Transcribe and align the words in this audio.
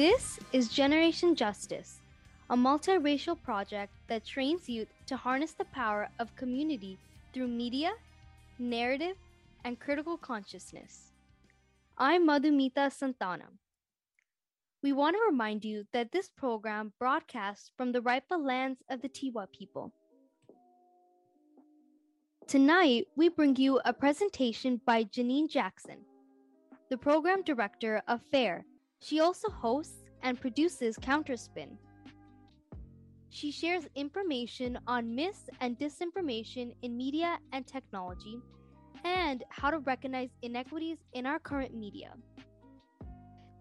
This 0.00 0.40
is 0.54 0.68
Generation 0.68 1.34
Justice, 1.34 2.00
a 2.48 2.56
multiracial 2.56 3.36
project 3.42 3.92
that 4.08 4.24
trains 4.24 4.66
youth 4.66 4.88
to 5.04 5.14
harness 5.14 5.52
the 5.52 5.66
power 5.66 6.08
of 6.18 6.34
community 6.36 6.96
through 7.34 7.48
media, 7.48 7.90
narrative, 8.58 9.16
and 9.62 9.78
critical 9.78 10.16
consciousness. 10.16 11.12
I'm 11.98 12.26
Madhumita 12.26 12.90
Santana. 12.90 13.48
We 14.82 14.94
want 14.94 15.16
to 15.16 15.30
remind 15.30 15.66
you 15.66 15.84
that 15.92 16.12
this 16.12 16.30
program 16.30 16.94
broadcasts 16.98 17.70
from 17.76 17.92
the 17.92 18.00
Raipa 18.00 18.42
lands 18.42 18.82
of 18.88 19.02
the 19.02 19.08
Tiwa 19.10 19.52
people. 19.52 19.92
Tonight, 22.46 23.06
we 23.16 23.28
bring 23.28 23.54
you 23.56 23.82
a 23.84 23.92
presentation 23.92 24.80
by 24.86 25.04
Janine 25.04 25.50
Jackson, 25.50 25.98
the 26.88 26.96
program 26.96 27.42
director 27.42 28.00
of 28.08 28.22
FAIR. 28.30 28.64
She 29.00 29.20
also 29.20 29.50
hosts 29.50 30.04
and 30.22 30.40
produces 30.40 30.96
Counterspin. 30.96 31.76
She 33.30 33.50
shares 33.50 33.88
information 33.94 34.78
on 34.86 35.14
myths 35.14 35.48
and 35.60 35.78
disinformation 35.78 36.74
in 36.82 36.96
media 36.96 37.38
and 37.52 37.66
technology, 37.66 38.38
and 39.04 39.42
how 39.48 39.70
to 39.70 39.78
recognize 39.78 40.30
inequities 40.42 40.98
in 41.14 41.26
our 41.26 41.38
current 41.38 41.74
media. 41.74 42.12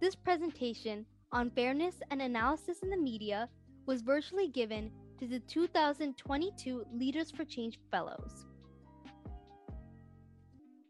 This 0.01 0.15
presentation 0.15 1.05
on 1.31 1.51
fairness 1.51 1.95
and 2.09 2.21
analysis 2.21 2.79
in 2.83 2.89
the 2.89 2.97
media 2.97 3.47
was 3.85 4.01
virtually 4.01 4.49
given 4.49 4.91
to 5.19 5.27
the 5.27 5.39
2022 5.41 6.85
Leaders 6.93 7.31
for 7.31 7.45
Change 7.45 7.79
Fellows. 7.91 8.45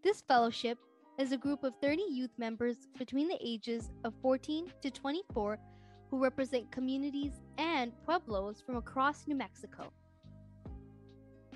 This 0.03 0.21
fellowship 0.21 0.77
is 1.19 1.33
a 1.33 1.37
group 1.37 1.65
of 1.65 1.73
30 1.81 2.01
youth 2.09 2.31
members 2.37 2.87
between 2.97 3.27
the 3.27 3.37
ages 3.41 3.91
of 4.05 4.13
14 4.21 4.71
to 4.81 4.89
24 4.89 5.59
who 6.09 6.23
represent 6.23 6.71
communities 6.71 7.33
and 7.57 7.91
pueblos 8.05 8.63
from 8.65 8.77
across 8.77 9.27
New 9.27 9.35
Mexico. 9.35 9.91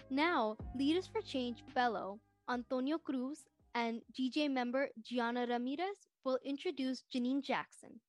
Now, 0.10 0.58
Leaders 0.78 1.08
for 1.08 1.22
Change 1.22 1.64
fellow 1.74 2.20
Antonio 2.50 2.98
Cruz 2.98 3.46
and 3.74 4.02
GJ 4.20 4.52
member 4.52 4.90
Gianna 5.02 5.48
Ramirez 5.48 6.08
will 6.26 6.40
introduce 6.44 7.04
Janine 7.16 7.42
Jackson. 7.42 8.02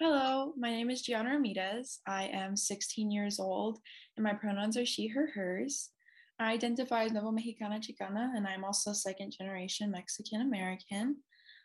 Hello, 0.00 0.54
my 0.58 0.70
name 0.70 0.90
is 0.90 1.02
Gianna 1.02 1.30
Ramirez. 1.30 2.00
I 2.04 2.24
am 2.24 2.56
16 2.56 3.12
years 3.12 3.38
old 3.38 3.78
and 4.16 4.24
my 4.24 4.34
pronouns 4.34 4.76
are 4.76 4.84
she, 4.84 5.06
her, 5.06 5.30
hers. 5.32 5.90
I 6.38 6.52
identify 6.52 7.04
as 7.04 7.12
Nuevo 7.12 7.30
Mexicana 7.30 7.80
Chicana, 7.80 8.36
and 8.36 8.46
I'm 8.46 8.62
also 8.62 8.92
second 8.92 9.32
generation 9.32 9.90
Mexican 9.90 10.42
American. 10.42 11.16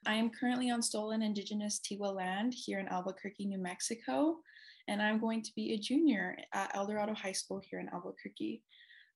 I 0.05 0.16
am 0.16 0.30
currently 0.30 0.72
on 0.72 0.81
stolen 0.81 1.22
indigenous 1.22 1.80
Tiwa 1.80 2.16
land 2.16 2.53
here 2.55 2.80
in 2.80 2.88
Albuquerque, 2.88 3.45
New 3.45 3.58
Mexico, 3.58 4.38
and 4.88 5.02
I'm 5.02 5.19
going 5.19 5.42
to 5.42 5.52
be 5.58 5.73
a 5.73 5.77
junior 5.77 6.38
at 6.53 6.73
Eldorado 6.73 7.14
High 7.14 7.33
School 7.33 7.61
here 7.69 7.81
in 7.81 7.89
Albuquerque. 7.89 8.64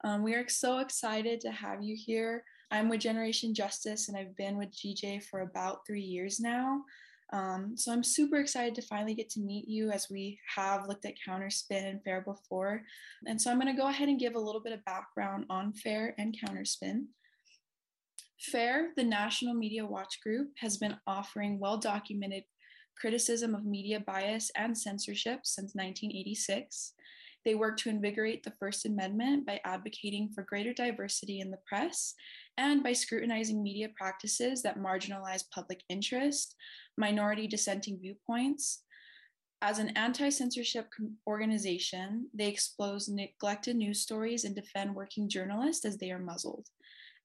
Um, 0.03 0.23
we 0.23 0.35
are 0.35 0.47
so 0.49 0.79
excited 0.79 1.39
to 1.41 1.51
have 1.51 1.81
you 1.81 1.95
here. 1.97 2.43
I'm 2.69 2.89
with 2.89 2.99
Generation 2.99 3.53
Justice, 3.53 4.09
and 4.09 4.17
I've 4.17 4.35
been 4.35 4.57
with 4.57 4.71
GJ 4.71 5.23
for 5.23 5.39
about 5.39 5.87
three 5.87 6.01
years 6.01 6.37
now. 6.41 6.81
Um, 7.33 7.73
so 7.75 7.91
I'm 7.91 8.03
super 8.03 8.37
excited 8.37 8.75
to 8.75 8.81
finally 8.81 9.15
get 9.15 9.29
to 9.31 9.39
meet 9.39 9.67
you 9.67 9.91
as 9.91 10.07
we 10.09 10.39
have 10.55 10.87
looked 10.87 11.05
at 11.05 11.15
Counterspin 11.27 11.89
and 11.89 12.03
Fair 12.03 12.21
before. 12.21 12.83
And 13.25 13.41
so 13.41 13.49
I'm 13.49 13.59
going 13.59 13.73
to 13.73 13.81
go 13.81 13.87
ahead 13.87 14.09
and 14.09 14.19
give 14.19 14.35
a 14.35 14.39
little 14.39 14.61
bit 14.61 14.73
of 14.73 14.85
background 14.85 15.45
on 15.49 15.73
Fair 15.73 16.13
and 16.17 16.35
Counterspin. 16.37 17.05
FAIR, 18.39 18.91
the 18.95 19.03
National 19.03 19.53
Media 19.53 19.85
Watch 19.85 20.21
Group, 20.21 20.49
has 20.59 20.77
been 20.77 20.97
offering 21.07 21.59
well 21.59 21.77
documented 21.77 22.43
criticism 22.99 23.55
of 23.55 23.65
media 23.65 23.99
bias 23.99 24.51
and 24.55 24.77
censorship 24.77 25.41
since 25.43 25.73
1986. 25.73 26.93
They 27.45 27.55
work 27.55 27.77
to 27.77 27.89
invigorate 27.89 28.43
the 28.43 28.53
First 28.59 28.85
Amendment 28.87 29.45
by 29.45 29.61
advocating 29.63 30.29
for 30.33 30.43
greater 30.43 30.73
diversity 30.73 31.39
in 31.39 31.51
the 31.51 31.59
press 31.67 32.15
and 32.57 32.81
by 32.81 32.93
scrutinizing 32.93 33.61
media 33.61 33.89
practices 33.95 34.63
that 34.63 34.79
marginalize 34.79 35.43
public 35.53 35.83
interest, 35.87 36.55
minority 36.97 37.47
dissenting 37.47 37.99
viewpoints. 37.99 38.81
As 39.61 39.79
an 39.79 39.89
anti 39.89 40.29
censorship 40.29 40.87
organization, 41.27 42.29
they 42.33 42.47
expose 42.47 43.07
neglected 43.07 43.75
news 43.75 44.01
stories 44.01 44.43
and 44.43 44.55
defend 44.55 44.95
working 44.95 45.29
journalists 45.29 45.85
as 45.85 45.97
they 45.97 46.11
are 46.11 46.19
muzzled. 46.19 46.67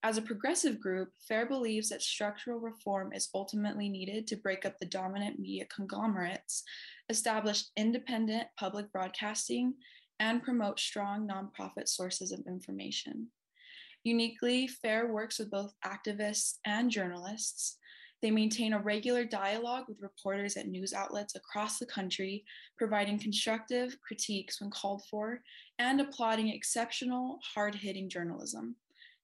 As 0.03 0.17
a 0.17 0.23
progressive 0.23 0.81
group, 0.81 1.11
FAIR 1.29 1.47
believes 1.47 1.91
that 1.91 2.01
structural 2.01 2.59
reform 2.59 3.13
is 3.13 3.29
ultimately 3.35 3.91
needed 3.91 4.27
to 4.29 4.37
break 4.37 4.65
up 4.65 4.79
the 4.79 4.87
dominant 4.87 5.39
media 5.39 5.67
conglomerates, 5.75 6.63
establish 7.11 7.65
independent 7.77 8.49
public 8.59 8.91
broadcasting, 8.93 9.75
and 10.21 10.43
promote 10.43 10.79
strong 10.79 11.27
nonprofit 11.27 11.89
sources 11.89 12.31
of 12.31 12.45
information. 12.47 13.27
Uniquely, 14.05 14.69
FAIR 14.69 15.13
works 15.13 15.39
with 15.39 15.51
both 15.51 15.75
activists 15.85 16.59
and 16.65 16.91
journalists. 16.91 17.79
They 18.23 18.31
maintain 18.31 18.75
a 18.75 18.79
regular 18.79 19.25
dialogue 19.25 19.87
with 19.89 20.03
reporters 20.03 20.57
at 20.57 20.69
news 20.69 20.93
outlets 20.93 21.37
across 21.37 21.79
the 21.79 21.87
country, 21.87 22.45
providing 22.79 23.19
constructive 23.19 23.97
critiques 24.07 24.61
when 24.61 24.71
called 24.71 25.03
for 25.11 25.41
and 25.79 26.01
applauding 26.01 26.49
exceptional, 26.49 27.39
hard 27.55 27.75
hitting 27.75 28.09
journalism. 28.09 28.77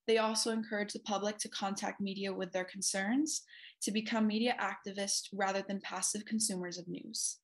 They 0.07 0.19
also 0.19 0.51
encourage 0.51 0.93
the 0.93 1.01
public 1.01 1.37
to 1.39 1.49
contact 1.49 2.01
media 2.01 2.33
with 2.33 2.53
their 2.53 2.65
concerns, 2.65 3.43
to 3.83 3.91
become 3.91 4.27
media 4.27 4.57
activists 4.61 5.29
rather 5.33 5.63
than 5.67 5.81
passive 5.81 6.25
consumers 6.25 6.79
of 6.79 6.89
news. 6.89 7.39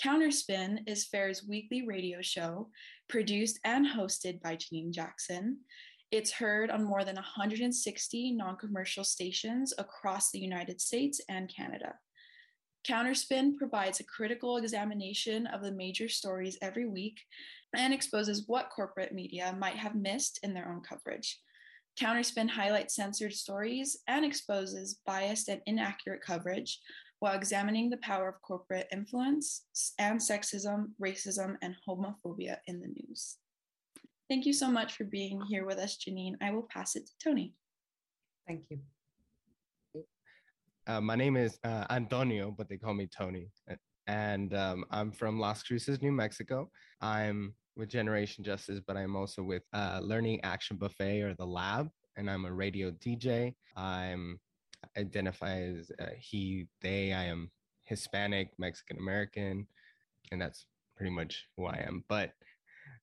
Counterspin 0.00 0.78
is 0.86 1.06
FAIR's 1.06 1.44
weekly 1.44 1.86
radio 1.86 2.22
show, 2.22 2.70
produced 3.08 3.60
and 3.64 3.86
hosted 3.86 4.40
by 4.40 4.56
Janine 4.56 4.90
Jackson. 4.90 5.58
It's 6.10 6.32
heard 6.32 6.70
on 6.70 6.84
more 6.84 7.04
than 7.04 7.14
160 7.16 8.32
non 8.32 8.56
commercial 8.56 9.04
stations 9.04 9.72
across 9.78 10.30
the 10.30 10.40
United 10.40 10.80
States 10.80 11.20
and 11.28 11.52
Canada. 11.54 11.94
Counterspin 12.88 13.56
provides 13.56 14.00
a 14.00 14.04
critical 14.04 14.56
examination 14.56 15.46
of 15.46 15.62
the 15.62 15.70
major 15.70 16.08
stories 16.08 16.58
every 16.62 16.86
week 16.86 17.20
and 17.74 17.94
exposes 17.94 18.44
what 18.48 18.70
corporate 18.70 19.14
media 19.14 19.54
might 19.58 19.76
have 19.76 19.94
missed 19.94 20.40
in 20.42 20.52
their 20.52 20.68
own 20.68 20.80
coverage. 20.80 21.38
Counterspin 22.00 22.48
highlights 22.48 22.96
censored 22.96 23.34
stories 23.34 23.98
and 24.08 24.24
exposes 24.24 24.98
biased 25.06 25.48
and 25.48 25.60
inaccurate 25.66 26.22
coverage 26.22 26.80
while 27.22 27.36
examining 27.36 27.88
the 27.88 27.98
power 27.98 28.28
of 28.28 28.42
corporate 28.42 28.88
influence 28.90 29.62
and 30.00 30.18
sexism, 30.18 30.86
racism, 31.00 31.54
and 31.62 31.76
homophobia 31.88 32.56
in 32.66 32.80
the 32.80 32.88
news. 32.88 33.36
Thank 34.28 34.44
you 34.44 34.52
so 34.52 34.68
much 34.68 34.96
for 34.96 35.04
being 35.04 35.40
here 35.48 35.64
with 35.64 35.78
us, 35.78 35.96
Janine. 35.96 36.34
I 36.40 36.50
will 36.50 36.66
pass 36.68 36.96
it 36.96 37.06
to 37.06 37.12
Tony. 37.22 37.54
Thank 38.48 38.64
you. 38.70 38.80
Uh, 40.88 41.00
my 41.00 41.14
name 41.14 41.36
is 41.36 41.60
uh, 41.62 41.84
Antonio, 41.90 42.52
but 42.58 42.68
they 42.68 42.76
call 42.76 42.92
me 42.92 43.06
Tony. 43.06 43.52
And 44.08 44.52
um, 44.52 44.84
I'm 44.90 45.12
from 45.12 45.38
Las 45.38 45.62
Cruces, 45.62 46.02
New 46.02 46.10
Mexico. 46.10 46.68
I'm 47.00 47.54
with 47.76 47.88
Generation 47.88 48.42
Justice, 48.42 48.80
but 48.84 48.96
I'm 48.96 49.14
also 49.14 49.44
with 49.44 49.62
uh, 49.72 50.00
Learning 50.02 50.40
Action 50.42 50.76
Buffet 50.76 51.22
or 51.22 51.34
the 51.34 51.46
Lab, 51.46 51.88
and 52.16 52.28
I'm 52.28 52.46
a 52.46 52.52
radio 52.52 52.90
DJ. 52.90 53.54
I'm 53.76 54.40
identify 54.96 55.60
as 55.60 55.90
uh, 56.00 56.06
he, 56.18 56.66
they. 56.80 57.12
I 57.12 57.24
am 57.24 57.50
Hispanic, 57.84 58.50
Mexican 58.58 58.98
American, 58.98 59.66
and 60.30 60.40
that's 60.40 60.66
pretty 60.96 61.10
much 61.10 61.46
who 61.56 61.66
I 61.66 61.84
am. 61.86 62.04
But 62.08 62.32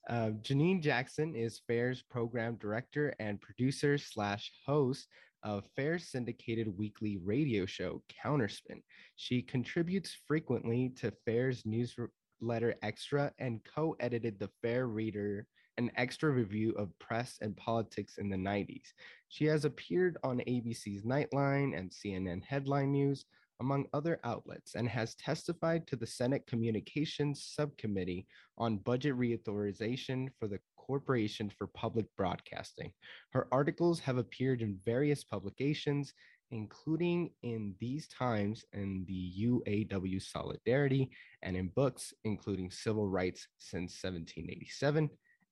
uh, 0.09 0.31
Janine 0.41 0.81
Jackson 0.81 1.35
is 1.35 1.61
FAIR's 1.67 2.01
program 2.01 2.55
director 2.55 3.13
and 3.19 3.41
producer 3.41 3.97
slash 3.97 4.51
host 4.65 5.07
of 5.43 5.65
FAIR's 5.75 6.07
syndicated 6.09 6.67
weekly 6.77 7.17
radio 7.23 7.65
show, 7.65 8.01
Counterspin. 8.23 8.81
She 9.15 9.41
contributes 9.41 10.17
frequently 10.27 10.91
to 10.97 11.13
FAIR's 11.25 11.63
newsletter 11.65 12.75
Extra 12.81 13.31
and 13.39 13.61
co 13.63 13.95
edited 13.99 14.39
the 14.39 14.49
Fair 14.61 14.87
Reader, 14.87 15.47
an 15.79 15.89
extra 15.95 16.29
review 16.29 16.73
of 16.73 16.97
press 16.99 17.37
and 17.41 17.55
politics 17.55 18.17
in 18.17 18.29
the 18.29 18.35
90s. 18.35 18.91
She 19.29 19.45
has 19.45 19.63
appeared 19.63 20.17
on 20.25 20.39
ABC's 20.39 21.03
Nightline 21.03 21.77
and 21.77 21.89
CNN 21.89 22.43
Headline 22.43 22.91
News, 22.91 23.25
among 23.61 23.85
other 23.93 24.19
outlets, 24.25 24.75
and 24.75 24.89
has 24.89 25.15
testified 25.15 25.87
to 25.87 25.95
the 25.95 26.05
Senate 26.05 26.45
Communications 26.47 27.49
Subcommittee 27.55 28.27
on 28.57 28.79
Budget 28.79 29.15
Reauthorization 29.15 30.27
for 30.37 30.49
the 30.49 30.59
Corporation 30.75 31.49
for 31.49 31.67
Public 31.67 32.07
Broadcasting. 32.17 32.91
Her 33.29 33.47
articles 33.49 34.01
have 34.01 34.17
appeared 34.17 34.61
in 34.61 34.79
various 34.83 35.23
publications, 35.23 36.13
including 36.51 37.31
in 37.43 37.73
These 37.79 38.09
Times 38.09 38.65
and 38.73 39.07
the 39.07 39.33
UAW 39.45 40.21
Solidarity, 40.21 41.09
and 41.41 41.55
in 41.55 41.69
books 41.69 42.13
including 42.25 42.69
Civil 42.69 43.07
Rights 43.07 43.47
Since 43.59 44.03
1787 44.03 45.09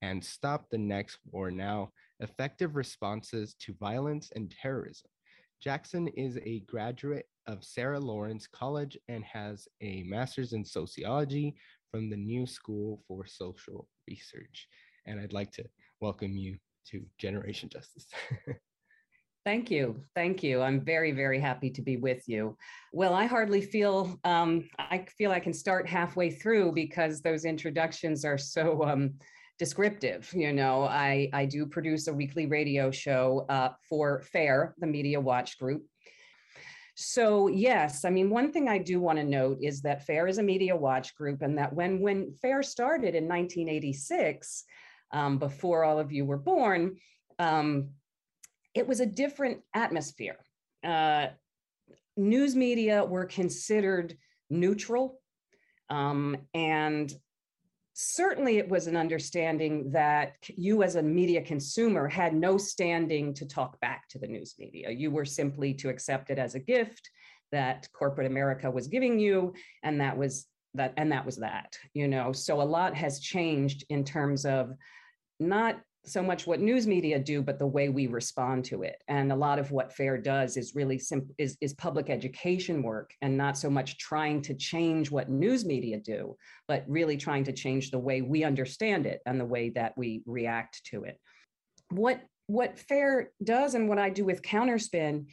and 0.08 0.24
Stop 0.24 0.70
the 0.70 0.78
Next 0.78 1.20
War 1.32 1.52
Now 1.52 1.92
Effective 2.22 2.78
Responses 2.78 3.56
to 3.60 3.74
Violence 3.74 4.32
and 4.36 4.50
Terrorism. 4.50 5.10
Jackson 5.62 6.08
is 6.08 6.40
a 6.46 6.62
graduate 6.62 7.26
of 7.46 7.66
Sarah 7.66 8.00
Lawrence 8.00 8.48
College 8.48 8.98
and 9.10 9.22
has 9.26 9.68
a 9.82 10.04
master's 10.04 10.54
in 10.54 10.64
sociology 10.64 11.56
from 11.92 12.10
the 12.10 12.16
New 12.16 12.48
School 12.48 13.04
for 13.06 13.26
Social 13.26 13.90
Research. 14.08 14.70
And 15.06 15.20
I'd 15.20 15.34
like 15.34 15.52
to 15.54 15.66
welcome 16.00 16.38
you 16.38 16.58
to 16.92 17.02
Generation 17.18 17.68
Justice. 17.68 18.08
Thank 19.46 19.70
you. 19.70 20.02
Thank 20.16 20.42
you. 20.42 20.62
I'm 20.62 20.80
very, 20.80 21.12
very 21.12 21.40
happy 21.40 21.70
to 21.72 21.82
be 21.82 21.98
with 21.98 22.24
you. 22.28 22.56
Well, 22.94 23.14
I 23.14 23.26
hardly 23.26 23.62
feel, 23.62 24.18
um, 24.24 24.70
I 24.80 25.06
feel 25.18 25.32
I 25.32 25.42
can 25.42 25.54
start 25.54 25.88
halfway 25.88 26.30
through 26.30 26.72
because 26.74 27.22
those 27.22 27.44
introductions 27.44 28.24
are 28.24 28.38
so 28.38 28.84
um, 28.84 29.14
descriptive. 29.60 30.32
You 30.34 30.54
know, 30.54 30.84
I, 30.84 31.30
I 31.34 31.46
do 31.46 31.66
produce 31.66 32.08
a 32.08 32.14
weekly 32.14 32.46
radio 32.46 32.92
show 32.92 33.46
uh, 33.50 33.70
for 33.90 34.22
FAIR, 34.22 34.76
the 34.78 34.88
Media 34.88 35.20
Watch 35.20 35.58
Group. 35.58 35.84
So 37.00 37.48
yes, 37.48 38.06
I 38.06 38.10
mean, 38.10 38.32
one 38.32 38.52
thing 38.52 38.68
I 38.68 38.80
do 38.80 39.00
want 39.00 39.20
to 39.20 39.24
note 39.24 39.60
is 39.62 39.82
that 39.82 40.06
FAIR 40.08 40.28
is 40.28 40.40
a 40.40 40.44
media 40.44 40.76
watch 40.76 41.16
group 41.16 41.44
and 41.44 41.56
that 41.60 41.72
when, 41.72 42.00
when 42.00 42.34
FAIR 42.42 42.64
started 42.64 43.14
in 43.14 43.28
1986, 43.28 44.64
um, 45.12 45.38
before 45.38 45.84
all 45.84 46.00
of 46.00 46.12
you 46.12 46.26
were 46.26 46.38
born, 46.38 46.98
um, 47.38 47.90
it 48.74 48.88
was 48.88 49.00
a 49.00 49.06
different 49.06 49.62
atmosphere. 49.76 50.38
Uh, 50.84 51.28
news 52.16 52.56
media 52.56 53.06
were 53.06 53.26
considered 53.26 54.18
neutral 54.50 55.20
um, 55.92 56.36
and 56.56 57.14
certainly 58.00 58.60
it 58.60 58.70
was 58.70 58.86
an 58.86 58.96
understanding 58.96 59.90
that 59.92 60.34
you 60.56 60.84
as 60.84 60.98
a 60.98 61.02
media 61.02 61.42
consumer 61.42 62.08
had 62.08 62.36
no 62.36 62.56
standing 62.56 63.34
to 63.34 63.44
talk 63.44 63.80
back 63.80 64.08
to 64.08 64.20
the 64.20 64.28
news 64.28 64.54
media. 64.60 64.92
You 64.92 65.10
were 65.10 65.26
simply 65.26 65.74
to 65.74 65.90
accept 65.90 66.30
it 66.30 66.38
as 66.38 66.54
a 66.54 66.60
gift 66.60 67.10
that 67.52 67.88
corporate 67.94 68.28
america 68.28 68.70
was 68.70 68.88
giving 68.88 69.18
you 69.18 69.54
and 69.82 70.02
that 70.02 70.16
was 70.16 70.48
that 70.74 70.94
and 70.98 71.12
that 71.12 71.26
was 71.26 71.38
that 71.38 71.76
you 71.94 72.08
know? 72.08 72.32
So 72.32 72.62
a 72.62 72.64
lot 72.64 72.94
has 72.94 73.20
changed 73.20 73.84
in 73.90 74.04
terms 74.04 74.46
of 74.46 74.74
not 75.40 75.80
so 76.08 76.24
much 76.24 76.48
what 76.48 76.60
news 76.60 76.88
media 76.88 77.20
do, 77.20 77.42
but 77.42 77.60
the 77.60 77.68
way 77.68 77.90
we 77.90 78.08
respond 78.08 78.66
to 78.66 78.84
it. 78.84 79.02
And 79.08 79.32
a 79.32 79.36
lot 79.36 79.60
of 79.60 79.72
what 79.72 79.94
FAIR 79.94 80.18
does 80.20 80.58
is 80.58 80.76
really 80.76 80.98
simple 80.98 81.34
is, 81.38 81.58
is 81.62 81.74
public 81.74 82.10
education 82.10 82.82
work 82.82 83.12
and 83.22 83.38
not 83.38 83.58
so 83.58 83.70
much 83.70 83.98
trying 83.98 84.42
to 84.44 84.54
change 84.54 85.12
what 85.12 85.30
news 85.30 85.66
media 85.66 86.00
do, 86.00 86.36
but 86.68 86.86
really 86.88 87.18
trying 87.18 87.44
to 87.46 87.54
change 87.54 87.92
the 87.92 88.00
way 88.00 88.22
we 88.22 88.44
understand 88.44 89.06
it 89.06 89.22
and 89.26 89.40
the 89.40 89.46
way 89.46 89.70
that 89.72 89.94
we 89.98 90.24
react 90.26 90.84
to 90.86 91.04
it. 91.04 91.20
What 91.90 92.22
what 92.48 92.80
FAIR 92.80 93.32
does 93.44 93.76
and 93.76 93.90
what 93.90 94.00
I 94.00 94.10
do 94.10 94.24
with 94.24 94.42
Counterspin 94.42 95.26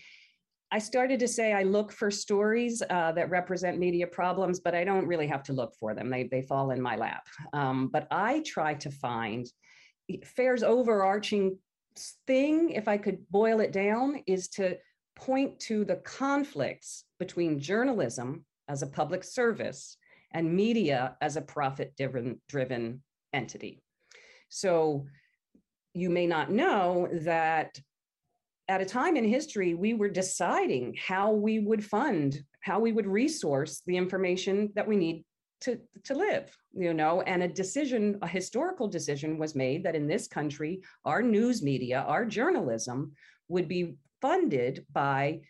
I 0.75 0.79
started 0.79 1.21
to 1.21 1.29
say 1.29 1.53
I 1.53 1.63
look 1.63 1.93
for 1.93 2.11
stories 2.11 2.83
uh, 2.91 3.13
that 3.13 3.31
represent 3.31 3.79
media 3.79 4.09
problems, 4.09 4.59
but 4.59 4.75
I 4.75 4.83
don't 4.83 5.07
really 5.07 5.29
have 5.29 5.45
to 5.45 5.53
look 5.53 5.73
for 5.79 5.95
them. 5.95 6.11
They, 6.11 6.25
they 6.25 6.43
fall 6.43 6.73
in 6.73 6.83
my 6.83 6.97
lap. 6.97 7.23
Um, 7.53 7.91
but 7.93 8.09
I 8.11 8.43
try 8.45 8.75
to 8.75 8.91
find 8.91 9.47
FAIR's 10.25 10.63
overarching 10.63 11.59
thing, 12.27 12.71
if 12.71 12.89
I 12.89 12.99
could 12.99 13.29
boil 13.31 13.61
it 13.61 13.73
down, 13.73 14.23
is 14.27 14.49
to 14.49 14.77
point 15.17 15.61
to 15.61 15.85
the 15.85 15.97
conflicts 15.97 17.05
between 17.19 17.61
journalism 17.61 18.45
as 18.69 18.83
a 18.83 18.87
public 18.87 19.23
service 19.23 19.97
and 20.33 20.55
media 20.55 21.17
as 21.21 21.37
a 21.37 21.43
profit 21.43 21.95
driven 21.97 23.03
entity. 23.33 23.81
So 24.49 25.07
you 25.95 26.11
may 26.11 26.27
not 26.27 26.51
know 26.51 27.09
that 27.13 27.79
at 28.69 28.81
a 28.81 28.87
time 28.87 29.17
in 29.17 29.25
history, 29.25 29.75
we 29.75 29.95
were 29.95 30.09
deciding 30.09 30.97
how 30.99 31.33
we 31.33 31.61
would 31.61 31.85
fund, 31.85 32.43
how 32.61 32.81
we 32.81 32.93
would 32.93 33.07
resource 33.07 33.83
the 33.87 33.97
information 33.97 34.73
that 34.75 34.89
we 34.89 34.97
need 34.97 35.25
to, 35.65 35.79
to 36.05 36.15
live, 36.15 36.57
you 36.75 36.95
know, 36.95 37.23
and 37.23 37.43
a 37.43 37.49
decision, 37.49 38.19
a 38.23 38.29
historical 38.29 38.87
decision 38.87 39.39
was 39.39 39.55
made 39.55 39.83
that 39.85 39.97
in 39.97 40.07
this 40.07 40.29
country, 40.29 40.83
our 41.05 41.23
news 41.23 41.63
media, 41.63 42.05
our 42.07 42.25
journalism 42.25 43.13
would 43.49 43.67
be 43.69 43.97
funded 44.21 44.85
by 44.93 45.41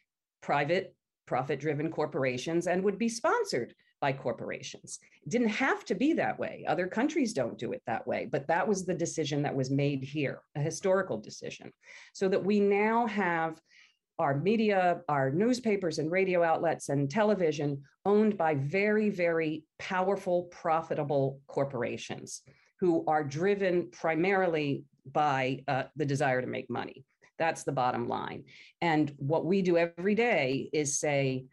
private 0.40 0.94
profit 1.26 1.58
driven 1.58 1.90
corporations 1.90 2.66
and 2.66 2.82
would 2.84 2.98
be 2.98 3.08
sponsored 3.08 3.74
by 4.00 4.12
corporations. 4.12 4.98
It 5.24 5.30
didn't 5.30 5.48
have 5.48 5.84
to 5.86 5.94
be 5.94 6.12
that 6.12 6.38
way. 6.38 6.64
Other 6.68 6.86
countries 6.86 7.32
don't 7.32 7.58
do 7.58 7.72
it 7.72 7.82
that 7.86 8.06
way, 8.06 8.28
but 8.30 8.46
that 8.48 8.68
was 8.68 8.84
the 8.84 8.94
decision 8.94 9.42
that 9.42 9.54
was 9.54 9.70
made 9.70 10.04
here, 10.04 10.40
a 10.54 10.60
historical 10.60 11.18
decision. 11.18 11.72
So 12.12 12.28
that 12.28 12.44
we 12.44 12.60
now 12.60 13.06
have 13.06 13.60
our 14.18 14.36
media, 14.36 15.00
our 15.08 15.30
newspapers 15.30 15.98
and 15.98 16.10
radio 16.10 16.42
outlets 16.42 16.88
and 16.88 17.10
television 17.10 17.82
owned 18.04 18.36
by 18.36 18.54
very, 18.54 19.10
very 19.10 19.64
powerful, 19.78 20.44
profitable 20.44 21.40
corporations 21.46 22.42
who 22.80 23.04
are 23.06 23.24
driven 23.24 23.90
primarily 23.90 24.84
by 25.10 25.62
uh, 25.68 25.84
the 25.96 26.06
desire 26.06 26.40
to 26.40 26.46
make 26.46 26.70
money. 26.70 27.04
That's 27.38 27.64
the 27.64 27.72
bottom 27.72 28.08
line. 28.08 28.44
And 28.80 29.12
what 29.16 29.44
we 29.44 29.62
do 29.62 29.76
every 29.76 30.14
day 30.14 30.70
is 30.72 30.98
say 30.98 31.46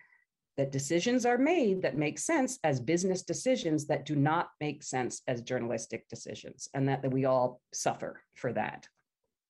that 0.58 0.72
decisions 0.72 1.26
are 1.26 1.38
made 1.38 1.82
that 1.82 1.98
make 1.98 2.20
sense 2.20 2.60
as 2.64 2.80
business 2.80 3.24
decisions 3.24 3.88
that 3.88 4.06
do 4.06 4.16
not 4.16 4.50
make 4.60 4.84
sense 4.84 5.22
as 5.28 5.42
journalistic 5.42 6.08
decisions, 6.10 6.70
and 6.74 6.88
that, 6.88 7.02
that 7.02 7.12
we 7.12 7.26
all 7.26 7.62
suffer 7.74 8.22
for 8.36 8.54
that. 8.54 8.88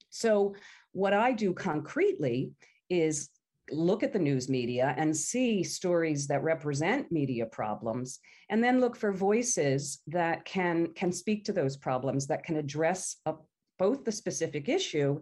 So, 0.10 0.56
what 0.94 1.14
I 1.14 1.32
do 1.32 1.54
concretely 1.54 2.52
is 2.92 3.30
look 3.72 4.04
at 4.04 4.12
the 4.12 4.20
news 4.20 4.50
media 4.50 4.94
and 4.98 5.16
see 5.16 5.64
stories 5.64 6.28
that 6.28 6.44
represent 6.44 7.12
media 7.12 7.46
problems 7.46 8.20
and 8.50 8.64
then 8.64 8.82
look 8.82 8.96
for 8.96 9.14
voices 9.14 10.02
that 10.08 10.44
can 10.46 10.88
can 10.94 11.12
speak 11.12 11.46
to 11.46 11.54
those 11.54 11.78
problems 11.78 12.28
that 12.28 12.44
can 12.44 12.58
address 12.58 13.18
a, 13.26 13.34
both 13.80 14.04
the 14.04 14.12
specific 14.12 14.68
issue 14.68 15.20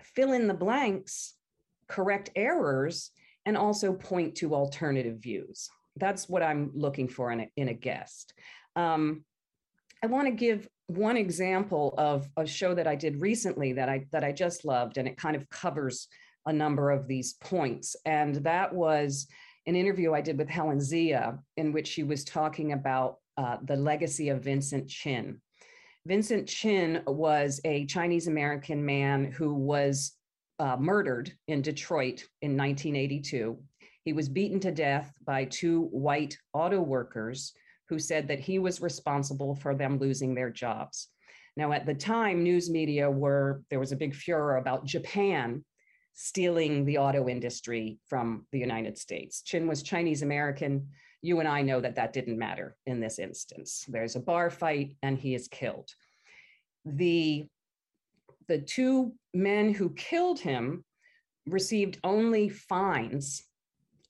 fill 0.00 0.32
in 0.32 0.48
the 0.48 0.54
blanks 0.54 1.34
correct 1.88 2.30
errors 2.36 3.10
and 3.44 3.56
also 3.56 3.92
point 3.92 4.34
to 4.36 4.54
alternative 4.54 5.18
views. 5.18 5.68
That's 5.96 6.28
what 6.28 6.42
i'm 6.42 6.70
looking 6.74 7.08
for 7.08 7.30
in 7.32 7.40
a, 7.40 7.50
in 7.56 7.68
a 7.68 7.74
guest. 7.74 8.32
Um, 8.76 9.24
i 10.02 10.06
want 10.06 10.26
to 10.26 10.32
give 10.32 10.68
one 10.86 11.18
example 11.18 11.92
of 11.98 12.26
a 12.38 12.46
show 12.46 12.72
that 12.72 12.86
i 12.86 12.94
did 12.94 13.20
recently 13.20 13.74
that 13.74 13.88
i 13.90 14.06
that 14.12 14.24
i 14.24 14.32
just 14.32 14.64
loved 14.64 14.96
and 14.96 15.06
it 15.06 15.18
kind 15.18 15.36
of 15.36 15.48
covers 15.50 16.08
a 16.48 16.52
number 16.52 16.90
of 16.90 17.06
these 17.06 17.34
points. 17.34 17.94
And 18.06 18.36
that 18.36 18.74
was 18.74 19.28
an 19.66 19.76
interview 19.76 20.14
I 20.14 20.22
did 20.22 20.38
with 20.38 20.48
Helen 20.48 20.80
Zia, 20.80 21.38
in 21.58 21.72
which 21.72 21.86
she 21.86 22.02
was 22.02 22.24
talking 22.24 22.72
about 22.72 23.18
uh, 23.36 23.58
the 23.62 23.76
legacy 23.76 24.30
of 24.30 24.42
Vincent 24.42 24.88
Chin. 24.88 25.40
Vincent 26.06 26.48
Chin 26.48 27.02
was 27.06 27.60
a 27.66 27.84
Chinese 27.84 28.28
American 28.28 28.84
man 28.84 29.30
who 29.30 29.52
was 29.52 30.12
uh, 30.58 30.76
murdered 30.78 31.30
in 31.48 31.60
Detroit 31.60 32.24
in 32.40 32.56
1982. 32.56 33.58
He 34.04 34.12
was 34.14 34.30
beaten 34.30 34.58
to 34.60 34.72
death 34.72 35.12
by 35.26 35.44
two 35.44 35.82
white 35.90 36.36
auto 36.54 36.80
workers 36.80 37.52
who 37.90 37.98
said 37.98 38.26
that 38.28 38.40
he 38.40 38.58
was 38.58 38.80
responsible 38.80 39.54
for 39.54 39.74
them 39.74 39.98
losing 39.98 40.34
their 40.34 40.50
jobs. 40.50 41.08
Now, 41.58 41.72
at 41.72 41.84
the 41.84 41.94
time, 41.94 42.42
news 42.42 42.70
media 42.70 43.10
were, 43.10 43.62
there 43.68 43.80
was 43.80 43.92
a 43.92 43.96
big 43.96 44.14
furor 44.14 44.56
about 44.56 44.86
Japan 44.86 45.62
stealing 46.14 46.84
the 46.84 46.98
auto 46.98 47.28
industry 47.28 47.98
from 48.06 48.46
the 48.52 48.58
United 48.58 48.98
States. 48.98 49.42
Chin 49.42 49.66
was 49.66 49.82
Chinese 49.82 50.22
American. 50.22 50.88
You 51.22 51.40
and 51.40 51.48
I 51.48 51.62
know 51.62 51.80
that 51.80 51.96
that 51.96 52.12
didn't 52.12 52.38
matter 52.38 52.76
in 52.86 53.00
this 53.00 53.18
instance. 53.18 53.84
There's 53.88 54.16
a 54.16 54.20
bar 54.20 54.50
fight 54.50 54.96
and 55.02 55.18
he 55.18 55.34
is 55.34 55.48
killed. 55.48 55.90
The, 56.84 57.46
the 58.46 58.58
two 58.58 59.12
men 59.34 59.72
who 59.74 59.90
killed 59.94 60.40
him 60.40 60.84
received 61.46 61.98
only 62.04 62.48
fines 62.48 63.44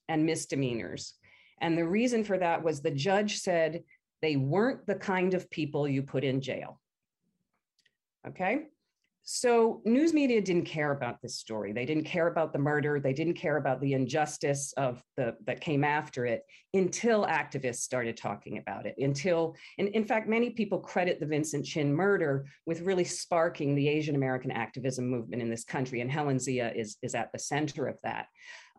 and 0.08 0.24
misdemeanors. 0.24 1.14
And 1.60 1.76
the 1.76 1.86
reason 1.86 2.24
for 2.24 2.38
that 2.38 2.62
was 2.62 2.80
the 2.80 2.90
judge 2.90 3.38
said 3.38 3.82
they 4.22 4.36
weren't 4.36 4.86
the 4.86 4.94
kind 4.94 5.34
of 5.34 5.50
people 5.50 5.86
you 5.86 6.02
put 6.02 6.24
in 6.24 6.40
jail. 6.40 6.80
Okay. 8.26 8.66
So 9.30 9.82
news 9.84 10.14
media 10.14 10.40
didn't 10.40 10.64
care 10.64 10.92
about 10.92 11.20
this 11.20 11.36
story. 11.36 11.74
They 11.74 11.84
didn't 11.84 12.04
care 12.04 12.28
about 12.28 12.54
the 12.54 12.58
murder. 12.58 12.98
They 12.98 13.12
didn't 13.12 13.34
care 13.34 13.58
about 13.58 13.78
the 13.78 13.92
injustice 13.92 14.72
of 14.78 15.02
the 15.18 15.36
that 15.44 15.60
came 15.60 15.84
after 15.84 16.24
it 16.24 16.44
until 16.72 17.26
activists 17.26 17.80
started 17.80 18.16
talking 18.16 18.56
about 18.56 18.86
it. 18.86 18.94
Until, 18.96 19.54
and 19.78 19.88
in 19.88 20.06
fact, 20.06 20.30
many 20.30 20.48
people 20.48 20.78
credit 20.78 21.20
the 21.20 21.26
Vincent 21.26 21.66
Chin 21.66 21.92
murder 21.92 22.46
with 22.64 22.80
really 22.80 23.04
sparking 23.04 23.74
the 23.74 23.86
Asian 23.86 24.14
American 24.14 24.50
activism 24.50 25.10
movement 25.10 25.42
in 25.42 25.50
this 25.50 25.64
country. 25.64 26.00
And 26.00 26.10
Helen 26.10 26.38
Zia 26.38 26.72
is, 26.74 26.96
is 27.02 27.14
at 27.14 27.30
the 27.30 27.38
center 27.38 27.86
of 27.86 27.98
that. 28.04 28.28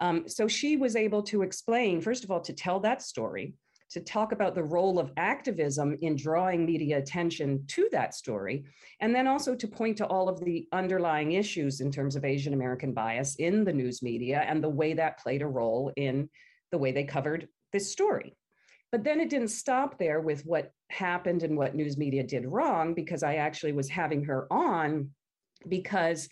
Um, 0.02 0.28
so 0.28 0.48
she 0.48 0.78
was 0.78 0.96
able 0.96 1.22
to 1.24 1.44
explain, 1.44 2.02
first 2.02 2.24
of 2.24 2.32
all, 2.32 2.42
to 2.42 2.54
tell 2.54 2.80
that 2.80 3.04
story 3.04 3.54
to 3.92 4.00
talk 4.00 4.32
about 4.32 4.56
the 4.56 4.64
role 4.64 5.00
of 5.00 5.12
activism 5.18 5.98
in 6.02 6.16
drawing 6.16 6.66
media 6.66 6.98
attention 6.98 7.64
to 7.68 7.90
that 7.92 8.14
story, 8.14 8.66
and 9.00 9.14
then 9.14 9.28
also 9.28 9.56
to 9.56 9.68
point 9.68 9.98
to 9.98 10.06
all 10.06 10.30
of 10.30 10.44
the 10.44 10.68
underlying 10.72 11.32
issues 11.32 11.82
in 11.82 11.92
terms 11.92 12.16
of 12.16 12.24
Asian 12.24 12.54
American 12.54 12.94
bias 12.94 13.36
in 13.36 13.64
the 13.64 13.74
news 13.74 14.02
media 14.02 14.44
and 14.48 14.64
the 14.64 14.70
way 14.70 14.94
that 14.94 15.20
played 15.20 15.42
a 15.42 15.48
role 15.48 15.92
in 15.96 16.30
the 16.72 16.78
way 16.78 16.92
they 16.92 17.04
covered 17.04 17.48
this 17.74 17.92
story. 17.92 18.36
But 18.92 19.04
then 19.04 19.20
it 19.20 19.30
didn't 19.30 19.50
stop 19.50 20.00
there 20.00 20.20
with 20.20 20.46
what 20.46 20.72
happened 20.90 21.44
and 21.44 21.58
what 21.58 21.76
news 21.76 21.98
media 21.98 22.24
did 22.24 22.46
wrong, 22.46 22.94
because 22.94 23.24
I 23.24 23.36
actually 23.36 23.74
was 23.74 23.90
having 23.90 24.26
her 24.26 24.48
on 24.52 25.12
because 25.68 26.30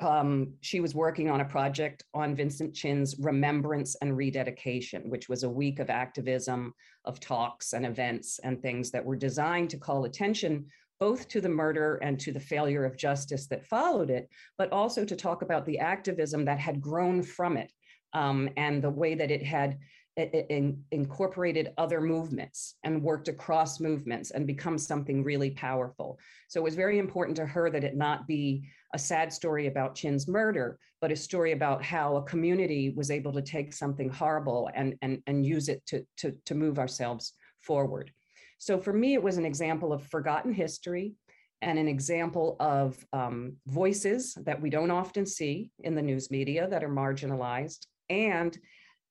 um, 0.00 0.54
she 0.60 0.80
was 0.80 0.94
working 0.94 1.30
on 1.30 1.40
a 1.40 1.44
project 1.44 2.04
on 2.14 2.36
Vincent 2.36 2.74
Chin's 2.74 3.16
remembrance 3.18 3.96
and 3.96 4.16
rededication, 4.16 5.10
which 5.10 5.28
was 5.28 5.42
a 5.42 5.50
week 5.50 5.78
of 5.78 5.90
activism, 5.90 6.72
of 7.04 7.20
talks 7.20 7.72
and 7.72 7.84
events 7.84 8.38
and 8.40 8.60
things 8.60 8.90
that 8.90 9.04
were 9.04 9.16
designed 9.16 9.70
to 9.70 9.78
call 9.78 10.04
attention 10.04 10.66
both 11.00 11.28
to 11.28 11.40
the 11.40 11.48
murder 11.48 11.96
and 12.02 12.18
to 12.18 12.32
the 12.32 12.40
failure 12.40 12.84
of 12.84 12.96
justice 12.96 13.46
that 13.46 13.66
followed 13.66 14.10
it, 14.10 14.28
but 14.56 14.72
also 14.72 15.04
to 15.04 15.16
talk 15.16 15.42
about 15.42 15.64
the 15.64 15.78
activism 15.78 16.44
that 16.44 16.58
had 16.58 16.80
grown 16.80 17.22
from 17.22 17.56
it 17.56 17.72
um, 18.14 18.48
and 18.56 18.82
the 18.82 18.90
way 18.90 19.14
that 19.14 19.30
it 19.30 19.42
had 19.42 19.78
in, 20.18 20.82
incorporated 20.90 21.72
other 21.78 22.00
movements 22.00 22.74
and 22.84 23.02
worked 23.02 23.28
across 23.28 23.80
movements 23.80 24.30
and 24.32 24.46
become 24.46 24.76
something 24.76 25.22
really 25.22 25.50
powerful. 25.50 26.18
So 26.48 26.60
it 26.60 26.64
was 26.64 26.74
very 26.74 26.98
important 26.98 27.36
to 27.36 27.46
her 27.46 27.70
that 27.70 27.84
it 27.84 27.96
not 27.96 28.26
be 28.26 28.68
a 28.94 28.98
sad 28.98 29.32
story 29.32 29.66
about 29.66 29.94
Chin's 29.94 30.26
murder, 30.26 30.78
but 31.00 31.12
a 31.12 31.16
story 31.16 31.52
about 31.52 31.84
how 31.84 32.16
a 32.16 32.22
community 32.22 32.90
was 32.96 33.10
able 33.10 33.32
to 33.32 33.42
take 33.42 33.72
something 33.72 34.08
horrible 34.08 34.70
and, 34.74 34.96
and, 35.02 35.22
and 35.26 35.46
use 35.46 35.68
it 35.68 35.84
to, 35.86 36.04
to, 36.16 36.34
to 36.46 36.54
move 36.54 36.78
ourselves 36.78 37.34
forward. 37.60 38.10
So 38.58 38.78
for 38.78 38.92
me, 38.92 39.14
it 39.14 39.22
was 39.22 39.36
an 39.36 39.46
example 39.46 39.92
of 39.92 40.04
forgotten 40.06 40.52
history 40.52 41.14
and 41.62 41.78
an 41.78 41.86
example 41.88 42.56
of 42.58 43.04
um, 43.12 43.56
voices 43.66 44.34
that 44.44 44.60
we 44.60 44.70
don't 44.70 44.90
often 44.90 45.26
see 45.26 45.70
in 45.80 45.94
the 45.94 46.02
news 46.02 46.30
media 46.30 46.66
that 46.68 46.82
are 46.82 46.88
marginalized 46.88 47.86
and 48.10 48.58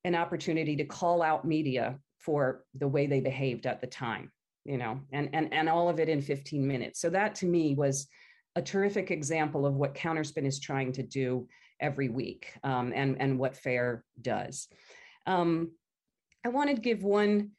an 0.04 0.16
opportunity 0.16 0.76
to 0.76 0.86
call 0.86 1.22
out 1.22 1.46
media 1.46 2.00
for 2.18 2.64
the 2.76 2.88
way 2.88 3.08
they 3.08 3.20
behaved 3.20 3.66
at 3.66 3.82
the 3.82 3.88
time 3.88 4.32
you 4.68 4.78
know 4.78 5.00
and 5.12 5.30
and 5.34 5.52
and 5.54 5.70
all 5.70 5.90
of 5.90 6.00
it 6.00 6.10
in 6.10 6.22
15 6.22 6.68
minutes. 6.68 7.00
So 7.00 7.10
that 7.10 7.34
to 7.36 7.46
me 7.48 7.74
was 7.74 8.08
a 8.56 8.62
terrific 8.62 9.10
example 9.12 9.66
of 9.66 9.76
what 9.76 9.96
counterspin 9.96 10.46
is 10.46 10.60
trying 10.60 10.92
to 10.94 11.04
do 11.04 11.48
every 11.80 12.10
week 12.10 12.52
um, 12.64 12.92
and 12.94 13.20
and 13.20 13.40
what 13.40 13.56
fair 13.56 14.04
does. 14.22 14.68
Um, 15.26 15.72
i 16.46 16.50
wanted 16.50 16.76
to 16.76 16.82
give 16.82 17.04
one 17.04 17.52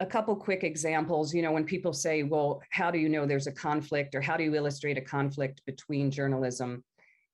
a 0.00 0.06
couple 0.06 0.34
quick 0.34 0.64
examples 0.64 1.32
you 1.32 1.40
know 1.40 1.52
when 1.52 1.64
people 1.64 1.92
say 1.92 2.22
well 2.22 2.60
how 2.70 2.90
do 2.90 2.98
you 2.98 3.08
know 3.08 3.24
there's 3.24 3.46
a 3.46 3.52
conflict 3.52 4.14
or 4.14 4.20
how 4.20 4.36
do 4.36 4.44
you 4.44 4.54
illustrate 4.54 4.98
a 4.98 5.00
conflict 5.00 5.62
between 5.66 6.10
journalism 6.10 6.82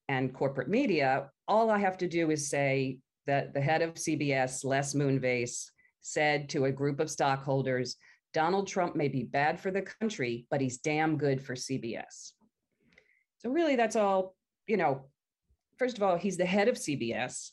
and 0.09 0.35
corporate 0.35 0.69
media? 0.69 1.31
All 1.47 1.71
i 1.71 1.79
have 1.79 1.99
to 1.99 2.09
do 2.09 2.31
is 2.31 2.50
say 2.50 2.99
that 3.30 3.54
the 3.54 3.60
head 3.60 3.80
of 3.80 3.94
CBS, 3.94 4.64
Les 4.64 4.92
Moonves, 4.92 5.70
said 6.00 6.49
to 6.49 6.64
a 6.64 6.72
group 6.72 6.99
of 6.99 7.08
stockholders 7.08 7.94
Donald 8.34 8.66
Trump 8.66 8.96
may 8.96 9.06
be 9.06 9.22
bad 9.22 9.60
for 9.60 9.70
the 9.70 9.82
country, 9.82 10.46
but 10.50 10.60
he's 10.60 10.78
damn 10.78 11.16
good 11.16 11.40
for 11.40 11.54
CBS. 11.54 12.32
So, 13.38 13.50
really, 13.50 13.76
that's 13.76 13.94
all, 13.94 14.34
you 14.66 14.76
know. 14.76 15.06
First 15.78 15.96
of 15.96 16.02
all, 16.02 16.16
he's 16.16 16.37
the 16.37 16.44
head 16.44 16.66
of 16.66 16.75
CBS. 16.75 17.50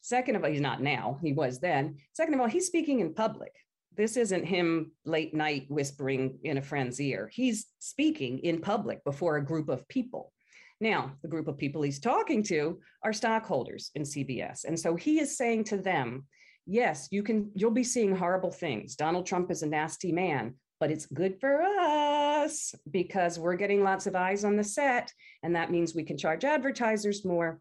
Second 0.00 0.36
of 0.36 0.44
all, 0.44 0.50
he's 0.50 0.62
not 0.62 0.82
now, 0.82 1.18
he 1.22 1.32
was 1.34 1.60
then. 1.60 1.98
Second 2.14 2.34
of 2.34 2.40
all, 2.40 2.48
he's 2.48 2.66
speaking 2.66 3.00
in 3.00 3.12
public. 3.12 3.52
This 3.96 4.16
isn't 4.16 4.44
him 4.44 4.92
late 5.04 5.34
night 5.34 5.66
whispering 5.68 6.38
in 6.42 6.56
a 6.56 6.62
friend's 6.62 7.00
ear. 7.00 7.30
He's 7.32 7.66
speaking 7.78 8.38
in 8.38 8.60
public 8.60 9.04
before 9.04 9.36
a 9.36 9.44
group 9.44 9.68
of 9.68 9.86
people. 9.88 10.32
Now, 10.80 11.12
the 11.22 11.28
group 11.28 11.48
of 11.48 11.58
people 11.58 11.82
he's 11.82 11.98
talking 11.98 12.42
to 12.44 12.80
are 13.02 13.12
stockholders 13.12 13.90
in 13.94 14.02
CBS. 14.02 14.64
And 14.64 14.78
so 14.78 14.94
he 14.94 15.18
is 15.18 15.36
saying 15.36 15.64
to 15.64 15.76
them, 15.76 16.26
yes, 16.66 17.08
you 17.10 17.22
can, 17.22 17.50
you'll 17.54 17.70
be 17.72 17.84
seeing 17.84 18.14
horrible 18.14 18.52
things. 18.52 18.94
Donald 18.94 19.26
Trump 19.26 19.50
is 19.50 19.62
a 19.62 19.66
nasty 19.66 20.12
man, 20.12 20.54
but 20.78 20.90
it's 20.90 21.06
good 21.06 21.40
for 21.40 21.62
us 21.62 22.74
because 22.90 23.38
we're 23.38 23.56
getting 23.56 23.82
lots 23.82 24.06
of 24.06 24.14
eyes 24.14 24.44
on 24.44 24.56
the 24.56 24.62
set. 24.62 25.12
And 25.42 25.56
that 25.56 25.72
means 25.72 25.94
we 25.94 26.04
can 26.04 26.16
charge 26.16 26.44
advertisers 26.44 27.24
more 27.24 27.60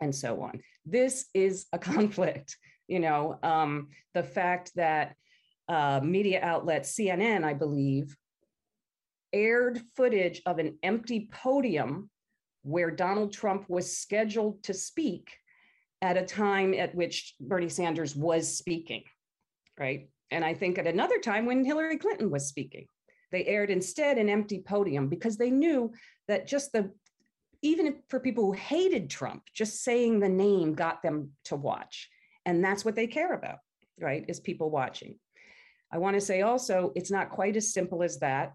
and 0.00 0.14
so 0.14 0.40
on. 0.40 0.60
This 0.86 1.26
is 1.34 1.66
a 1.72 1.78
conflict. 1.90 2.56
You 2.88 3.00
know, 3.00 3.38
um, 3.42 3.88
the 4.14 4.22
fact 4.22 4.72
that 4.76 5.14
uh, 5.68 6.00
media 6.02 6.40
outlet 6.42 6.82
CNN, 6.82 7.44
I 7.44 7.54
believe, 7.54 8.16
aired 9.32 9.80
footage 9.94 10.42
of 10.46 10.58
an 10.58 10.78
empty 10.82 11.28
podium 11.30 12.10
where 12.62 12.90
Donald 12.90 13.32
Trump 13.32 13.64
was 13.68 13.96
scheduled 13.96 14.62
to 14.64 14.74
speak 14.74 15.30
at 16.02 16.16
a 16.16 16.24
time 16.24 16.74
at 16.74 16.94
which 16.94 17.34
Bernie 17.40 17.68
Sanders 17.68 18.16
was 18.16 18.56
speaking, 18.56 19.04
right? 19.78 20.08
And 20.30 20.44
I 20.44 20.54
think 20.54 20.78
at 20.78 20.86
another 20.86 21.18
time 21.18 21.46
when 21.46 21.64
Hillary 21.64 21.98
Clinton 21.98 22.30
was 22.30 22.46
speaking, 22.46 22.86
they 23.32 23.44
aired 23.44 23.70
instead 23.70 24.18
an 24.18 24.28
empty 24.28 24.62
podium 24.66 25.08
because 25.08 25.36
they 25.36 25.50
knew 25.50 25.92
that 26.28 26.46
just 26.46 26.72
the 26.72 26.90
even 27.62 27.96
for 28.08 28.20
people 28.20 28.44
who 28.44 28.52
hated 28.52 29.10
Trump, 29.10 29.42
just 29.52 29.84
saying 29.84 30.18
the 30.18 30.28
name 30.28 30.72
got 30.72 31.02
them 31.02 31.30
to 31.44 31.56
watch. 31.56 32.08
And 32.46 32.64
that's 32.64 32.86
what 32.86 32.94
they 32.94 33.06
care 33.06 33.34
about, 33.34 33.58
right? 34.00 34.24
Is 34.28 34.40
people 34.40 34.70
watching. 34.70 35.18
I 35.92 35.98
want 35.98 36.14
to 36.14 36.20
say 36.20 36.40
also, 36.40 36.92
it's 36.94 37.10
not 37.10 37.30
quite 37.30 37.56
as 37.56 37.72
simple 37.72 38.02
as 38.02 38.18
that. 38.20 38.54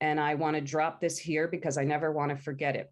And 0.00 0.18
I 0.18 0.34
want 0.34 0.56
to 0.56 0.62
drop 0.62 1.00
this 1.00 1.18
here 1.18 1.48
because 1.48 1.76
I 1.76 1.84
never 1.84 2.12
want 2.12 2.30
to 2.30 2.36
forget 2.36 2.76
it. 2.76 2.90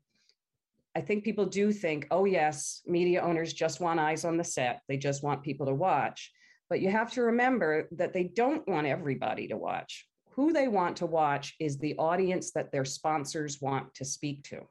I 0.96 1.00
think 1.00 1.24
people 1.24 1.46
do 1.46 1.72
think, 1.72 2.06
oh, 2.10 2.24
yes, 2.24 2.82
media 2.86 3.20
owners 3.20 3.52
just 3.52 3.80
want 3.80 3.98
eyes 3.98 4.24
on 4.24 4.36
the 4.36 4.44
set. 4.44 4.80
They 4.88 4.96
just 4.96 5.22
want 5.22 5.42
people 5.42 5.66
to 5.66 5.74
watch. 5.74 6.30
But 6.70 6.80
you 6.80 6.88
have 6.88 7.12
to 7.12 7.22
remember 7.22 7.88
that 7.92 8.12
they 8.12 8.24
don't 8.24 8.66
want 8.68 8.86
everybody 8.86 9.48
to 9.48 9.56
watch. 9.56 10.06
Who 10.30 10.52
they 10.52 10.68
want 10.68 10.96
to 10.98 11.06
watch 11.06 11.54
is 11.60 11.78
the 11.78 11.96
audience 11.96 12.52
that 12.52 12.72
their 12.72 12.84
sponsors 12.84 13.60
want 13.60 13.94
to 13.94 14.04
speak 14.04 14.44
to. 14.44 14.62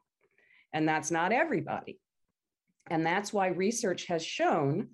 And 0.72 0.88
that's 0.88 1.10
not 1.10 1.32
everybody. 1.32 2.00
And 2.90 3.04
that's 3.06 3.32
why 3.32 3.48
research 3.48 4.06
has 4.06 4.24
shown 4.24 4.88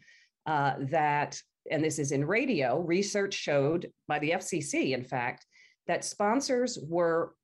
uh, 0.47 0.75
that, 0.91 1.41
and 1.71 1.83
this 1.83 1.99
is 1.99 2.13
in 2.13 2.25
radio, 2.25 2.81
research 2.81 3.35
showed 3.35 3.91
by 4.07 4.19
the 4.19 4.31
FCC, 4.31 4.93
in 4.93 5.05
fact, 5.05 5.47
that 5.87 6.05
sponsors 6.05 6.79
were 6.81 7.35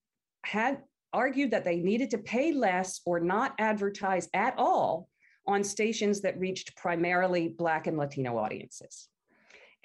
had 0.44 0.82
argued 1.12 1.50
that 1.50 1.64
they 1.64 1.76
needed 1.76 2.10
to 2.10 2.18
pay 2.18 2.52
less 2.52 3.00
or 3.04 3.20
not 3.20 3.54
advertise 3.58 4.28
at 4.34 4.54
all 4.58 5.08
on 5.46 5.62
stations 5.62 6.20
that 6.22 6.38
reached 6.38 6.76
primarily 6.76 7.48
Black 7.48 7.86
and 7.86 7.96
Latino 7.96 8.36
audiences. 8.36 9.08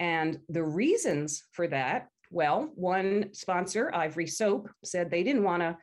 And 0.00 0.40
the 0.48 0.64
reasons 0.64 1.44
for 1.52 1.68
that 1.68 2.08
well, 2.32 2.72
one 2.74 3.28
sponsor, 3.32 3.94
Ivory 3.94 4.26
Soap, 4.26 4.70
said 4.82 5.10
they 5.10 5.22
didn't 5.22 5.44
want 5.44 5.62
to 5.62 5.76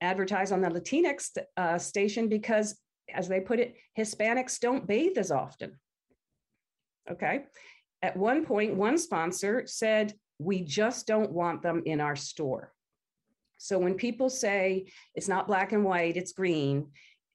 advertise 0.00 0.52
on 0.52 0.60
the 0.60 0.68
Latinx 0.68 1.36
uh, 1.56 1.76
station 1.76 2.28
because, 2.28 2.78
as 3.12 3.28
they 3.28 3.40
put 3.40 3.58
it, 3.58 3.74
Hispanics 3.98 4.60
don't 4.60 4.86
bathe 4.86 5.18
as 5.18 5.32
often. 5.32 5.78
Okay. 7.10 7.46
At 8.00 8.16
one 8.16 8.46
point, 8.46 8.76
one 8.76 8.96
sponsor 8.96 9.64
said, 9.66 10.14
We 10.38 10.62
just 10.62 11.08
don't 11.08 11.32
want 11.32 11.62
them 11.62 11.82
in 11.84 12.00
our 12.00 12.14
store. 12.14 12.72
So 13.58 13.78
when 13.78 13.94
people 13.94 14.30
say 14.30 14.86
it's 15.14 15.28
not 15.28 15.46
black 15.46 15.72
and 15.72 15.84
white, 15.84 16.16
it's 16.16 16.32
green, 16.32 16.88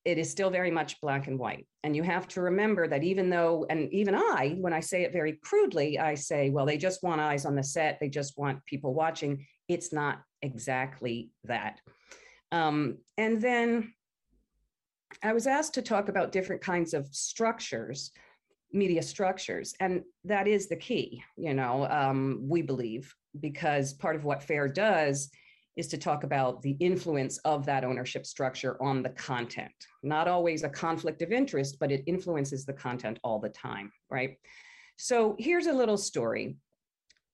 it 0.06 0.18
is 0.18 0.30
still 0.30 0.50
very 0.50 0.72
much 0.72 1.00
black 1.00 1.28
and 1.28 1.40
white. 1.40 1.66
And 1.84 1.96
you 1.96 2.04
have 2.04 2.28
to 2.30 2.42
remember 2.42 2.88
that 2.88 3.04
even 3.04 3.30
though, 3.30 3.66
and 3.70 3.92
even 3.94 4.16
I, 4.16 4.58
when 4.60 4.74
I 4.74 4.80
say 4.80 5.04
it 5.04 5.14
very 5.14 5.34
crudely, 5.44 6.00
I 6.00 6.16
say, 6.16 6.50
well, 6.50 6.66
they 6.66 6.78
just 6.78 7.04
want 7.04 7.22
eyes 7.22 7.46
on 7.46 7.56
the 7.56 7.64
set, 7.64 8.00
they 8.00 8.10
just 8.10 8.38
want 8.38 8.66
people 8.66 8.94
watching. 8.94 9.46
It's 9.68 9.94
not 9.94 10.22
exactly 10.42 11.30
that. 11.46 11.80
Um, 12.52 12.98
and 13.18 13.42
then 13.42 13.94
I 15.24 15.34
was 15.34 15.48
asked 15.48 15.74
to 15.76 15.82
talk 15.82 16.10
about 16.10 16.32
different 16.32 16.62
kinds 16.62 16.94
of 16.94 17.08
structures, 17.08 18.12
media 18.72 19.02
structures, 19.02 19.74
and 19.80 20.04
that 20.26 20.48
is 20.48 20.68
the 20.68 20.76
key, 20.76 21.24
you 21.38 21.54
know, 21.54 21.88
um, 21.90 22.40
we 22.42 22.62
believe, 22.62 23.14
because 23.40 23.94
part 23.94 24.16
of 24.16 24.26
what 24.26 24.44
FAIR 24.44 24.68
does 24.68 25.30
is 25.76 25.88
to 25.88 25.98
talk 25.98 26.24
about 26.24 26.62
the 26.62 26.78
influence 26.80 27.38
of 27.40 27.66
that 27.66 27.84
ownership 27.84 28.26
structure 28.26 28.82
on 28.82 29.02
the 29.02 29.10
content. 29.10 29.74
Not 30.04 30.28
always 30.28 30.64
a 30.64 30.70
conflict 30.70 31.22
of 31.22 31.32
interest, 31.32 31.78
but 31.80 31.92
it 31.92 32.04
influences 32.06 32.66
the 32.66 32.74
content 32.74 33.20
all 33.24 33.40
the 33.40 33.50
time, 33.50 33.92
right? 34.10 34.38
So 34.98 35.36
here's 35.40 35.68
a 35.68 35.74
little 35.74 35.98
story. 35.98 36.58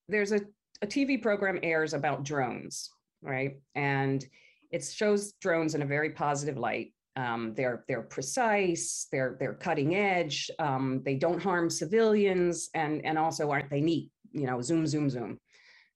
There's 0.07 0.31
a, 0.31 0.39
a 0.81 0.87
TV 0.87 1.21
program 1.21 1.59
airs 1.63 1.93
about 1.93 2.23
drones, 2.23 2.89
right? 3.21 3.59
And 3.75 4.25
it 4.71 4.83
shows 4.83 5.33
drones 5.33 5.75
in 5.75 5.81
a 5.81 5.85
very 5.85 6.11
positive 6.11 6.57
light. 6.57 6.93
Um, 7.15 7.53
they're 7.55 7.83
they're 7.87 8.03
precise, 8.03 9.07
they're 9.11 9.35
they're 9.39 9.55
cutting 9.55 9.95
edge, 9.95 10.49
um, 10.59 11.01
they 11.03 11.15
don't 11.15 11.41
harm 11.41 11.69
civilians, 11.69 12.69
and 12.75 13.03
and 13.03 13.17
also 13.17 13.51
aren't 13.51 13.69
they 13.69 13.81
neat? 13.81 14.09
You 14.31 14.45
know, 14.45 14.61
zoom, 14.61 14.87
zoom, 14.87 15.09
zoom. 15.09 15.37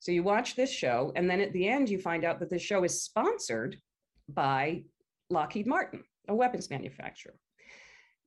So 0.04 0.12
you 0.12 0.22
watch 0.22 0.58
this 0.58 0.70
show, 0.70 1.14
and 1.16 1.30
then 1.30 1.40
at 1.40 1.54
the 1.54 1.66
end, 1.66 1.88
you 1.88 1.98
find 1.98 2.26
out 2.26 2.38
that 2.42 2.50
this 2.50 2.62
show 2.62 2.84
is 2.84 3.02
sponsored 3.02 3.78
by 4.28 4.84
Lockheed 5.30 5.66
Martin, 5.66 6.04
a 6.28 6.36
weapons 6.36 6.70
manufacturer. 6.70 7.36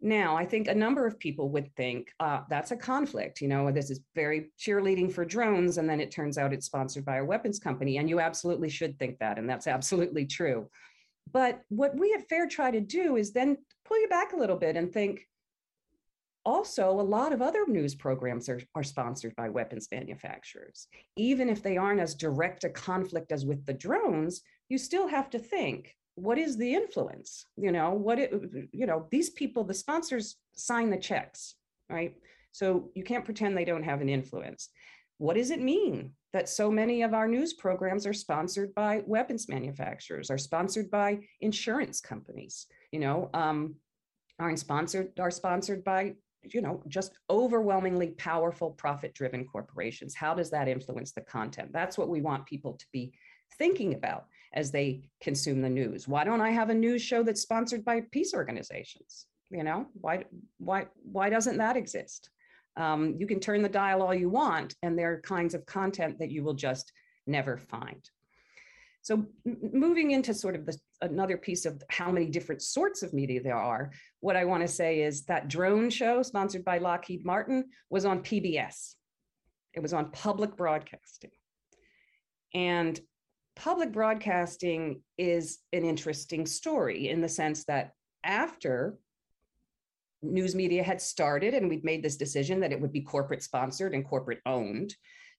Now, 0.00 0.38
I 0.38 0.46
think 0.46 0.68
a 0.68 0.74
number 0.74 1.06
of 1.06 1.18
people 1.18 1.50
would 1.50 1.70
think 1.76 2.08
uh, 2.18 2.40
that's 2.48 2.70
a 2.70 2.78
conflict. 2.78 3.42
You 3.42 3.48
know, 3.48 3.70
this 3.70 3.90
is 3.90 4.00
very 4.14 4.52
cheerleading 4.58 5.12
for 5.12 5.26
drones, 5.26 5.76
and 5.76 5.86
then 5.86 6.00
it 6.00 6.10
turns 6.10 6.38
out 6.38 6.54
it's 6.54 6.64
sponsored 6.64 7.04
by 7.04 7.16
a 7.16 7.24
weapons 7.26 7.58
company. 7.58 7.98
And 7.98 8.08
you 8.08 8.20
absolutely 8.20 8.70
should 8.70 8.98
think 8.98 9.18
that, 9.18 9.38
and 9.38 9.46
that's 9.46 9.66
absolutely 9.76 10.24
true. 10.24 10.70
But 11.30 11.60
what 11.68 11.94
we 11.94 12.14
at 12.14 12.26
FAIR 12.26 12.48
try 12.48 12.70
to 12.70 12.80
do 12.80 13.16
is 13.16 13.34
then 13.34 13.58
pull 13.84 14.00
you 14.00 14.08
back 14.08 14.32
a 14.32 14.38
little 14.38 14.56
bit 14.56 14.78
and 14.78 14.90
think 14.90 15.28
also, 16.46 16.88
a 16.88 17.02
lot 17.02 17.32
of 17.32 17.42
other 17.42 17.66
news 17.66 17.94
programs 17.94 18.48
are, 18.48 18.60
are 18.74 18.82
sponsored 18.82 19.34
by 19.36 19.50
weapons 19.50 19.88
manufacturers. 19.90 20.86
Even 21.16 21.48
if 21.48 21.62
they 21.62 21.76
aren't 21.76 22.00
as 22.00 22.14
direct 22.14 22.64
a 22.64 22.70
conflict 22.70 23.32
as 23.32 23.44
with 23.44 23.66
the 23.66 23.74
drones, 23.74 24.40
you 24.68 24.78
still 24.78 25.08
have 25.08 25.28
to 25.30 25.38
think 25.38 25.94
what 26.14 26.38
is 26.38 26.56
the 26.56 26.74
influence? 26.74 27.44
You 27.58 27.72
know 27.72 27.90
what 27.90 28.18
it 28.18 28.32
you 28.72 28.86
know 28.86 29.06
these 29.10 29.28
people 29.30 29.64
the 29.64 29.74
sponsors 29.74 30.36
sign 30.54 30.88
the 30.88 30.96
checks 30.96 31.56
right? 31.90 32.14
So 32.52 32.90
you 32.94 33.04
can't 33.04 33.24
pretend 33.24 33.56
they 33.56 33.64
don't 33.64 33.82
have 33.82 34.00
an 34.00 34.08
influence. 34.08 34.70
What 35.18 35.36
does 35.36 35.50
it 35.50 35.60
mean 35.60 36.12
that 36.32 36.48
so 36.48 36.70
many 36.70 37.02
of 37.02 37.14
our 37.14 37.28
news 37.28 37.54
programs 37.54 38.06
are 38.06 38.12
sponsored 38.12 38.74
by 38.74 39.02
weapons 39.06 39.48
manufacturers 39.48 40.30
are 40.30 40.38
sponsored 40.38 40.90
by 40.90 41.20
insurance 41.40 42.00
companies? 42.00 42.66
You 42.92 43.00
know 43.00 43.30
um, 43.34 43.76
are 44.38 44.56
sponsored 44.56 45.18
are 45.18 45.30
sponsored 45.30 45.84
by 45.84 46.14
you 46.52 46.60
know 46.60 46.82
just 46.88 47.12
overwhelmingly 47.30 48.08
powerful 48.10 48.70
profit 48.70 49.14
driven 49.14 49.44
corporations 49.44 50.14
how 50.14 50.34
does 50.34 50.50
that 50.50 50.68
influence 50.68 51.12
the 51.12 51.20
content 51.20 51.72
that's 51.72 51.98
what 51.98 52.08
we 52.08 52.20
want 52.20 52.46
people 52.46 52.74
to 52.74 52.86
be 52.92 53.12
thinking 53.58 53.94
about 53.94 54.26
as 54.52 54.70
they 54.70 55.02
consume 55.20 55.60
the 55.60 55.68
news. 55.68 56.08
Why 56.08 56.24
don't 56.24 56.40
I 56.40 56.50
have 56.50 56.70
a 56.70 56.74
news 56.74 57.02
show 57.02 57.22
that's 57.22 57.42
sponsored 57.42 57.84
by 57.84 58.02
peace 58.10 58.34
organizations? 58.34 59.26
You 59.50 59.62
know, 59.62 59.86
why 60.00 60.24
why 60.58 60.86
why 61.02 61.30
doesn't 61.30 61.58
that 61.58 61.76
exist? 61.76 62.30
Um, 62.76 63.14
you 63.18 63.26
can 63.26 63.40
turn 63.40 63.62
the 63.62 63.68
dial 63.68 64.02
all 64.02 64.14
you 64.14 64.28
want, 64.28 64.74
and 64.82 64.98
there 64.98 65.12
are 65.12 65.20
kinds 65.20 65.54
of 65.54 65.64
content 65.66 66.18
that 66.18 66.30
you 66.30 66.42
will 66.42 66.54
just 66.54 66.92
never 67.26 67.56
find. 67.56 68.02
So 69.02 69.24
moving 69.44 70.10
into 70.10 70.34
sort 70.34 70.56
of 70.56 70.66
the, 70.66 70.76
another 71.02 71.36
piece 71.36 71.66
of 71.66 71.82
how 71.90 72.10
many 72.10 72.26
different 72.26 72.62
sorts 72.62 73.02
of 73.02 73.12
media 73.12 73.42
there 73.42 73.56
are, 73.56 73.90
what 74.20 74.36
I 74.36 74.44
want 74.44 74.62
to 74.62 74.68
say 74.68 75.02
is 75.02 75.24
that 75.26 75.48
drone 75.48 75.90
show 75.90 76.22
sponsored 76.22 76.64
by 76.64 76.78
Lockheed 76.78 77.24
Martin 77.24 77.64
was 77.90 78.04
on 78.04 78.22
PBS. 78.22 78.94
It 79.74 79.80
was 79.80 79.92
on 79.92 80.10
public 80.10 80.56
broadcasting. 80.56 81.30
And 82.54 82.98
public 83.56 83.92
broadcasting 83.92 85.02
is 85.18 85.58
an 85.72 85.84
interesting 85.84 86.46
story 86.46 87.08
in 87.08 87.20
the 87.20 87.28
sense 87.28 87.64
that 87.64 87.92
after 88.24 88.98
news 90.22 90.54
media 90.54 90.82
had 90.82 91.00
started 91.00 91.54
and 91.54 91.68
we'd 91.68 91.84
made 91.84 92.02
this 92.02 92.16
decision 92.16 92.60
that 92.60 92.72
it 92.72 92.80
would 92.80 92.92
be 92.92 93.02
corporate 93.02 93.42
sponsored 93.42 93.94
and 93.94 94.06
corporate 94.06 94.40
owned, 94.46 94.94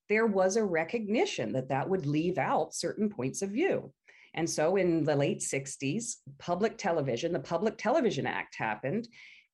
there 0.09 0.25
was 0.25 0.55
a 0.55 0.63
recognition 0.63 1.51
that 1.53 1.69
that 1.69 1.89
would 1.89 2.05
leave 2.05 2.37
out 2.37 2.73
certain 2.73 3.09
points 3.09 3.41
of 3.41 3.49
view. 3.49 3.91
And 4.37 4.47
so 4.47 4.75
in 4.75 5.03
the 5.03 5.15
late 5.15 5.39
60s, 5.39 6.17
public 6.37 6.77
television, 6.77 7.33
the 7.33 7.39
Public 7.39 7.75
Television 7.77 8.27
Act 8.27 8.55
happened. 8.55 9.07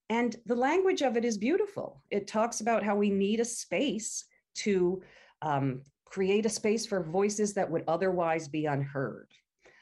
And 0.10 0.36
the 0.46 0.56
language 0.56 1.02
of 1.02 1.16
it 1.16 1.24
is 1.24 1.38
beautiful. 1.38 2.04
It 2.12 2.28
talks 2.28 2.60
about 2.60 2.84
how 2.84 2.98
we 2.98 3.10
need 3.10 3.40
a 3.40 3.46
space 3.46 4.26
to 4.56 5.02
um, 5.42 5.82
create 6.04 6.46
a 6.46 6.50
space 6.50 6.86
for 6.86 7.02
voices 7.02 7.54
that 7.54 7.72
would 7.72 7.86
otherwise 7.88 8.50
be 8.50 8.66
unheard, 8.66 9.30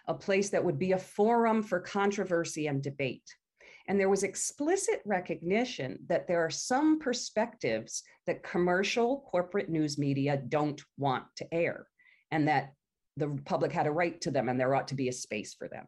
a 0.07 0.13
place 0.13 0.49
that 0.51 0.63
would 0.63 0.77
be 0.77 0.91
a 0.91 0.99
forum 0.99 1.63
for 1.63 1.79
controversy 1.79 2.67
and 2.67 2.83
debate. 2.83 3.27
And 3.87 3.99
there 3.99 4.07
was 4.07 4.21
explicit 4.21 5.01
recognition 5.03 5.97
that 6.07 6.27
there 6.27 6.45
are 6.45 6.51
some 6.51 6.99
perspectives 6.99 8.03
that 8.27 8.43
commercial 8.43 9.27
corporate 9.31 9.67
news 9.67 9.97
media 9.97 10.37
don't 10.37 10.81
want 10.99 11.25
to 11.37 11.51
air, 11.51 11.87
and 12.29 12.47
that 12.47 12.73
the 13.17 13.39
public 13.45 13.71
had 13.71 13.87
a 13.87 13.91
right 13.91 14.19
to 14.21 14.31
them 14.31 14.49
and 14.49 14.59
there 14.59 14.73
ought 14.75 14.87
to 14.89 14.95
be 14.95 15.09
a 15.09 15.13
space 15.13 15.53
for 15.53 15.67
them. 15.67 15.85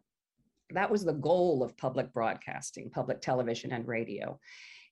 That 0.72 0.90
was 0.90 1.04
the 1.04 1.14
goal 1.14 1.64
of 1.64 1.78
public 1.78 2.12
broadcasting, 2.14 2.90
public 2.90 3.22
television, 3.22 3.72
and 3.74 3.88
radio. 3.88 4.40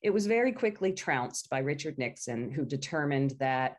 It 0.02 0.12
was 0.12 0.28
very 0.28 0.52
quickly 0.52 0.94
trounced 0.94 1.50
by 1.50 1.60
Richard 1.60 1.98
Nixon, 1.98 2.52
who 2.52 2.66
determined 2.66 3.36
that 3.40 3.78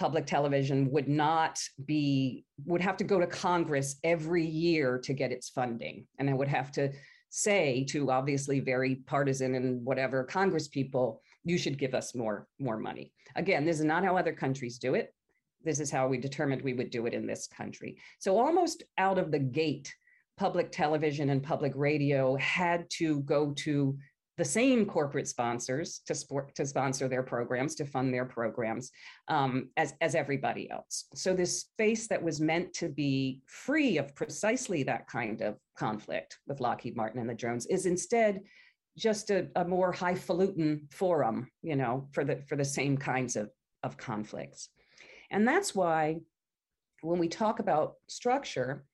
public 0.00 0.24
television 0.24 0.90
would 0.90 1.08
not 1.08 1.60
be 1.84 2.42
would 2.64 2.80
have 2.80 2.96
to 2.96 3.04
go 3.04 3.20
to 3.20 3.26
congress 3.26 3.96
every 4.02 4.46
year 4.46 4.98
to 4.98 5.12
get 5.12 5.30
its 5.30 5.50
funding 5.50 6.06
and 6.18 6.30
it 6.30 6.34
would 6.34 6.48
have 6.48 6.72
to 6.72 6.90
say 7.28 7.84
to 7.84 8.10
obviously 8.10 8.60
very 8.60 8.94
partisan 9.06 9.54
and 9.56 9.84
whatever 9.84 10.24
congress 10.24 10.68
people 10.68 11.20
you 11.44 11.58
should 11.58 11.78
give 11.78 11.92
us 11.92 12.14
more 12.14 12.46
more 12.58 12.78
money 12.78 13.12
again 13.36 13.66
this 13.66 13.78
is 13.78 13.84
not 13.84 14.02
how 14.02 14.16
other 14.16 14.32
countries 14.32 14.78
do 14.78 14.94
it 14.94 15.12
this 15.64 15.80
is 15.80 15.90
how 15.90 16.08
we 16.08 16.18
determined 16.18 16.62
we 16.62 16.74
would 16.74 16.90
do 16.90 17.06
it 17.06 17.14
in 17.14 17.26
this 17.26 17.46
country 17.46 17.98
so 18.18 18.38
almost 18.38 18.82
out 18.98 19.18
of 19.18 19.30
the 19.30 19.38
gate 19.38 19.94
public 20.36 20.72
television 20.72 21.30
and 21.30 21.42
public 21.42 21.72
radio 21.76 22.34
had 22.36 22.88
to 22.88 23.20
go 23.20 23.52
to 23.52 23.96
the 24.40 24.44
same 24.46 24.86
corporate 24.86 25.28
sponsors 25.28 26.00
to, 26.06 26.14
sport, 26.14 26.54
to 26.54 26.64
sponsor 26.64 27.08
their 27.08 27.22
programs, 27.22 27.74
to 27.74 27.84
fund 27.84 28.14
their 28.14 28.24
programs 28.24 28.90
um, 29.28 29.68
as, 29.76 29.92
as 30.00 30.14
everybody 30.14 30.70
else. 30.70 31.04
So, 31.14 31.34
this 31.34 31.60
space 31.60 32.08
that 32.08 32.22
was 32.22 32.40
meant 32.40 32.72
to 32.76 32.88
be 32.88 33.42
free 33.44 33.98
of 33.98 34.14
precisely 34.14 34.82
that 34.84 35.06
kind 35.08 35.42
of 35.42 35.56
conflict 35.76 36.38
with 36.46 36.62
Lockheed 36.62 36.96
Martin 36.96 37.20
and 37.20 37.28
the 37.28 37.34
drones 37.34 37.66
is 37.66 37.84
instead 37.84 38.40
just 38.96 39.28
a, 39.28 39.48
a 39.56 39.64
more 39.66 39.92
highfalutin 39.92 40.88
forum, 40.90 41.46
you 41.60 41.76
know, 41.76 42.08
for 42.12 42.24
the, 42.24 42.36
for 42.48 42.56
the 42.56 42.64
same 42.64 42.96
kinds 42.96 43.36
of, 43.36 43.50
of 43.82 43.98
conflicts. 43.98 44.70
And 45.30 45.46
that's 45.46 45.74
why 45.74 46.20
when 47.02 47.18
we 47.18 47.28
talk 47.28 47.60
about 47.60 47.94
structure, 48.08 48.84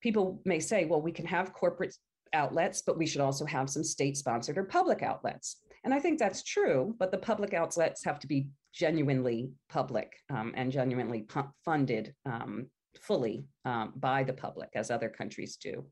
people 0.00 0.40
may 0.44 0.60
say, 0.60 0.84
well, 0.84 1.00
we 1.00 1.12
can 1.12 1.26
have 1.26 1.52
corporate 1.52 1.96
outlets, 2.32 2.82
but 2.82 2.98
we 2.98 3.06
should 3.06 3.20
also 3.20 3.44
have 3.44 3.70
some 3.70 3.84
state 3.84 4.16
sponsored 4.16 4.58
or 4.58 4.64
public 4.64 5.02
outlets. 5.02 5.56
And 5.84 5.94
I 5.94 6.00
think 6.00 6.18
that's 6.18 6.42
true, 6.42 6.94
but 6.98 7.10
the 7.10 7.18
public 7.18 7.54
outlets 7.54 8.04
have 8.04 8.18
to 8.20 8.26
be 8.26 8.48
genuinely 8.74 9.52
public 9.68 10.12
um, 10.30 10.52
and 10.56 10.72
genuinely 10.72 11.26
funded 11.64 12.14
um, 12.26 12.66
fully 13.00 13.46
um, 13.64 13.92
by 13.96 14.24
the 14.24 14.32
public, 14.32 14.70
as 14.74 14.90
other 14.90 15.08
countries 15.08 15.56
do, 15.56 15.84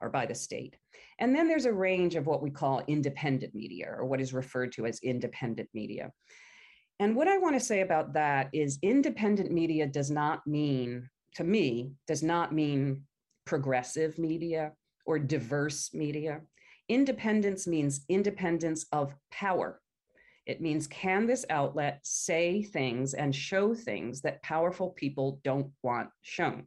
or 0.00 0.08
by 0.08 0.26
the 0.26 0.34
state. 0.34 0.76
And 1.18 1.34
then 1.34 1.46
there's 1.46 1.66
a 1.66 1.72
range 1.72 2.16
of 2.16 2.26
what 2.26 2.42
we 2.42 2.50
call 2.50 2.82
independent 2.88 3.54
media, 3.54 3.94
or 3.96 4.04
what 4.06 4.20
is 4.20 4.34
referred 4.34 4.72
to 4.72 4.86
as 4.86 4.98
independent 5.02 5.68
media. 5.74 6.10
And 7.00 7.16
what 7.16 7.28
I 7.28 7.38
want 7.38 7.56
to 7.56 7.64
say 7.64 7.80
about 7.80 8.12
that 8.14 8.50
is 8.52 8.78
independent 8.82 9.50
media 9.50 9.86
does 9.86 10.10
not 10.10 10.46
mean, 10.46 11.08
to 11.34 11.44
me, 11.44 11.92
does 12.06 12.22
not 12.22 12.52
mean 12.52 13.02
progressive 13.44 14.18
media 14.18 14.72
or 15.04 15.18
diverse 15.18 15.92
media. 15.92 16.40
Independence 16.88 17.66
means 17.66 18.04
independence 18.08 18.86
of 18.92 19.14
power. 19.30 19.80
It 20.46 20.60
means 20.60 20.86
can 20.86 21.26
this 21.26 21.44
outlet 21.48 22.00
say 22.02 22.62
things 22.62 23.14
and 23.14 23.34
show 23.34 23.74
things 23.74 24.20
that 24.20 24.42
powerful 24.42 24.90
people 24.90 25.40
don't 25.42 25.70
want 25.82 26.10
shown? 26.22 26.64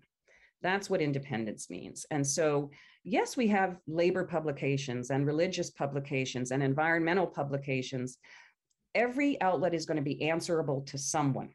That's 0.62 0.90
what 0.90 1.02
independence 1.02 1.70
means. 1.70 2.06
And 2.10 2.26
so, 2.26 2.72
yes, 3.04 3.38
we 3.38 3.48
have 3.50 3.78
labor 3.88 4.26
publications 4.26 5.12
and 5.12 5.28
religious 5.28 5.70
publications 5.70 6.50
and 6.52 6.64
environmental 6.64 7.28
publications. 7.28 8.18
Every 8.98 9.40
outlet 9.42 9.76
is 9.76 9.86
going 9.86 9.98
to 9.98 10.02
be 10.04 10.24
answerable 10.24 10.82
to 10.88 10.98
someone. 10.98 11.50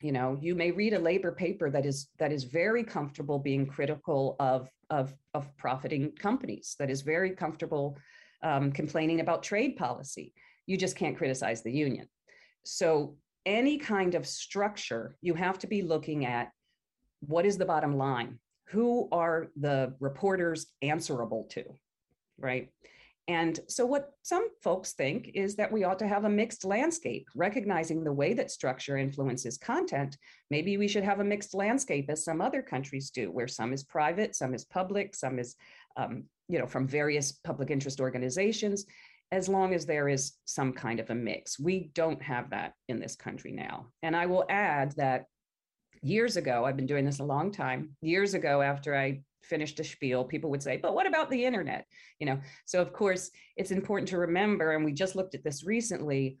You 0.00 0.10
know 0.10 0.36
you 0.40 0.56
may 0.56 0.72
read 0.72 0.92
a 0.92 0.98
labor 0.98 1.32
paper 1.32 1.70
that 1.70 1.86
is 1.86 2.08
that 2.18 2.32
is 2.32 2.42
very 2.44 2.82
comfortable 2.82 3.38
being 3.38 3.64
critical 3.64 4.34
of 4.40 4.68
of, 4.90 5.14
of 5.34 5.56
profiting 5.56 6.12
companies 6.12 6.74
that 6.78 6.90
is 6.90 7.00
very 7.02 7.30
comfortable 7.30 7.96
um, 8.42 8.72
complaining 8.72 9.20
about 9.20 9.44
trade 9.44 9.76
policy. 9.76 10.34
You 10.66 10.76
just 10.76 10.96
can't 10.96 11.16
criticize 11.16 11.62
the 11.62 11.72
union. 11.72 12.08
So 12.64 13.16
any 13.46 13.78
kind 13.78 14.14
of 14.16 14.26
structure 14.26 15.16
you 15.22 15.34
have 15.34 15.58
to 15.60 15.68
be 15.68 15.82
looking 15.82 16.26
at 16.26 16.50
what 17.20 17.46
is 17.46 17.56
the 17.56 17.64
bottom 17.64 17.96
line? 17.96 18.38
Who 18.70 19.08
are 19.12 19.48
the 19.56 19.94
reporters 20.00 20.66
answerable 20.82 21.44
to 21.50 21.64
right 22.36 22.68
and 23.26 23.58
so, 23.68 23.86
what 23.86 24.10
some 24.22 24.48
folks 24.62 24.92
think 24.92 25.30
is 25.34 25.56
that 25.56 25.72
we 25.72 25.84
ought 25.84 25.98
to 26.00 26.06
have 26.06 26.24
a 26.24 26.30
mixed 26.30 26.64
landscape, 26.64 27.26
recognizing 27.34 28.04
the 28.04 28.12
way 28.12 28.34
that 28.34 28.50
structure 28.50 28.98
influences 28.98 29.56
content. 29.56 30.18
Maybe 30.50 30.76
we 30.76 30.88
should 30.88 31.04
have 31.04 31.20
a 31.20 31.24
mixed 31.24 31.54
landscape, 31.54 32.10
as 32.10 32.24
some 32.24 32.42
other 32.42 32.60
countries 32.60 33.10
do, 33.10 33.32
where 33.32 33.48
some 33.48 33.72
is 33.72 33.82
private, 33.82 34.36
some 34.36 34.52
is 34.52 34.66
public, 34.66 35.14
some 35.14 35.38
is, 35.38 35.56
um, 35.96 36.24
you 36.48 36.58
know, 36.58 36.66
from 36.66 36.86
various 36.86 37.32
public 37.32 37.70
interest 37.70 37.98
organizations, 37.98 38.84
as 39.32 39.48
long 39.48 39.72
as 39.72 39.86
there 39.86 40.08
is 40.08 40.34
some 40.44 40.74
kind 40.74 41.00
of 41.00 41.08
a 41.08 41.14
mix. 41.14 41.58
We 41.58 41.90
don't 41.94 42.22
have 42.22 42.50
that 42.50 42.74
in 42.88 43.00
this 43.00 43.16
country 43.16 43.52
now. 43.52 43.86
And 44.02 44.14
I 44.14 44.26
will 44.26 44.44
add 44.50 44.92
that 44.96 45.24
years 46.02 46.36
ago, 46.36 46.66
I've 46.66 46.76
been 46.76 46.86
doing 46.86 47.06
this 47.06 47.20
a 47.20 47.24
long 47.24 47.50
time. 47.52 47.96
Years 48.02 48.34
ago, 48.34 48.60
after 48.60 48.94
I 48.94 49.22
finished 49.44 49.80
a 49.80 49.84
spiel, 49.84 50.24
people 50.24 50.50
would 50.50 50.62
say, 50.62 50.76
but 50.76 50.94
what 50.94 51.06
about 51.06 51.30
the 51.30 51.44
internet? 51.44 51.86
You 52.18 52.26
know, 52.26 52.40
so 52.64 52.80
of 52.80 52.92
course, 52.92 53.30
it's 53.56 53.70
important 53.70 54.08
to 54.08 54.18
remember, 54.18 54.72
and 54.72 54.84
we 54.84 54.92
just 54.92 55.16
looked 55.16 55.34
at 55.34 55.44
this 55.44 55.64
recently. 55.64 56.38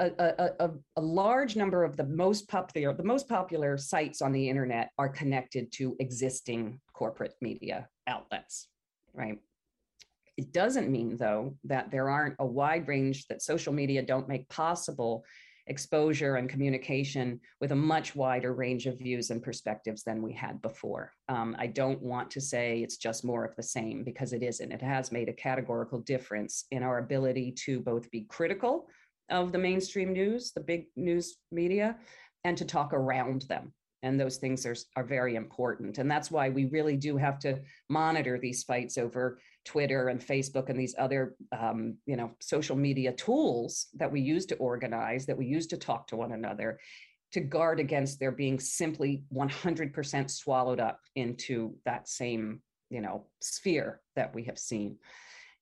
A, 0.00 0.12
a, 0.20 0.66
a, 0.66 0.70
a, 0.96 1.00
large 1.00 1.56
number 1.56 1.82
of 1.82 1.96
the 1.96 2.04
most 2.04 2.48
popular 2.48 2.94
the 2.94 3.02
most 3.02 3.28
popular 3.28 3.76
sites 3.76 4.22
on 4.22 4.30
the 4.30 4.48
internet 4.48 4.90
are 4.96 5.08
connected 5.08 5.72
to 5.72 5.96
existing 5.98 6.80
corporate 6.92 7.34
media 7.40 7.88
outlets 8.06 8.68
right 9.12 9.40
it 10.36 10.52
doesn't 10.52 10.88
mean 10.88 11.16
though 11.16 11.56
that 11.64 11.90
there 11.90 12.08
aren't 12.08 12.36
a 12.38 12.46
wide 12.46 12.86
range 12.86 13.26
that 13.26 13.42
social 13.42 13.72
media 13.72 14.00
don't 14.00 14.28
make 14.28 14.48
possible 14.48 15.24
exposure 15.68 16.36
and 16.36 16.48
communication 16.48 17.40
with 17.60 17.72
a 17.72 17.76
much 17.76 18.16
wider 18.16 18.54
range 18.54 18.86
of 18.86 18.98
views 18.98 19.30
and 19.30 19.42
perspectives 19.42 20.02
than 20.02 20.22
we 20.22 20.32
had 20.32 20.60
before. 20.62 21.12
Um, 21.28 21.54
I 21.58 21.66
don't 21.66 22.02
want 22.02 22.30
to 22.32 22.40
say 22.40 22.80
it's 22.80 22.96
just 22.96 23.24
more 23.24 23.44
of 23.44 23.54
the 23.56 23.62
same 23.62 24.04
because 24.04 24.32
it 24.32 24.42
isn't. 24.42 24.72
It 24.72 24.82
has 24.82 25.12
made 25.12 25.28
a 25.28 25.32
categorical 25.32 26.00
difference 26.00 26.64
in 26.70 26.82
our 26.82 26.98
ability 26.98 27.52
to 27.66 27.80
both 27.80 28.10
be 28.10 28.22
critical 28.28 28.88
of 29.30 29.52
the 29.52 29.58
mainstream 29.58 30.12
news, 30.12 30.52
the 30.52 30.60
big 30.60 30.86
news 30.96 31.36
media, 31.52 31.96
and 32.44 32.56
to 32.56 32.64
talk 32.64 32.92
around 32.92 33.42
them 33.42 33.72
and 34.02 34.18
those 34.18 34.36
things 34.36 34.64
are, 34.64 34.76
are 34.96 35.04
very 35.04 35.34
important 35.34 35.98
and 35.98 36.10
that's 36.10 36.30
why 36.30 36.48
we 36.48 36.66
really 36.66 36.96
do 36.96 37.16
have 37.16 37.38
to 37.38 37.58
monitor 37.88 38.38
these 38.38 38.62
fights 38.62 38.96
over 38.96 39.40
twitter 39.68 40.08
and 40.08 40.20
facebook 40.20 40.70
and 40.70 40.80
these 40.80 40.94
other 40.98 41.34
um, 41.52 41.96
you 42.06 42.16
know 42.16 42.30
social 42.40 42.76
media 42.76 43.12
tools 43.12 43.88
that 43.94 44.10
we 44.10 44.20
use 44.20 44.46
to 44.46 44.56
organize 44.56 45.26
that 45.26 45.36
we 45.36 45.46
use 45.46 45.66
to 45.66 45.76
talk 45.76 46.06
to 46.06 46.16
one 46.16 46.32
another 46.32 46.78
to 47.32 47.40
guard 47.40 47.78
against 47.78 48.18
their 48.18 48.32
being 48.32 48.58
simply 48.58 49.22
100% 49.34 50.30
swallowed 50.30 50.80
up 50.80 51.00
into 51.14 51.74
that 51.84 52.08
same 52.08 52.62
you 52.90 53.00
know 53.00 53.26
sphere 53.40 54.00
that 54.16 54.34
we 54.34 54.44
have 54.44 54.58
seen. 54.58 54.96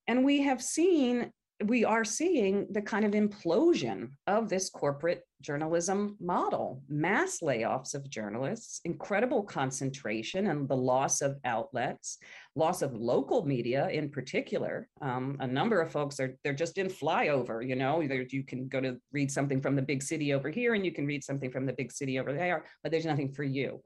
And 0.08 0.24
we 0.24 0.42
have 0.42 0.62
seen 0.62 1.32
we 1.64 1.84
are 1.84 2.04
seeing 2.04 2.66
the 2.70 2.82
kind 2.82 3.04
of 3.04 3.12
implosion 3.12 4.10
of 4.26 4.48
this 4.48 4.68
corporate 4.68 5.26
journalism 5.40 6.16
model. 6.20 6.82
Mass 6.88 7.38
layoffs 7.42 7.94
of 7.94 8.10
journalists 8.10 8.80
incredible 8.84 9.42
concentration 9.42 10.48
and 10.48 10.68
the 10.68 10.76
loss 10.76 11.22
of 11.22 11.38
outlets 11.44 12.18
loss 12.56 12.82
of 12.82 12.94
local 12.94 13.46
media 13.46 13.88
in 13.88 14.10
particular. 14.10 14.88
Um, 15.00 15.36
a 15.40 15.46
number 15.46 15.80
of 15.80 15.90
folks 15.90 16.20
are 16.20 16.36
they're 16.44 16.52
just 16.52 16.78
in 16.78 16.88
flyover 16.88 17.66
you 17.66 17.76
know 17.76 18.00
you 18.00 18.44
can 18.44 18.68
go 18.68 18.80
to 18.80 18.98
read 19.12 19.30
something 19.30 19.60
from 19.60 19.76
the 19.76 19.82
big 19.82 20.02
city 20.02 20.34
over 20.34 20.50
here 20.50 20.74
and 20.74 20.84
you 20.84 20.92
can 20.92 21.06
read 21.06 21.24
something 21.24 21.50
from 21.50 21.64
the 21.64 21.72
big 21.72 21.90
city 21.90 22.18
over 22.18 22.32
there 22.32 22.64
but 22.82 22.92
there's 22.92 23.06
nothing 23.06 23.32
for 23.32 23.44
you. 23.44 23.80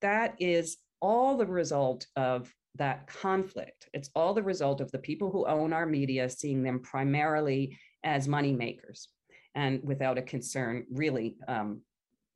That 0.00 0.36
is 0.38 0.76
all 1.00 1.36
the 1.36 1.46
result 1.46 2.06
of 2.14 2.52
that 2.76 3.06
conflict. 3.06 3.88
It's 3.92 4.10
all 4.14 4.34
the 4.34 4.42
result 4.42 4.80
of 4.80 4.90
the 4.92 4.98
people 4.98 5.30
who 5.30 5.46
own 5.46 5.72
our 5.72 5.86
media 5.86 6.28
seeing 6.28 6.62
them 6.62 6.80
primarily 6.80 7.76
as 8.04 8.28
money 8.28 8.52
makers 8.52 9.08
and 9.54 9.80
without 9.82 10.18
a 10.18 10.22
concern 10.22 10.86
really 10.90 11.36
um, 11.48 11.80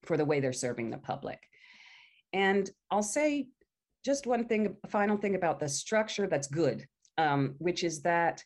for 0.02 0.16
the 0.16 0.24
way 0.24 0.40
they're 0.40 0.52
serving 0.52 0.90
the 0.90 0.98
public. 0.98 1.38
And 2.32 2.68
I'll 2.90 3.02
say 3.02 3.48
just 4.04 4.26
one 4.26 4.46
thing, 4.46 4.76
final 4.88 5.16
thing 5.16 5.34
about 5.34 5.60
the 5.60 5.68
structure 5.68 6.26
that's 6.26 6.48
good, 6.48 6.86
um, 7.18 7.54
which 7.58 7.84
is 7.84 8.02
that 8.02 8.42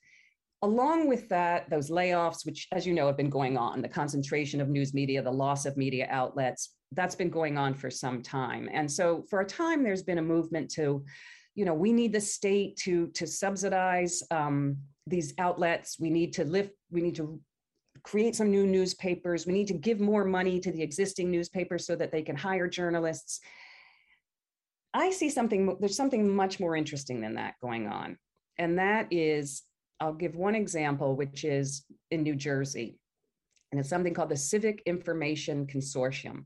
along 0.63 1.07
with 1.07 1.29
that, 1.29 1.69
those 1.71 1.91
layoffs, 1.91 2.45
which, 2.45 2.67
as 2.73 2.87
you 2.87 2.95
know, 2.95 3.07
have 3.07 3.17
been 3.17 3.31
going 3.31 3.57
on, 3.57 3.83
the 3.83 3.89
concentration 3.89 4.61
of 4.61 4.69
news 4.69 4.95
media, 4.95 5.23
the 5.23 5.31
loss 5.31 5.67
of 5.67 5.77
media 5.77 6.07
outlets, 6.11 6.75
that's 6.93 7.15
been 7.15 7.31
going 7.31 7.59
on 7.59 7.75
for 7.75 7.91
some 7.91 8.23
time. 8.23 8.69
And 8.73 8.91
so, 8.91 9.25
for 9.29 9.41
a 9.41 9.47
time, 9.47 9.83
there's 9.83 10.03
been 10.03 10.19
a 10.19 10.23
movement 10.23 10.71
to 10.73 11.05
you 11.57 11.65
know 11.65 11.75
we 11.75 11.93
need 11.93 12.13
the 12.13 12.21
state 12.21 12.77
to 12.77 13.09
to 13.09 13.27
subsidize 13.27 14.23
um, 14.31 14.77
these 15.07 15.35
outlets. 15.39 15.99
We 15.99 16.11
need 16.11 16.33
to 16.35 16.45
lift 16.45 16.71
we 16.91 17.01
need 17.01 17.17
to 17.17 17.41
create 18.03 18.37
some 18.37 18.51
new 18.51 18.67
newspapers. 18.67 19.47
We 19.47 19.55
need 19.55 19.67
to 19.69 19.75
give 19.75 19.99
more 19.99 20.25
money 20.25 20.61
to 20.61 20.71
the 20.71 20.83
existing 20.83 21.31
newspapers 21.31 21.87
so 21.87 21.97
that 21.97 22.13
they 22.13 22.23
can 22.23 22.37
hire 22.37 22.69
journalists. 22.69 23.41
I 24.95 25.11
see 25.11 25.31
something 25.31 25.77
there's 25.81 25.97
something 25.97 26.29
much 26.29 26.61
more 26.61 26.77
interesting 26.77 27.21
than 27.21 27.35
that 27.35 27.55
going 27.61 27.89
on. 27.89 28.19
And 28.59 28.79
that 28.79 29.09
is 29.11 29.63
i'll 29.99 30.13
give 30.13 30.37
one 30.37 30.55
example 30.55 31.17
which 31.17 31.43
is 31.45 31.85
in 32.11 32.23
new 32.23 32.37
jersey. 32.37 32.99
And 33.73 33.81
it's 33.81 33.89
something 33.89 34.13
called 34.13 34.29
the 34.29 34.37
civic 34.37 34.83
information 34.85 35.67
consortium. 35.67 36.45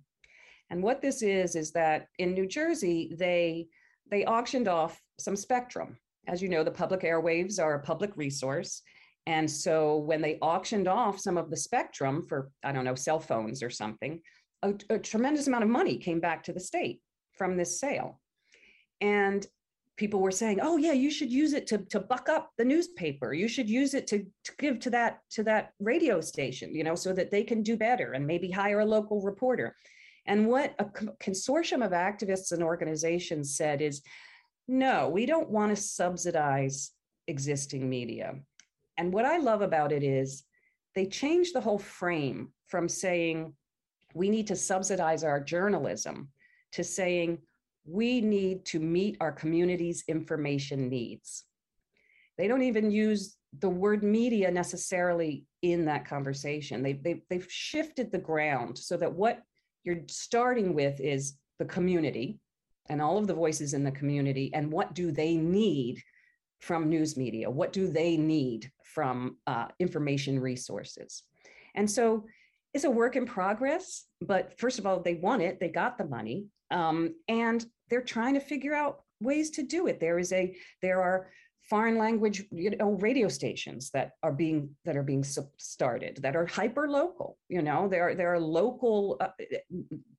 And 0.70 0.85
what 0.85 1.03
this 1.03 1.20
is 1.23 1.57
is 1.57 1.73
that 1.73 2.07
in 2.18 2.33
new 2.33 2.46
jersey 2.46 3.12
they 3.18 3.66
they 4.11 4.25
auctioned 4.25 4.68
off 4.68 5.01
some 5.18 5.37
spectrum. 5.37 5.96
As 6.27 6.42
you 6.42 6.49
know, 6.49 6.64
the 6.64 6.70
public 6.70 7.01
airwaves 7.01 7.62
are 7.62 7.75
a 7.75 7.83
public 7.83 8.16
resource. 8.16 8.83
And 9.27 9.51
so 9.51 9.99
when 9.99 10.20
they 10.20 10.38
auctioned 10.40 10.88
off 10.88 11.18
some 11.18 11.38
of 11.38 11.51
the 11.51 11.57
spectrum 11.57 12.25
for, 12.27 12.51
I 12.64 12.73
don't 12.73 12.85
know, 12.85 12.94
cell 12.94 13.20
phones 13.20 13.62
or 13.62 13.70
something, 13.70 14.20
a, 14.62 14.75
a 14.90 14.99
tremendous 14.99 15.46
amount 15.46 15.64
of 15.64 15.70
money 15.70 15.96
came 15.96 16.20
back 16.20 16.42
to 16.44 16.53
the 16.53 16.61
state 16.61 17.01
from 17.33 17.57
this 17.57 17.79
sale. 17.79 18.20
And 19.01 19.46
people 19.96 20.20
were 20.20 20.31
saying, 20.31 20.61
"Oh 20.62 20.79
yeah, 20.79 20.92
you 20.92 21.11
should 21.11 21.31
use 21.31 21.53
it 21.53 21.66
to 21.68 21.79
to 21.79 22.01
buck 22.01 22.29
up 22.29 22.51
the 22.57 22.64
newspaper. 22.64 23.33
You 23.33 23.49
should 23.49 23.68
use 23.68 23.94
it 23.94 24.07
to, 24.09 24.27
to 24.44 24.53
give 24.59 24.81
to 24.81 24.90
that 24.90 25.20
to 25.33 25.42
that 25.44 25.73
radio 25.79 26.20
station, 26.20 26.75
you 26.75 26.85
know, 26.85 26.94
so 26.94 27.12
that 27.12 27.31
they 27.31 27.44
can 27.44 27.62
do 27.62 27.77
better 27.77 28.12
and 28.12 28.27
maybe 28.27 28.51
hire 28.51 28.81
a 28.81 28.85
local 28.85 29.20
reporter." 29.20 29.77
And 30.26 30.46
what 30.46 30.74
a 30.78 30.85
consortium 30.85 31.85
of 31.85 31.92
activists 31.92 32.52
and 32.52 32.62
organizations 32.62 33.56
said 33.56 33.80
is 33.80 34.02
no, 34.68 35.09
we 35.09 35.26
don't 35.26 35.50
want 35.50 35.74
to 35.74 35.83
subsidize 35.83 36.92
existing 37.26 37.88
media. 37.88 38.35
And 38.96 39.12
what 39.12 39.24
I 39.24 39.38
love 39.38 39.62
about 39.62 39.92
it 39.92 40.02
is 40.02 40.44
they 40.94 41.06
changed 41.06 41.54
the 41.54 41.61
whole 41.61 41.78
frame 41.78 42.52
from 42.66 42.88
saying 42.88 43.54
we 44.14 44.28
need 44.28 44.46
to 44.48 44.56
subsidize 44.56 45.24
our 45.24 45.40
journalism 45.40 46.28
to 46.72 46.85
saying 46.85 47.38
we 47.85 48.20
need 48.20 48.64
to 48.66 48.78
meet 48.78 49.16
our 49.20 49.33
community's 49.33 50.04
information 50.09 50.88
needs. 50.88 51.44
They 52.38 52.46
don't 52.46 52.62
even 52.62 52.90
use 52.90 53.37
the 53.59 53.68
word 53.68 54.02
media 54.02 54.50
necessarily 54.50 55.44
in 55.62 55.85
that 55.87 56.06
conversation. 56.06 56.83
They, 56.83 56.94
they, 56.94 57.22
they've 57.28 57.50
shifted 57.50 58.12
the 58.12 58.18
ground 58.18 58.78
so 58.78 58.96
that 58.96 59.12
what 59.12 59.42
you're 59.85 60.03
starting 60.09 60.75
with 60.75 61.01
is 61.01 61.35
the 61.59 61.64
community 61.64 62.38
and 62.88 63.01
all 63.01 63.19
of 63.19 63.27
the 63.27 63.35
voices 63.35 63.75
in 63.75 63.85
the 63.85 63.90
community 63.93 64.51
and 64.55 64.71
what 64.71 64.95
do 64.95 65.12
they 65.12 65.37
need 65.37 66.03
from 66.61 66.88
news 66.88 67.16
media? 67.16 67.49
What 67.49 67.73
do 67.73 67.88
they 67.88 68.16
need 68.16 68.71
from 68.85 69.37
uh, 69.47 69.69
information 69.79 70.38
resources? 70.38 71.23
And 71.75 71.90
so 71.90 72.27
it's 72.75 72.85
a 72.85 72.90
work 72.90 73.16
in 73.16 73.27
progress 73.27 74.05
but 74.21 74.59
first 74.59 74.79
of 74.79 74.87
all 74.87 75.01
they 75.01 75.14
want 75.14 75.43
it 75.43 75.59
they 75.59 75.69
got 75.69 75.99
the 75.99 76.05
money 76.05 76.47
um, 76.71 77.14
and 77.29 77.66
they're 77.88 78.01
trying 78.01 78.35
to 78.35 78.40
figure 78.40 78.75
out 78.75 79.03
ways 79.21 79.51
to 79.51 79.62
do 79.62 79.87
it. 79.87 80.01
There 80.01 80.19
is 80.19 80.33
a 80.33 80.55
there 80.83 81.03
are 81.03 81.31
foreign 81.70 81.96
language 81.96 82.44
you 82.50 82.70
know 82.76 82.90
radio 82.94 83.28
stations 83.28 83.90
that 83.90 84.12
are 84.24 84.33
being 84.33 84.68
that 84.85 84.96
are 84.96 85.04
being 85.04 85.24
started 85.56 86.18
that 86.20 86.35
are 86.35 86.44
hyper 86.44 86.90
local 86.90 87.38
you 87.48 87.62
know 87.62 87.87
there 87.88 88.09
are 88.09 88.14
there 88.16 88.35
are 88.35 88.40
local 88.40 89.16
uh, 89.20 89.28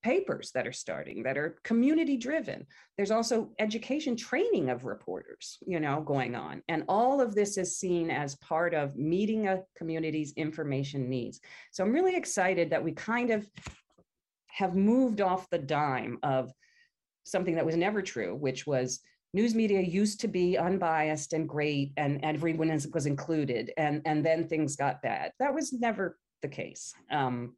papers 0.01 0.51
that 0.53 0.65
are 0.65 0.71
starting 0.71 1.23
that 1.23 1.37
are 1.37 1.59
community 1.63 2.17
driven. 2.17 2.65
There's 2.97 3.11
also 3.11 3.51
education 3.59 4.15
training 4.15 4.69
of 4.69 4.85
reporters 4.85 5.57
you 5.65 5.79
know 5.79 6.01
going 6.01 6.35
on. 6.35 6.63
And 6.69 6.83
all 6.87 7.21
of 7.21 7.35
this 7.35 7.57
is 7.57 7.77
seen 7.77 8.09
as 8.09 8.35
part 8.37 8.73
of 8.73 8.95
meeting 8.95 9.47
a 9.47 9.61
community's 9.77 10.33
information 10.33 11.09
needs. 11.09 11.39
So 11.71 11.83
i'm 11.83 11.93
really 11.93 12.15
excited 12.15 12.69
that 12.69 12.83
we 12.83 12.93
kind 12.93 13.29
of 13.31 13.47
have 14.47 14.75
moved 14.75 15.21
off 15.21 15.49
the 15.49 15.57
dime 15.57 16.17
of 16.23 16.51
something 17.23 17.55
that 17.55 17.65
was 17.65 17.77
never 17.77 18.01
true 18.01 18.35
which 18.35 18.65
was 18.65 18.99
news 19.33 19.55
media 19.55 19.81
used 19.81 20.19
to 20.21 20.27
be 20.27 20.57
unbiased 20.57 21.33
and 21.33 21.47
great 21.47 21.93
and 21.97 22.19
everyone 22.23 22.69
is, 22.69 22.87
was 22.93 23.05
included 23.05 23.71
and 23.77 24.01
and 24.05 24.25
then 24.25 24.47
things 24.47 24.75
got 24.75 25.01
bad. 25.01 25.31
That 25.39 25.53
was 25.53 25.73
never 25.73 26.17
the 26.41 26.47
case. 26.47 26.93
Um, 27.11 27.55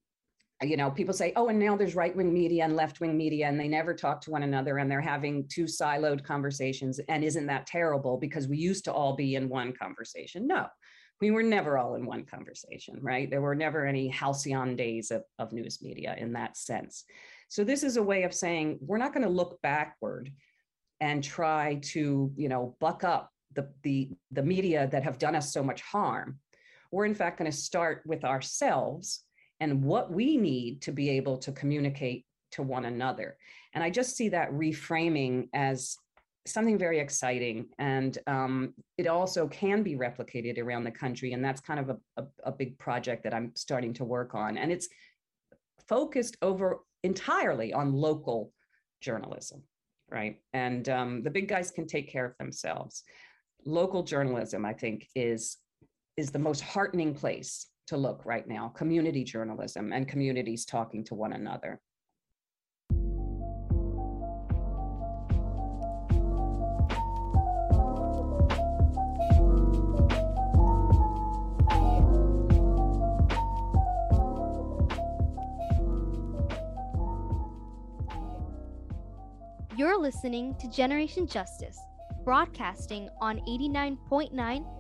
you 0.62 0.78
know 0.78 0.92
people 0.92 1.14
say 1.14 1.34
oh 1.36 1.50
and 1.50 1.60
now 1.60 1.76
there's 1.76 1.96
right-wing 1.96 2.32
media 2.34 2.64
and 2.64 2.76
left-wing 2.76 3.18
media 3.18 3.48
and 3.48 3.60
they 3.60 3.68
never 3.68 3.94
talk 3.94 4.22
to 4.22 4.32
one 4.32 4.44
another 4.44 4.78
and 4.78 4.90
they're 4.90 5.02
having 5.02 5.46
two 5.50 5.66
siloed 5.66 6.24
conversations 6.24 7.00
and 7.10 7.24
isn't 7.24 7.48
that 7.48 7.68
terrible 7.68 8.18
because 8.18 8.48
we 8.48 8.58
used 8.58 8.86
to 8.86 8.94
all 8.94 9.16
be 9.16 9.36
in 9.36 9.50
one 9.50 9.74
conversation? 9.74 10.48
No. 10.48 10.68
We 11.22 11.32
were 11.32 11.44
never 11.44 11.78
all 11.78 11.96
in 11.96 12.06
one 12.06 12.24
conversation 12.26 13.00
right? 13.02 13.30
There 13.30 13.42
were 13.42 13.56
never 13.56 13.86
any 13.86 14.08
halcyon 14.08 14.76
days 14.76 15.12
of, 15.12 15.24
of 15.40 15.52
news 15.52 15.82
media 15.82 16.16
in 16.18 16.34
that 16.34 16.56
sense. 16.56 17.04
So 17.50 17.64
this 17.64 17.84
is 17.84 17.98
a 17.98 18.04
way 18.04 18.24
of 18.24 18.34
saying 18.34 18.80
we're 18.82 18.98
not 18.98 19.14
going 19.14 19.26
to 19.26 19.30
look 19.30 19.62
backward 19.62 20.32
and 21.04 21.24
try 21.24 21.64
to 21.94 22.32
you 22.36 22.50
know 22.50 22.76
buck 22.80 23.04
up 23.04 23.24
the 23.56 23.66
the 23.84 23.98
the 24.32 24.44
media 24.54 24.88
that 24.92 25.04
have 25.04 25.18
done 25.26 25.36
us 25.36 25.54
so 25.54 25.62
much 25.62 25.82
harm 25.82 26.40
we're 26.92 27.06
in 27.06 27.16
fact 27.16 27.40
going 27.40 27.52
to 27.52 27.58
start 27.70 28.04
with 28.06 28.24
ourselves 28.24 29.24
and 29.60 29.84
what 29.84 30.12
we 30.12 30.38
need 30.38 30.82
to 30.82 30.92
be 30.92 31.10
able 31.12 31.38
to 31.38 31.52
communicate 31.52 32.26
to 32.54 32.62
one 32.62 32.86
another. 32.86 33.38
And 33.74 33.84
I 33.84 33.90
just 33.90 34.16
see 34.16 34.30
that 34.30 34.52
reframing 34.52 35.48
as 35.54 35.98
something 36.46 36.78
very 36.78 37.00
exciting. 37.00 37.68
And 37.80 38.18
um, 38.28 38.74
it 38.98 39.08
also 39.08 39.48
can 39.48 39.82
be 39.82 39.96
replicated 39.96 40.60
around 40.60 40.84
the 40.84 40.92
country. 40.92 41.34
And 41.34 41.44
that's 41.44 41.62
kind 41.62 41.80
of 41.80 41.90
a, 41.90 41.98
a, 42.18 42.26
a 42.44 42.52
big 42.52 42.78
project 42.78 43.24
that 43.24 43.34
I'm 43.34 43.52
starting 43.56 43.94
to 43.96 44.06
work 44.06 44.36
on. 44.36 44.58
And 44.58 44.72
it's 44.72 44.88
focused 45.88 46.38
over 46.42 46.80
entirely 47.04 47.74
on 47.74 47.94
local 47.94 48.52
journalism, 49.02 49.64
right? 50.14 50.40
And 50.54 50.88
um, 50.90 51.24
the 51.24 51.32
big 51.32 51.50
guys 51.50 51.72
can 51.72 51.88
take 51.88 52.10
care 52.10 52.26
of 52.26 52.38
themselves. 52.38 53.04
Local 53.66 54.04
journalism, 54.04 54.66
I 54.66 54.74
think, 54.74 55.08
is 55.16 55.58
is 56.16 56.30
the 56.30 56.40
most 56.40 56.62
heartening 56.62 57.16
place 57.16 57.68
to 57.88 57.98
look 57.98 58.24
right 58.24 58.48
now. 58.48 58.70
Community 58.70 59.24
journalism 59.24 59.92
and 59.92 60.08
communities 60.08 60.64
talking 60.66 61.04
to 61.06 61.16
one 61.16 61.34
another. 61.34 61.82
You're 79.76 80.00
listening 80.00 80.54
to 80.60 80.70
Generation 80.70 81.26
Justice, 81.26 81.80
broadcasting 82.24 83.10
on 83.20 83.40
89.9 83.40 84.32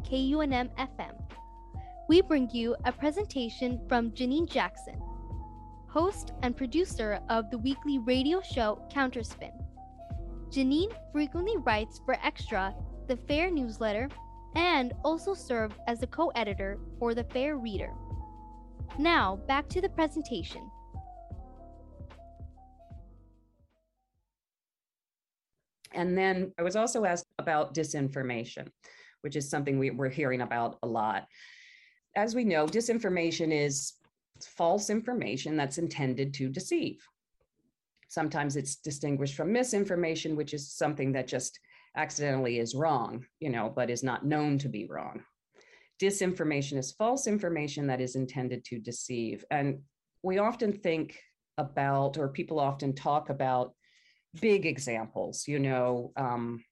KUNM 0.07 0.69
FM. 0.77 1.13
We 2.07 2.21
bring 2.21 2.47
you 2.51 2.75
a 2.85 2.91
presentation 2.91 3.81
from 3.89 4.11
Janine 4.11 4.47
Jackson, 4.47 5.01
host 5.89 6.33
and 6.43 6.55
producer 6.55 7.19
of 7.29 7.49
the 7.49 7.57
weekly 7.57 7.97
radio 7.97 8.39
show 8.39 8.87
Counterspin. 8.93 9.53
Janine 10.51 10.93
frequently 11.11 11.57
writes 11.57 11.99
for 12.05 12.15
Extra, 12.23 12.75
the 13.07 13.17
Fair 13.17 13.49
newsletter, 13.49 14.09
and 14.55 14.93
also 15.03 15.33
served 15.33 15.75
as 15.87 16.03
a 16.03 16.07
co 16.07 16.27
editor 16.35 16.77
for 16.99 17.15
the 17.15 17.23
Fair 17.23 17.57
Reader. 17.57 17.93
Now, 18.99 19.37
back 19.47 19.69
to 19.69 19.81
the 19.81 19.89
presentation. 19.89 20.69
And 25.93 26.17
then 26.17 26.53
I 26.57 26.63
was 26.63 26.75
also 26.75 27.05
asked 27.05 27.25
about 27.39 27.73
disinformation, 27.73 28.67
which 29.21 29.35
is 29.35 29.49
something 29.49 29.79
we, 29.79 29.91
we're 29.91 30.09
hearing 30.09 30.41
about 30.41 30.77
a 30.83 30.87
lot. 30.87 31.27
As 32.15 32.35
we 32.35 32.43
know, 32.43 32.65
disinformation 32.65 33.51
is 33.51 33.93
false 34.41 34.89
information 34.89 35.55
that's 35.55 35.77
intended 35.77 36.33
to 36.35 36.49
deceive. 36.49 37.05
Sometimes 38.07 38.55
it's 38.55 38.75
distinguished 38.75 39.35
from 39.35 39.51
misinformation, 39.51 40.35
which 40.35 40.53
is 40.53 40.71
something 40.71 41.11
that 41.13 41.27
just 41.27 41.59
accidentally 41.95 42.59
is 42.59 42.75
wrong, 42.75 43.25
you 43.39 43.49
know, 43.49 43.71
but 43.75 43.89
is 43.89 44.03
not 44.03 44.25
known 44.25 44.57
to 44.59 44.69
be 44.69 44.85
wrong. 44.85 45.23
Disinformation 46.01 46.77
is 46.77 46.91
false 46.91 47.27
information 47.27 47.87
that 47.87 48.01
is 48.01 48.15
intended 48.15 48.65
to 48.65 48.79
deceive. 48.79 49.45
And 49.51 49.79
we 50.21 50.37
often 50.39 50.73
think 50.73 51.19
about, 51.57 52.17
or 52.17 52.29
people 52.29 52.59
often 52.59 52.93
talk 52.93 53.29
about, 53.29 53.73
big 54.39 54.65
examples. 54.65 55.47
You 55.47 55.59
know, 55.59 56.11
um, 56.17 56.63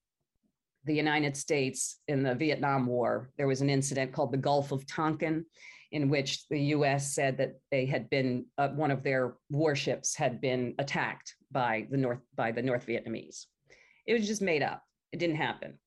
the 0.84 0.94
United 0.94 1.36
States 1.36 2.00
in 2.08 2.22
the 2.22 2.34
Vietnam 2.34 2.86
War, 2.86 3.30
there 3.36 3.46
was 3.46 3.60
an 3.60 3.70
incident 3.70 4.12
called 4.12 4.32
the 4.32 4.38
Gulf 4.38 4.72
of 4.72 4.86
Tonkin, 4.86 5.44
in 5.92 6.08
which 6.08 6.48
the 6.48 6.58
US 6.76 7.14
said 7.14 7.36
that 7.38 7.60
they 7.70 7.86
had 7.86 8.08
been, 8.10 8.46
uh, 8.58 8.68
one 8.68 8.90
of 8.90 9.02
their 9.02 9.34
warships 9.50 10.16
had 10.16 10.40
been 10.40 10.74
attacked 10.78 11.34
by 11.50 11.86
the 11.90 11.96
North, 11.96 12.20
by 12.34 12.50
the 12.50 12.62
North 12.62 12.86
Vietnamese. 12.86 13.46
It 14.06 14.14
was 14.14 14.26
just 14.26 14.42
made 14.42 14.62
up. 14.62 14.82
It 15.12 15.18
didn't 15.18 15.36
happen. 15.36 15.78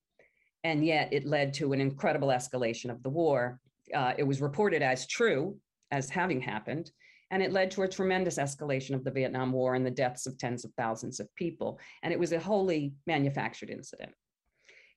And 0.64 0.84
yet 0.84 1.12
it 1.12 1.26
led 1.26 1.52
to 1.54 1.72
an 1.72 1.80
incredible 1.80 2.28
escalation 2.28 2.90
of 2.90 3.02
the 3.02 3.10
war. 3.10 3.60
Uh, 3.92 4.14
it 4.16 4.22
was 4.22 4.40
reported 4.40 4.82
as 4.82 5.06
true 5.06 5.58
as 5.90 6.08
having 6.08 6.40
happened. 6.40 6.90
And 7.30 7.42
it 7.42 7.52
led 7.52 7.70
to 7.72 7.82
a 7.82 7.88
tremendous 7.88 8.38
escalation 8.38 8.94
of 8.94 9.02
the 9.02 9.10
Vietnam 9.10 9.52
War 9.52 9.74
and 9.74 9.84
the 9.84 9.90
deaths 9.90 10.26
of 10.26 10.38
tens 10.38 10.64
of 10.64 10.72
thousands 10.74 11.18
of 11.18 11.34
people. 11.34 11.80
And 12.02 12.12
it 12.12 12.18
was 12.18 12.32
a 12.32 12.38
wholly 12.38 12.94
manufactured 13.06 13.70
incident. 13.70 14.12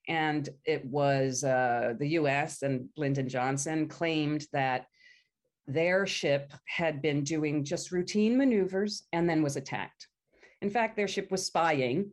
And 0.07 0.47
it 0.65 0.85
was 0.85 1.43
uh, 1.43 1.93
the 1.97 2.09
US 2.09 2.61
and 2.61 2.89
Lyndon 2.97 3.29
Johnson 3.29 3.87
claimed 3.87 4.45
that 4.53 4.85
their 5.67 6.07
ship 6.07 6.51
had 6.65 7.01
been 7.01 7.23
doing 7.23 7.63
just 7.63 7.91
routine 7.91 8.37
maneuvers 8.37 9.03
and 9.13 9.29
then 9.29 9.43
was 9.43 9.55
attacked. 9.55 10.07
In 10.61 10.69
fact, 10.69 10.95
their 10.95 11.07
ship 11.07 11.31
was 11.31 11.45
spying 11.45 12.11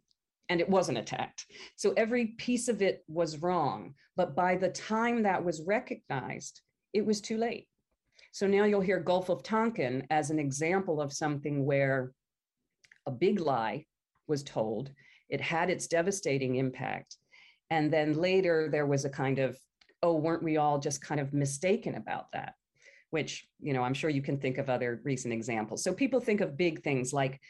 and 0.49 0.61
it 0.61 0.69
wasn't 0.69 0.99
attacked. 0.99 1.47
So 1.77 1.93
every 1.97 2.27
piece 2.39 2.69
of 2.69 2.83
it 2.83 3.03
was 3.09 3.43
wrong. 3.43 3.95
But 4.17 4.37
by 4.37 4.57
the 4.57 4.69
time 4.69 5.23
that 5.23 5.45
was 5.45 5.63
recognized, 5.63 6.61
it 6.93 7.05
was 7.05 7.21
too 7.21 7.39
late. 7.39 7.67
So 8.37 8.47
now 8.47 8.65
you'll 8.65 8.83
hear 8.83 9.01
Gulf 9.01 9.31
of 9.31 9.43
Tonkin 9.43 10.07
as 10.11 10.29
an 10.29 10.39
example 10.39 11.01
of 11.01 11.11
something 11.11 11.65
where 11.65 12.13
a 13.07 13.11
big 13.11 13.41
lie 13.41 13.87
was 14.29 14.43
told, 14.43 14.91
it 15.31 15.41
had 15.41 15.71
its 15.71 15.87
devastating 15.87 16.57
impact. 16.57 17.17
And 17.71 17.91
then 17.91 18.13
later 18.13 18.69
there 18.71 18.85
was 18.85 19.07
a 19.07 19.09
kind 19.09 19.39
of, 19.39 19.57
oh, 20.03 20.17
weren't 20.17 20.43
we 20.43 20.59
all 20.59 20.79
just 20.79 21.01
kind 21.01 21.19
of 21.19 21.33
mistaken 21.33 21.95
about 21.95 22.27
that? 22.35 22.53
Which, 23.09 23.49
you 23.59 23.73
know, 23.73 23.83
I'm 23.83 23.95
sure 23.95 24.11
you 24.11 24.21
can 24.21 24.39
think 24.39 24.59
of 24.59 24.69
other 24.69 25.01
recent 25.03 25.33
examples. 25.33 25.83
So 25.83 25.95
people 25.95 26.21
think 26.21 26.43
of 26.43 26.59
big 26.59 26.83
things 26.83 27.15
like 27.15 27.41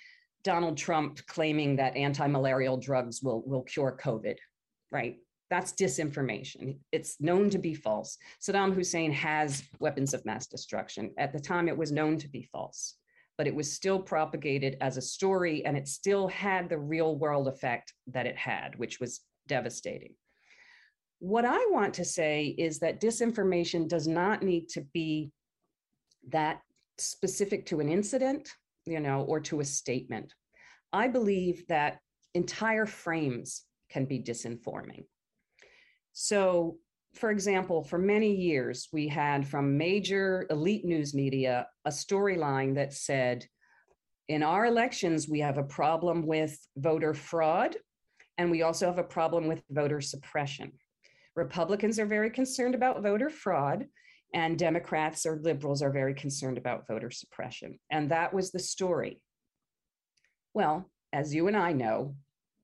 Donald 0.45 0.77
Trump 0.77 1.19
claiming 1.27 1.75
that 1.77 1.97
anti-malarial 1.97 2.77
drugs 2.77 3.21
will, 3.25 3.43
will 3.45 3.65
cure 3.65 3.99
COVID, 4.01 4.37
right? 4.93 5.17
That's 5.49 5.73
disinformation. 5.73 6.79
It's 6.91 7.21
known 7.21 7.51
to 7.51 7.59
be 7.59 7.75
false. 7.75 8.19
Saddam 8.43 8.75
Hussein 8.75 9.13
has 9.13 9.63
weapons 9.79 10.13
of 10.13 10.25
mass 10.25 10.49
destruction. 10.49 11.13
At 11.19 11.33
the 11.33 11.41
time, 11.41 11.69
it 11.69 11.77
was 11.77 11.93
known 11.93 12.19
to 12.19 12.29
be 12.29 12.49
false, 12.51 12.97
but 13.39 13.47
it 13.47 13.55
was 13.55 13.73
still 13.73 14.01
propagated 14.01 14.77
as 14.81 14.97
a 14.97 15.03
story 15.03 15.65
and 15.65 15.77
it 15.77 15.87
still 15.87 16.27
had 16.29 16.69
the 16.69 16.79
real 16.79 17.17
world 17.17 17.47
effect 17.47 17.93
that 18.09 18.27
it 18.27 18.37
had, 18.37 18.77
which 18.77 18.99
was 18.99 19.21
devastating. 19.47 20.15
What 21.21 21.45
I 21.45 21.65
want 21.71 21.95
to 21.95 22.05
say 22.05 22.55
is 22.59 22.81
that 22.81 23.01
disinformation 23.01 23.89
does 23.89 24.09
not 24.09 24.43
need 24.43 24.69
to 24.71 24.83
be 24.93 25.31
that 26.29 26.61
specific 26.99 27.67
to 27.67 27.81
an 27.81 27.89
incident, 27.89 28.49
you 28.85 29.01
know, 29.01 29.23
or 29.23 29.41
to 29.41 29.61
a 29.61 29.65
statement. 29.65 30.35
I 30.93 31.09
believe 31.09 31.67
that 31.69 32.01
entire 32.35 32.87
frames 32.87 33.63
can 33.91 34.05
be 34.07 34.21
disinforming. 34.21 35.05
So, 36.19 36.79
for 37.13 37.31
example, 37.31 37.85
for 37.85 37.99
many 37.99 38.35
years, 38.35 38.89
we 38.91 39.07
had 39.07 39.47
from 39.47 39.77
major 39.77 40.47
elite 40.49 40.87
news 40.87 41.13
media 41.13 41.67
a 41.85 41.91
storyline 41.91 42.75
that 42.77 42.95
said, 42.95 43.45
in 44.27 44.43
our 44.43 44.65
elections, 44.65 45.29
we 45.29 45.41
have 45.41 45.59
a 45.59 45.63
problem 45.63 46.27
with 46.27 46.59
voter 46.79 47.13
fraud, 47.13 47.77
and 48.39 48.51
we 48.51 48.63
also 48.63 48.87
have 48.87 48.97
a 48.97 49.05
problem 49.05 49.47
with 49.47 49.63
voter 49.69 50.01
suppression. 50.01 50.73
Republicans 51.35 51.99
are 51.99 52.07
very 52.07 52.31
concerned 52.31 52.75
about 52.75 53.03
voter 53.03 53.29
fraud, 53.29 53.85
and 54.33 54.59
Democrats 54.59 55.27
or 55.27 55.39
liberals 55.43 55.83
are 55.83 55.93
very 55.93 56.15
concerned 56.15 56.57
about 56.57 56.87
voter 56.89 57.11
suppression. 57.11 57.79
And 57.91 58.11
that 58.11 58.33
was 58.33 58.53
the 58.53 58.59
story. 58.59 59.21
Well, 60.55 60.91
as 61.13 61.35
you 61.35 61.47
and 61.47 61.59
I 61.59 61.73
know, 61.73 62.17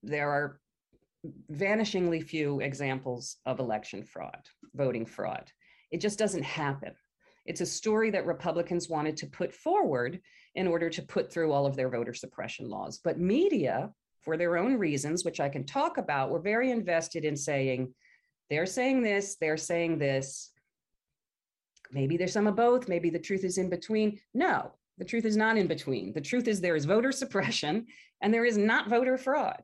there 0.02 0.30
are 0.30 0.58
vanishingly 1.50 2.24
few 2.24 2.60
examples 2.60 3.36
of 3.46 3.60
election 3.60 4.04
fraud, 4.04 4.40
voting 4.74 5.06
fraud. 5.06 5.50
It 5.90 6.00
just 6.00 6.18
doesn't 6.18 6.42
happen. 6.42 6.94
It's 7.44 7.60
a 7.60 7.66
story 7.66 8.10
that 8.10 8.26
Republicans 8.26 8.88
wanted 8.88 9.16
to 9.18 9.26
put 9.26 9.52
forward 9.52 10.20
in 10.54 10.66
order 10.66 10.88
to 10.90 11.02
put 11.02 11.32
through 11.32 11.52
all 11.52 11.66
of 11.66 11.76
their 11.76 11.88
voter 11.88 12.14
suppression 12.14 12.68
laws. 12.68 13.00
But 13.02 13.18
media, 13.18 13.90
for 14.20 14.36
their 14.36 14.56
own 14.56 14.76
reasons, 14.78 15.24
which 15.24 15.40
I 15.40 15.48
can 15.48 15.64
talk 15.64 15.98
about, 15.98 16.30
were 16.30 16.40
very 16.40 16.70
invested 16.70 17.24
in 17.24 17.36
saying, 17.36 17.92
they're 18.48 18.66
saying 18.66 19.02
this, 19.02 19.36
they're 19.36 19.56
saying 19.56 19.98
this. 19.98 20.50
Maybe 21.90 22.16
there's 22.16 22.32
some 22.32 22.46
of 22.46 22.56
both. 22.56 22.88
Maybe 22.88 23.10
the 23.10 23.18
truth 23.18 23.44
is 23.44 23.58
in 23.58 23.68
between. 23.68 24.18
No, 24.34 24.72
the 24.98 25.04
truth 25.04 25.24
is 25.24 25.36
not 25.36 25.56
in 25.56 25.66
between. 25.66 26.12
The 26.12 26.20
truth 26.20 26.48
is 26.48 26.60
there 26.60 26.76
is 26.76 26.84
voter 26.84 27.12
suppression 27.12 27.86
and 28.20 28.32
there 28.32 28.44
is 28.44 28.56
not 28.56 28.88
voter 28.88 29.18
fraud 29.18 29.62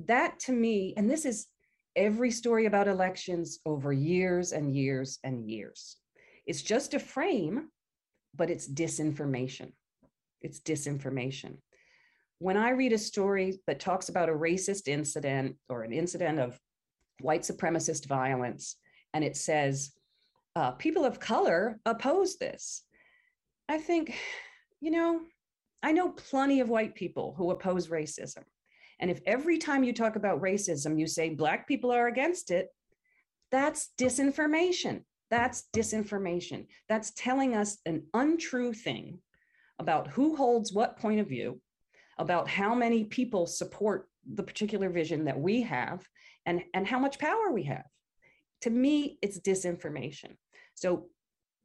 that 0.00 0.38
to 0.40 0.52
me, 0.52 0.94
and 0.96 1.10
this 1.10 1.24
is 1.24 1.46
every 1.96 2.30
story 2.30 2.66
about 2.66 2.88
elections 2.88 3.58
over 3.64 3.92
years 3.92 4.52
and 4.52 4.74
years 4.74 5.18
and 5.22 5.48
years. 5.48 5.96
It's 6.46 6.62
just 6.62 6.94
a 6.94 6.98
frame, 6.98 7.68
but 8.34 8.50
it's 8.50 8.68
disinformation. 8.68 9.72
It's 10.42 10.60
disinformation. 10.60 11.58
When 12.38 12.56
I 12.56 12.70
read 12.70 12.92
a 12.92 12.98
story 12.98 13.60
that 13.66 13.80
talks 13.80 14.08
about 14.08 14.28
a 14.28 14.32
racist 14.32 14.88
incident 14.88 15.56
or 15.68 15.82
an 15.82 15.92
incident 15.92 16.38
of 16.40 16.58
white 17.20 17.42
supremacist 17.42 18.06
violence, 18.06 18.76
and 19.14 19.24
it 19.24 19.36
says, 19.36 19.92
uh, 20.56 20.72
people 20.72 21.04
of 21.04 21.20
color 21.20 21.78
oppose 21.86 22.36
this, 22.36 22.82
I 23.68 23.78
think, 23.78 24.14
you 24.80 24.90
know, 24.90 25.20
I 25.82 25.92
know 25.92 26.10
plenty 26.10 26.60
of 26.60 26.68
white 26.68 26.94
people 26.94 27.34
who 27.36 27.50
oppose 27.50 27.88
racism. 27.88 28.42
And 29.00 29.10
if 29.10 29.20
every 29.26 29.58
time 29.58 29.84
you 29.84 29.92
talk 29.92 30.16
about 30.16 30.40
racism, 30.40 30.98
you 30.98 31.06
say 31.06 31.30
Black 31.30 31.66
people 31.66 31.90
are 31.90 32.06
against 32.06 32.50
it, 32.50 32.68
that's 33.50 33.90
disinformation. 33.98 35.02
That's 35.30 35.68
disinformation. 35.74 36.66
That's 36.88 37.12
telling 37.12 37.54
us 37.54 37.78
an 37.86 38.04
untrue 38.14 38.72
thing 38.72 39.18
about 39.78 40.08
who 40.08 40.36
holds 40.36 40.72
what 40.72 40.98
point 40.98 41.20
of 41.20 41.28
view, 41.28 41.60
about 42.18 42.48
how 42.48 42.74
many 42.74 43.04
people 43.04 43.46
support 43.46 44.08
the 44.32 44.42
particular 44.42 44.88
vision 44.88 45.24
that 45.24 45.38
we 45.38 45.62
have, 45.62 46.06
and, 46.46 46.62
and 46.72 46.86
how 46.86 46.98
much 46.98 47.18
power 47.18 47.50
we 47.52 47.64
have. 47.64 47.84
To 48.62 48.70
me, 48.70 49.18
it's 49.22 49.40
disinformation. 49.40 50.36
So 50.74 51.06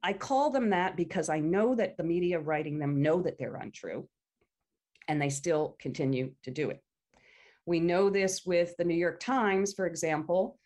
I 0.01 0.13
call 0.13 0.49
them 0.49 0.71
that 0.71 0.95
because 0.95 1.29
I 1.29 1.39
know 1.39 1.75
that 1.75 1.97
the 1.97 2.03
media 2.03 2.39
writing 2.39 2.79
them 2.79 3.01
know 3.01 3.21
that 3.21 3.37
they're 3.37 3.55
untrue, 3.55 4.07
and 5.07 5.21
they 5.21 5.29
still 5.29 5.75
continue 5.79 6.33
to 6.43 6.51
do 6.51 6.69
it. 6.69 6.81
We 7.69 7.79
know 7.79 8.09
this 8.09 8.47
with 8.47 8.75
the 8.77 8.83
New 8.83 8.95
York 8.95 9.19
Times, 9.19 9.73
for 9.73 9.85
example, 9.85 10.57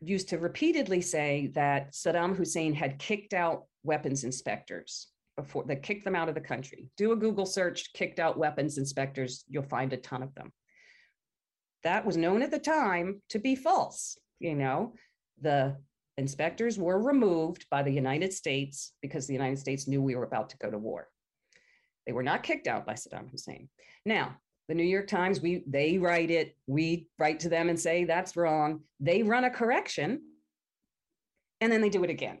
used 0.00 0.28
to 0.28 0.38
repeatedly 0.38 1.00
say 1.00 1.50
that 1.56 1.94
Saddam 1.94 2.36
Hussein 2.36 2.74
had 2.74 3.00
kicked 3.00 3.34
out 3.34 3.64
weapons 3.82 4.22
inspectors 4.22 5.08
before 5.34 5.64
that 5.64 5.82
kicked 5.82 6.04
them 6.04 6.14
out 6.14 6.28
of 6.28 6.36
the 6.36 6.40
country. 6.40 6.90
Do 6.96 7.10
a 7.10 7.16
Google 7.16 7.44
search, 7.44 7.92
kicked 7.92 8.20
out 8.20 8.38
weapons 8.38 8.78
inspectors, 8.78 9.42
you'll 9.48 9.64
find 9.64 9.92
a 9.92 9.96
ton 9.96 10.22
of 10.22 10.32
them. 10.36 10.52
That 11.82 12.06
was 12.06 12.16
known 12.16 12.42
at 12.42 12.52
the 12.52 12.60
time 12.60 13.20
to 13.30 13.40
be 13.40 13.56
false. 13.56 14.16
You 14.38 14.54
know, 14.54 14.94
the 15.40 15.76
inspectors 16.18 16.78
were 16.78 17.02
removed 17.02 17.66
by 17.68 17.82
the 17.82 17.90
United 17.90 18.32
States 18.32 18.92
because 19.02 19.26
the 19.26 19.34
United 19.34 19.58
States 19.58 19.88
knew 19.88 20.00
we 20.00 20.14
were 20.14 20.22
about 20.22 20.50
to 20.50 20.58
go 20.58 20.70
to 20.70 20.78
war. 20.78 21.08
They 22.06 22.12
were 22.12 22.22
not 22.22 22.44
kicked 22.44 22.68
out 22.68 22.86
by 22.86 22.92
Saddam 22.92 23.28
Hussein. 23.28 23.68
Now, 24.04 24.36
the 24.68 24.74
New 24.74 24.84
York 24.84 25.08
Times, 25.08 25.40
we 25.40 25.62
they 25.66 25.98
write 25.98 26.30
it, 26.30 26.56
we 26.66 27.08
write 27.18 27.40
to 27.40 27.48
them 27.48 27.70
and 27.70 27.80
say 27.80 28.04
that's 28.04 28.36
wrong. 28.36 28.80
They 29.00 29.22
run 29.22 29.44
a 29.44 29.50
correction 29.50 30.20
and 31.60 31.72
then 31.72 31.80
they 31.80 31.88
do 31.88 32.04
it 32.04 32.10
again. 32.10 32.38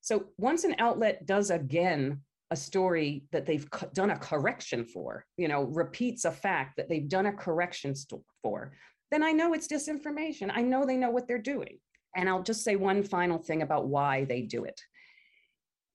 So 0.00 0.26
once 0.36 0.64
an 0.64 0.76
outlet 0.78 1.26
does 1.26 1.50
again 1.50 2.20
a 2.50 2.56
story 2.56 3.24
that 3.32 3.46
they've 3.46 3.68
done 3.92 4.10
a 4.10 4.18
correction 4.18 4.84
for, 4.84 5.24
you 5.36 5.48
know, 5.48 5.62
repeats 5.62 6.24
a 6.24 6.30
fact 6.30 6.76
that 6.76 6.88
they've 6.88 7.08
done 7.08 7.26
a 7.26 7.32
correction 7.32 7.94
for, 8.42 8.72
then 9.10 9.22
I 9.22 9.32
know 9.32 9.52
it's 9.52 9.68
disinformation. 9.68 10.50
I 10.52 10.62
know 10.62 10.84
they 10.84 10.96
know 10.96 11.10
what 11.10 11.26
they're 11.26 11.38
doing. 11.38 11.78
And 12.14 12.28
I'll 12.28 12.42
just 12.42 12.64
say 12.64 12.76
one 12.76 13.02
final 13.02 13.38
thing 13.38 13.62
about 13.62 13.88
why 13.88 14.24
they 14.24 14.42
do 14.42 14.64
it. 14.64 14.80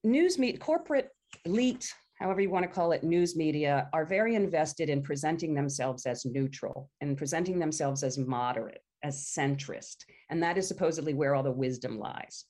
News 0.03 0.37
meet 0.37 0.59
corporate 0.59 1.09
elite 1.45 1.93
however 2.21 2.39
you 2.39 2.51
want 2.51 2.63
to 2.63 2.71
call 2.71 2.91
it, 2.91 3.03
news 3.03 3.36
media 3.36 3.89
are 3.93 4.05
very 4.05 4.36
invested 4.36 4.89
in 4.89 5.01
presenting 5.01 5.55
themselves 5.55 6.05
as 6.05 6.23
neutral 6.23 6.91
and 7.01 7.17
presenting 7.17 7.57
themselves 7.57 8.03
as 8.03 8.19
moderate, 8.19 8.84
as 9.01 9.25
centrist. 9.36 10.05
And 10.29 10.43
that 10.43 10.55
is 10.55 10.67
supposedly 10.67 11.15
where 11.15 11.34
all 11.34 11.41
the 11.41 11.51
wisdom 11.51 11.97
lies. 11.97 12.45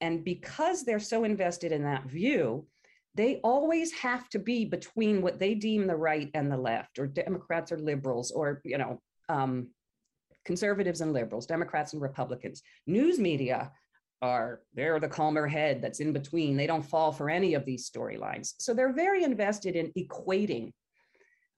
And 0.00 0.24
because 0.24 0.84
they're 0.84 0.98
so 0.98 1.22
invested 1.22 1.70
in 1.70 1.84
that 1.84 2.06
view, 2.06 2.66
they 3.14 3.36
always 3.44 3.92
have 3.92 4.28
to 4.30 4.40
be 4.40 4.64
between 4.64 5.22
what 5.22 5.38
they 5.38 5.54
deem 5.54 5.86
the 5.86 5.96
right 5.96 6.28
and 6.34 6.50
the 6.50 6.56
left, 6.56 6.98
or 6.98 7.06
Democrats 7.06 7.70
or 7.70 7.78
liberals, 7.78 8.32
or 8.32 8.60
you 8.64 8.76
know, 8.76 9.00
um, 9.28 9.68
conservatives 10.44 11.00
and 11.00 11.12
liberals, 11.12 11.46
Democrats 11.46 11.92
and 11.92 12.02
Republicans. 12.02 12.60
News 12.88 13.20
media 13.20 13.70
are 14.22 14.62
they're 14.74 14.98
the 15.00 15.08
calmer 15.08 15.46
head 15.46 15.82
that's 15.82 16.00
in 16.00 16.12
between. 16.12 16.56
They 16.56 16.66
don't 16.66 16.82
fall 16.82 17.12
for 17.12 17.28
any 17.28 17.54
of 17.54 17.64
these 17.64 17.88
storylines. 17.88 18.54
So 18.58 18.72
they're 18.72 18.92
very 18.92 19.24
invested 19.24 19.76
in 19.76 19.92
equating 19.98 20.72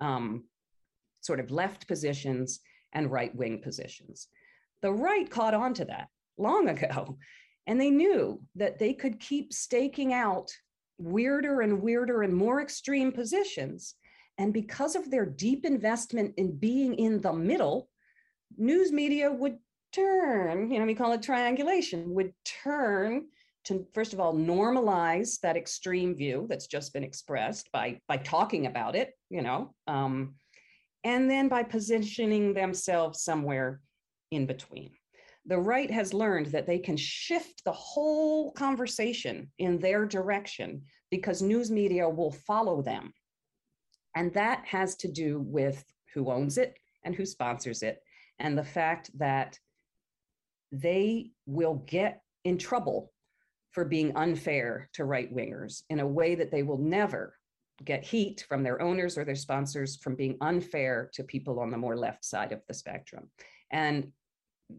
um, 0.01 0.45
sort 1.21 1.41
of 1.41 1.51
left 1.51 1.87
positions 1.87 2.61
and 2.93 3.11
right 3.11 3.35
wing 3.35 3.61
positions. 3.63 4.29
The 4.83 4.93
right 4.93 5.29
caught 5.29 5.55
on 5.55 5.75
to 5.75 5.85
that 5.87 6.09
long 6.37 6.69
ago, 6.77 7.19
and 7.67 7.81
they 7.81 7.91
knew 7.91 8.41
that 8.57 8.79
they 8.79 8.95
could 8.95 9.21
keep 9.21 9.53
staking 9.53 10.13
out 10.13 10.51
weirder 10.99 11.61
and 11.61 11.81
weirder 11.81 12.23
and 12.23 12.35
more 12.35 12.61
extreme 12.61 13.13
positions. 13.13 13.95
And 14.39 14.53
because 14.53 14.97
of 14.97 15.11
their 15.11 15.27
deep 15.27 15.65
investment 15.65 16.35
in 16.37 16.57
being 16.57 16.95
in 16.95 17.21
the 17.21 17.33
middle, 17.33 17.89
news 18.57 18.93
media 18.93 19.31
would 19.31 19.59
turn, 19.99 20.71
you 20.71 20.79
know, 20.79 20.87
we 20.87 20.95
call 20.95 21.13
it 21.13 21.23
triangulation, 21.23 22.15
would 22.15 22.33
turn 22.45 23.27
to 23.65 23.87
first 23.93 24.13
of 24.13 24.21
all 24.21 24.35
normalize 24.35 25.41
that 25.41 25.57
extreme 25.57 26.15
view 26.15 26.47
that's 26.49 26.67
just 26.67 26.93
been 26.93 27.05
expressed 27.05 27.71
by 27.73 28.01
by 28.09 28.17
talking 28.17 28.67
about 28.67 28.97
it, 28.97 29.13
you 29.31 29.43
know, 29.43 29.75
um, 29.87 30.35
and 31.05 31.31
then 31.31 31.49
by 31.49 31.63
positioning 31.63 32.55
themselves 32.55 33.23
somewhere 33.23 33.81
in 34.31 34.47
between. 34.47 34.91
The 35.47 35.59
right 35.59 35.91
has 35.91 36.13
learned 36.13 36.47
that 36.47 36.67
they 36.67 36.79
can 36.79 36.97
shift 36.97 37.65
the 37.65 37.73
whole 37.73 38.53
conversation 38.53 39.51
in 39.59 39.79
their 39.79 40.05
direction 40.05 40.83
because 41.11 41.41
news 41.41 41.71
media 41.71 42.09
will 42.09 42.33
follow 42.33 42.83
them. 42.83 43.13
And 44.15 44.33
that 44.35 44.65
has 44.67 44.95
to 44.97 45.09
do 45.09 45.41
with 45.41 45.85
who 46.13 46.31
owns 46.31 46.59
it 46.59 46.79
and 47.05 47.15
who 47.15 47.25
sponsors 47.25 47.83
it, 47.83 48.03
and 48.39 48.59
the 48.59 48.65
fact 48.65 49.11
that 49.19 49.59
they 50.73 51.31
will 51.47 51.83
get 51.87 52.23
in 52.45 52.59
trouble 52.59 53.13
for 53.71 53.85
being 53.85 54.17
unfair 54.17 54.89
to 54.95 55.05
right 55.05 55.35
wingers 55.35 55.83
in 55.91 56.01
a 56.01 56.07
way 56.07 56.35
that 56.35 56.51
they 56.51 56.63
will 56.63 56.79
never 56.79 57.35
get 57.85 58.05
heat 58.05 58.45
from 58.49 58.63
their 58.63 58.83
owners 58.83 59.17
or 59.17 59.25
their 59.25 59.35
sponsors 59.35 59.97
from 59.97 60.17
being 60.17 60.37
unfair 60.41 61.11
to 61.15 61.23
people 61.23 61.61
on 61.61 61.71
the 61.71 61.77
more 61.77 61.97
left 61.97 62.25
side 62.25 62.53
of 62.53 62.61
the 62.67 62.75
spectrum. 62.75 63.31
And 63.71 64.09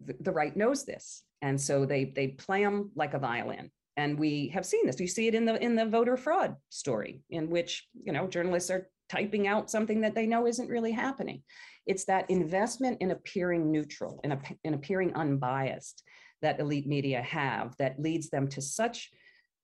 the, 0.06 0.16
the 0.20 0.32
right 0.32 0.56
knows 0.56 0.86
this. 0.86 1.24
And 1.42 1.60
so 1.60 1.86
they 1.86 2.06
they 2.06 2.30
play 2.30 2.64
them 2.64 2.92
like 2.96 3.14
a 3.14 3.20
violin. 3.20 3.72
And 4.00 4.18
we 4.18 4.48
have 4.54 4.66
seen 4.66 4.86
this. 4.86 5.00
You 5.00 5.08
see 5.08 5.28
it 5.28 5.36
in 5.36 5.46
the 5.46 5.62
in 5.62 5.76
the 5.76 5.86
voter 5.86 6.16
fraud 6.16 6.56
story, 6.70 7.22
in 7.30 7.50
which 7.50 7.86
you 8.06 8.14
know 8.14 8.28
journalists 8.28 8.72
are 8.72 8.90
typing 9.10 9.46
out 9.48 9.70
something 9.70 10.02
that 10.02 10.16
they 10.16 10.26
know 10.26 10.48
isn't 10.48 10.70
really 10.70 10.92
happening. 10.92 11.44
It's 11.86 12.06
that 12.06 12.30
investment 12.30 13.02
in 13.02 13.12
appearing 13.12 13.72
neutral, 13.72 14.22
in, 14.24 14.40
in 14.64 14.74
appearing 14.74 15.14
unbiased 15.16 16.04
that 16.42 16.60
elite 16.60 16.88
media 16.88 17.22
have 17.22 17.76
that 17.78 18.00
leads 18.00 18.30
them 18.30 18.48
to 18.50 18.62
such 18.62 19.10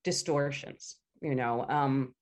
distortions, 0.04 0.98
you 1.21 1.36
know, 1.36 1.65
um, 1.69 2.13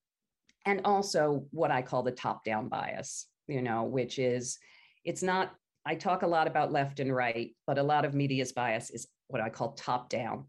and 0.65 0.81
also 0.85 1.45
what 1.51 1.71
I 1.71 1.81
call 1.81 2.03
the 2.03 2.11
top 2.11 2.43
down 2.43 2.69
bias, 2.69 3.27
you 3.47 3.61
know, 3.61 3.83
which 3.83 4.19
is 4.19 4.59
it's 5.03 5.23
not, 5.23 5.55
I 5.85 5.95
talk 5.95 6.21
a 6.21 6.27
lot 6.27 6.47
about 6.47 6.71
left 6.71 6.99
and 6.99 7.13
right, 7.13 7.55
but 7.65 7.77
a 7.77 7.83
lot 7.83 8.05
of 8.05 8.13
media's 8.13 8.51
bias 8.51 8.89
is 8.91 9.07
what 9.27 9.41
I 9.41 9.49
call 9.49 9.71
top 9.73 10.09
down. 10.09 10.45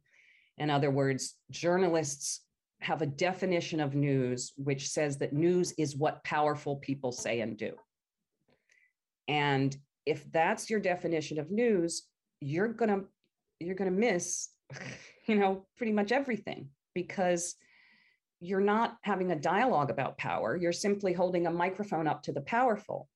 In 0.59 0.71
other 0.71 0.91
words, 0.91 1.35
journalists 1.51 2.41
have 2.81 3.03
a 3.03 3.07
definition 3.07 3.81
of 3.81 3.95
news 3.95 4.53
which 4.57 4.89
says 4.89 5.17
that 5.19 5.33
news 5.33 5.73
is 5.79 5.97
what 5.97 6.23
powerful 6.25 6.77
people 6.77 7.13
say 7.13 7.41
and 7.41 7.57
do. 7.57 7.73
And 9.27 9.75
if 10.07 10.31
that's 10.31 10.69
your 10.69 10.81
definition 10.81 11.39
of 11.39 11.51
news, 11.51 12.05
you're 12.41 12.69
going 12.69 12.91
to 12.91 13.05
you're 13.61 13.75
going 13.75 13.91
to 13.91 13.99
miss 13.99 14.51
you 15.27 15.37
know 15.37 15.67
pretty 15.77 15.93
much 15.93 16.13
everything 16.13 16.69
because 16.95 17.55
you're 18.41 18.61
not 18.61 18.99
having 19.03 19.33
a 19.33 19.37
dialogue 19.37 19.91
about 19.91 20.19
power 20.19 20.57
you're 20.57 20.73
simply 20.73 21.13
holding 21.13 21.47
a 21.47 21.51
microphone 21.51 22.07
up 22.07 22.23
to 22.23 22.33
the 22.33 22.41
powerful 22.43 23.09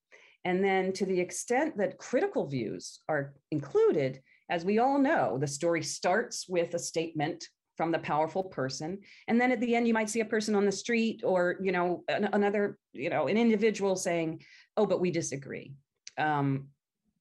and 0.44 0.64
then 0.64 0.92
to 0.92 1.05
the 1.05 1.20
extent 1.20 1.77
that 1.77 1.98
critical 1.98 2.46
views 2.46 3.01
are 3.09 3.35
included 3.51 4.20
as 4.50 4.64
we 4.64 4.78
all 4.78 4.98
know 4.98 5.38
the 5.38 5.46
story 5.46 5.82
starts 5.82 6.48
with 6.48 6.74
a 6.74 6.78
statement 6.78 7.44
from 7.76 7.92
the 7.92 7.98
powerful 7.98 8.42
person 8.42 8.98
and 9.28 9.40
then 9.40 9.52
at 9.52 9.61
the 9.61 9.75
end 9.77 9.87
you 9.87 9.94
might 9.94 10.10
see 10.10 10.20
a 10.20 10.25
person 10.25 10.54
on 10.54 10.64
the 10.64 10.73
street 10.73 11.23
or 11.25 11.56
you 11.62 11.70
know 11.73 12.02
an, 12.08 12.29
another 12.33 12.79
you 12.92 13.08
know 13.08 13.29
an 13.29 13.37
individual 13.37 13.94
saying 13.94 14.42
oh 14.77 14.87
but 14.87 15.00
we 15.00 15.10
disagree 15.10 15.73
um, 16.18 16.68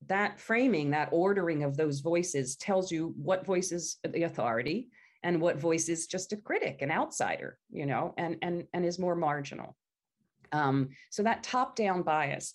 that 0.08 0.40
framing, 0.40 0.92
that 0.92 1.10
ordering 1.12 1.64
of 1.64 1.78
those 1.78 2.00
voices 2.00 2.56
tells 2.56 2.92
you 2.92 3.14
what 3.18 3.46
voice 3.46 3.72
is 3.72 3.98
the 4.04 4.24
authority 4.24 4.90
and 5.24 5.42
what 5.42 5.60
voice 5.60 5.90
is 5.90 6.08
just 6.08 6.34
a 6.34 6.38
critic, 6.38 6.82
an 6.82 6.92
outsider, 6.92 7.58
you 7.72 7.86
know, 7.86 8.14
and 8.18 8.38
and 8.42 8.66
and 8.74 8.86
is 8.86 9.00
more 9.00 9.16
marginal. 9.16 9.76
Um, 10.52 10.90
so 11.10 11.24
that 11.24 11.44
top-down 11.44 12.04
bias, 12.04 12.54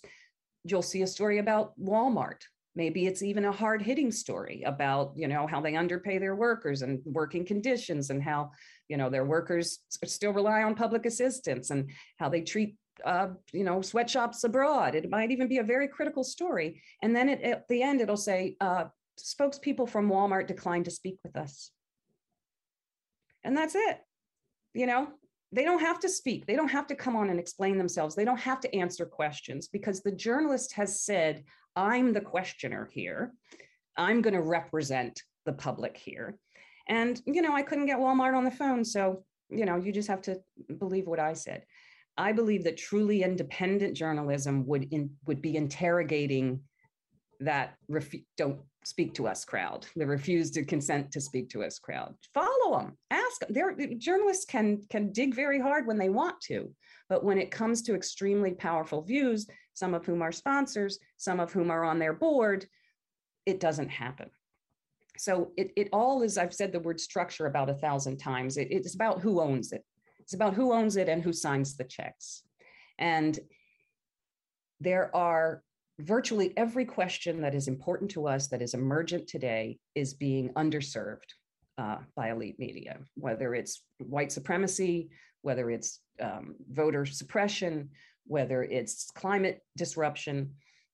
you'll 0.63 0.81
see 0.81 1.03
a 1.03 1.07
story 1.07 1.37
about 1.37 1.79
Walmart. 1.79 2.41
Maybe 2.75 3.05
it's 3.05 3.21
even 3.21 3.45
a 3.45 3.51
hard-hitting 3.51 4.11
story 4.11 4.63
about, 4.65 5.13
you 5.15 5.27
know, 5.27 5.45
how 5.45 5.61
they 5.61 5.75
underpay 5.75 6.17
their 6.17 6.35
workers 6.35 6.81
and 6.81 6.99
working 7.05 7.45
conditions 7.45 8.09
and 8.09 8.21
how, 8.21 8.51
you 8.89 8.97
know, 8.97 9.09
their 9.09 9.25
workers 9.25 9.79
still 10.05 10.33
rely 10.33 10.63
on 10.63 10.73
public 10.73 11.05
assistance 11.05 11.69
and 11.69 11.91
how 12.17 12.29
they 12.29 12.41
treat 12.41 12.75
uh, 13.05 13.29
you 13.51 13.63
know, 13.63 13.81
sweatshops 13.81 14.43
abroad. 14.43 14.95
It 14.95 15.09
might 15.09 15.31
even 15.31 15.47
be 15.47 15.57
a 15.57 15.63
very 15.63 15.87
critical 15.87 16.23
story. 16.23 16.81
And 17.01 17.15
then 17.15 17.29
it, 17.29 17.41
at 17.41 17.67
the 17.67 17.81
end, 17.81 18.01
it'll 18.01 18.17
say, 18.17 18.55
uh, 18.61 18.85
spokespeople 19.19 19.89
from 19.89 20.09
Walmart 20.09 20.47
declined 20.47 20.85
to 20.85 20.91
speak 20.91 21.17
with 21.23 21.35
us. 21.35 21.71
And 23.43 23.55
that's 23.57 23.75
it. 23.75 23.99
You 24.73 24.87
know, 24.87 25.07
they 25.51 25.65
don't 25.65 25.81
have 25.81 25.99
to 25.99 26.09
speak. 26.09 26.45
They 26.45 26.55
don't 26.55 26.69
have 26.69 26.87
to 26.87 26.95
come 26.95 27.15
on 27.15 27.29
and 27.29 27.39
explain 27.39 27.77
themselves. 27.77 28.15
They 28.15 28.25
don't 28.25 28.39
have 28.39 28.59
to 28.61 28.75
answer 28.75 29.05
questions 29.05 29.67
because 29.67 30.01
the 30.01 30.11
journalist 30.11 30.73
has 30.73 31.01
said, 31.01 31.43
I'm 31.75 32.13
the 32.13 32.21
questioner 32.21 32.89
here. 32.91 33.33
I'm 33.97 34.21
going 34.21 34.33
to 34.33 34.41
represent 34.41 35.21
the 35.45 35.53
public 35.53 35.97
here. 35.97 36.37
And, 36.87 37.21
you 37.25 37.41
know, 37.41 37.53
I 37.53 37.61
couldn't 37.61 37.85
get 37.85 37.99
Walmart 37.99 38.35
on 38.35 38.43
the 38.43 38.51
phone. 38.51 38.83
So, 38.83 39.23
you 39.49 39.65
know, 39.65 39.77
you 39.77 39.91
just 39.91 40.09
have 40.09 40.21
to 40.23 40.39
believe 40.79 41.07
what 41.07 41.19
I 41.19 41.33
said. 41.33 41.63
I 42.17 42.31
believe 42.31 42.63
that 42.65 42.77
truly 42.77 43.23
independent 43.23 43.95
journalism 43.95 44.65
would 44.67 44.91
in, 44.91 45.11
would 45.25 45.41
be 45.41 45.55
interrogating 45.55 46.61
that 47.39 47.75
refu- 47.89 48.25
don't 48.37 48.59
speak 48.83 49.13
to 49.15 49.27
us 49.27 49.45
crowd, 49.45 49.85
the 49.95 50.05
refuse 50.05 50.51
to 50.51 50.65
consent 50.65 51.11
to 51.11 51.21
speak 51.21 51.49
to 51.49 51.63
us 51.63 51.79
crowd. 51.79 52.15
Follow 52.33 52.77
them, 52.77 52.97
ask 53.11 53.39
them. 53.39 53.49
They're, 53.51 53.75
journalists 53.97 54.45
can 54.45 54.81
can 54.89 55.11
dig 55.11 55.33
very 55.33 55.59
hard 55.59 55.87
when 55.87 55.97
they 55.97 56.09
want 56.09 56.39
to, 56.41 56.71
but 57.09 57.23
when 57.23 57.37
it 57.37 57.51
comes 57.51 57.81
to 57.83 57.95
extremely 57.95 58.51
powerful 58.51 59.01
views, 59.01 59.47
some 59.73 59.93
of 59.93 60.05
whom 60.05 60.21
are 60.21 60.31
sponsors, 60.31 60.99
some 61.17 61.39
of 61.39 61.51
whom 61.51 61.71
are 61.71 61.83
on 61.83 61.99
their 61.99 62.13
board, 62.13 62.65
it 63.45 63.59
doesn't 63.59 63.89
happen. 63.89 64.29
So 65.17 65.51
it, 65.57 65.71
it 65.75 65.89
all 65.93 66.23
is, 66.23 66.37
I've 66.37 66.53
said 66.53 66.71
the 66.71 66.79
word 66.79 66.99
structure 66.99 67.45
about 67.45 67.69
a 67.69 67.75
thousand 67.75 68.17
times. 68.17 68.57
It, 68.57 68.69
it's 68.71 68.95
about 68.95 69.21
who 69.21 69.41
owns 69.41 69.71
it. 69.71 69.83
It's 70.19 70.33
about 70.33 70.53
who 70.53 70.73
owns 70.73 70.95
it 70.95 71.09
and 71.09 71.21
who 71.21 71.33
signs 71.33 71.75
the 71.75 71.83
checks. 71.83 72.43
And 72.97 73.37
there 74.79 75.15
are 75.15 75.63
virtually 75.99 76.53
every 76.57 76.85
question 76.85 77.41
that 77.41 77.55
is 77.55 77.67
important 77.67 78.11
to 78.11 78.27
us 78.27 78.47
that 78.47 78.61
is 78.61 78.73
emergent 78.73 79.27
today 79.27 79.77
is 79.95 80.13
being 80.13 80.49
underserved 80.53 81.29
uh, 81.77 81.97
by 82.15 82.31
elite 82.31 82.59
media, 82.59 82.99
whether 83.15 83.53
it's 83.53 83.83
white 83.99 84.31
supremacy, 84.31 85.09
whether 85.41 85.69
it's 85.69 85.99
um, 86.21 86.55
voter 86.71 87.05
suppression, 87.05 87.89
whether 88.25 88.63
it's 88.63 89.09
climate 89.11 89.61
disruption. 89.77 90.53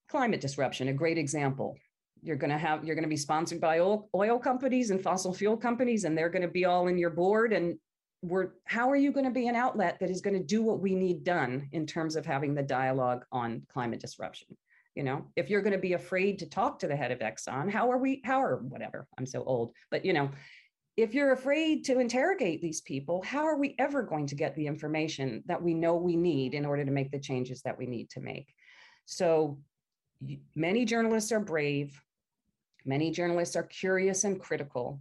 Climate 0.09 0.41
disruption, 0.41 0.87
a 0.87 0.93
great 0.93 1.19
example. 1.19 1.77
You're 2.23 2.35
going 2.35 2.49
to 2.49 2.57
have 2.57 2.83
you're 2.83 2.95
going 2.95 3.03
to 3.03 3.09
be 3.09 3.15
sponsored 3.15 3.61
by 3.61 3.79
oil, 3.79 4.09
oil 4.15 4.39
companies 4.39 4.89
and 4.89 4.99
fossil 4.99 5.33
fuel 5.33 5.55
companies, 5.55 6.03
and 6.03 6.17
they're 6.17 6.29
going 6.29 6.41
to 6.41 6.47
be 6.47 6.65
all 6.65 6.87
in 6.87 6.97
your 6.97 7.11
board. 7.11 7.53
And 7.53 7.77
we're 8.21 8.49
how 8.65 8.89
are 8.89 8.95
you 8.95 9.11
going 9.11 9.25
to 9.25 9.31
be 9.31 9.47
an 9.47 9.55
outlet 9.55 9.97
that 9.99 10.09
is 10.09 10.21
going 10.21 10.33
to 10.33 10.43
do 10.43 10.63
what 10.63 10.79
we 10.79 10.95
need 10.95 11.23
done 11.23 11.69
in 11.71 11.85
terms 11.85 12.15
of 12.15 12.25
having 12.25 12.55
the 12.55 12.63
dialogue 12.63 13.23
on 13.31 13.61
climate 13.69 14.01
disruption? 14.01 14.47
You 14.99 15.05
know 15.05 15.25
if 15.37 15.49
you're 15.49 15.61
going 15.61 15.71
to 15.71 15.79
be 15.79 15.93
afraid 15.93 16.37
to 16.37 16.45
talk 16.45 16.77
to 16.77 16.87
the 16.87 16.95
head 16.95 17.09
of 17.09 17.19
exxon 17.19 17.71
how 17.71 17.89
are 17.89 17.97
we 17.97 18.21
how 18.25 18.43
are 18.43 18.57
whatever 18.57 19.07
i'm 19.17 19.25
so 19.25 19.41
old 19.45 19.71
but 19.89 20.03
you 20.03 20.11
know 20.11 20.29
if 20.97 21.13
you're 21.13 21.31
afraid 21.31 21.85
to 21.85 21.99
interrogate 21.99 22.61
these 22.61 22.81
people 22.81 23.23
how 23.23 23.45
are 23.45 23.57
we 23.57 23.75
ever 23.79 24.03
going 24.03 24.27
to 24.27 24.35
get 24.35 24.53
the 24.57 24.67
information 24.67 25.41
that 25.45 25.63
we 25.63 25.73
know 25.73 25.95
we 25.95 26.17
need 26.17 26.53
in 26.53 26.65
order 26.65 26.83
to 26.83 26.91
make 26.91 27.11
the 27.11 27.19
changes 27.19 27.61
that 27.61 27.77
we 27.77 27.85
need 27.85 28.09
to 28.09 28.19
make? 28.19 28.53
So 29.05 29.59
many 30.53 30.83
journalists 30.83 31.31
are 31.31 31.39
brave 31.39 31.97
many 32.83 33.09
journalists 33.09 33.55
are 33.55 33.63
curious 33.63 34.25
and 34.25 34.37
critical 34.37 34.99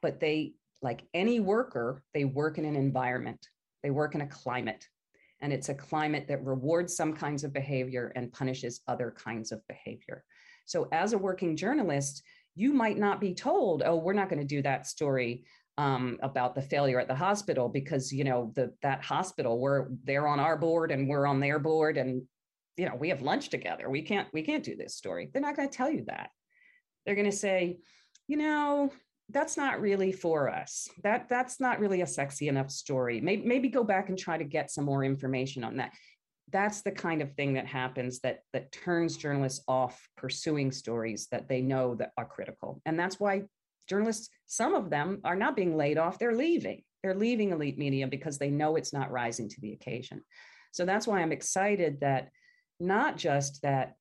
but 0.00 0.18
they 0.18 0.54
like 0.80 1.02
any 1.12 1.40
worker 1.40 2.02
they 2.14 2.24
work 2.24 2.56
in 2.56 2.64
an 2.64 2.74
environment 2.74 3.50
they 3.82 3.90
work 3.90 4.14
in 4.14 4.22
a 4.22 4.26
climate 4.26 4.88
and 5.40 5.52
it's 5.52 5.68
a 5.68 5.74
climate 5.74 6.26
that 6.28 6.44
rewards 6.44 6.96
some 6.96 7.12
kinds 7.12 7.44
of 7.44 7.52
behavior 7.52 8.12
and 8.16 8.32
punishes 8.32 8.80
other 8.88 9.14
kinds 9.16 9.52
of 9.52 9.66
behavior. 9.68 10.24
So, 10.64 10.88
as 10.92 11.12
a 11.12 11.18
working 11.18 11.56
journalist, 11.56 12.22
you 12.54 12.72
might 12.72 12.98
not 12.98 13.20
be 13.20 13.34
told, 13.34 13.82
"Oh, 13.84 13.96
we're 13.96 14.12
not 14.12 14.28
going 14.28 14.40
to 14.40 14.46
do 14.46 14.62
that 14.62 14.86
story 14.86 15.44
um, 15.78 16.18
about 16.22 16.54
the 16.54 16.62
failure 16.62 16.98
at 16.98 17.08
the 17.08 17.14
hospital 17.14 17.68
because 17.68 18.12
you 18.12 18.24
know 18.24 18.52
the 18.54 18.72
that 18.82 19.04
hospital 19.04 19.60
we're 19.60 19.88
they're 20.04 20.26
on 20.26 20.40
our 20.40 20.56
board 20.56 20.90
and 20.90 21.08
we're 21.08 21.26
on 21.26 21.38
their 21.38 21.58
board 21.58 21.98
and 21.98 22.22
you 22.76 22.86
know 22.86 22.96
we 22.96 23.10
have 23.10 23.22
lunch 23.22 23.50
together. 23.50 23.90
We 23.90 24.02
can't 24.02 24.28
we 24.32 24.42
can't 24.42 24.64
do 24.64 24.76
this 24.76 24.96
story." 24.96 25.30
They're 25.32 25.42
not 25.42 25.56
going 25.56 25.68
to 25.68 25.76
tell 25.76 25.90
you 25.90 26.04
that. 26.06 26.30
They're 27.04 27.14
going 27.14 27.30
to 27.30 27.36
say, 27.36 27.78
"You 28.26 28.38
know, 28.38 28.90
that's 29.30 29.56
not 29.56 29.80
really 29.80 30.12
for 30.12 30.48
us. 30.48 30.88
That 31.02 31.28
that's 31.28 31.60
not 31.60 31.80
really 31.80 32.02
a 32.02 32.06
sexy 32.06 32.48
enough 32.48 32.70
story. 32.70 33.20
Maybe, 33.20 33.44
maybe 33.44 33.68
go 33.68 33.82
back 33.82 34.08
and 34.08 34.18
try 34.18 34.38
to 34.38 34.44
get 34.44 34.70
some 34.70 34.84
more 34.84 35.04
information 35.04 35.64
on 35.64 35.76
that. 35.76 35.92
That's 36.52 36.82
the 36.82 36.92
kind 36.92 37.22
of 37.22 37.32
thing 37.32 37.54
that 37.54 37.66
happens 37.66 38.20
that 38.20 38.40
that 38.52 38.70
turns 38.70 39.16
journalists 39.16 39.64
off 39.66 40.08
pursuing 40.16 40.70
stories 40.70 41.26
that 41.32 41.48
they 41.48 41.60
know 41.60 41.96
that 41.96 42.12
are 42.16 42.24
critical. 42.24 42.80
And 42.86 42.98
that's 42.98 43.18
why 43.18 43.42
journalists 43.88 44.28
some 44.46 44.74
of 44.74 44.90
them 44.90 45.20
are 45.24 45.36
not 45.36 45.56
being 45.56 45.76
laid 45.76 45.98
off 45.98 46.18
they're 46.18 46.36
leaving. 46.36 46.82
They're 47.02 47.14
leaving 47.14 47.50
elite 47.50 47.78
media 47.78 48.06
because 48.06 48.38
they 48.38 48.50
know 48.50 48.76
it's 48.76 48.92
not 48.92 49.10
rising 49.10 49.48
to 49.48 49.60
the 49.60 49.72
occasion. 49.72 50.22
So 50.72 50.84
that's 50.84 51.06
why 51.06 51.20
i'm 51.20 51.32
excited 51.32 52.00
that 52.00 52.28
not 52.78 53.16
just 53.16 53.62
that 53.62 53.94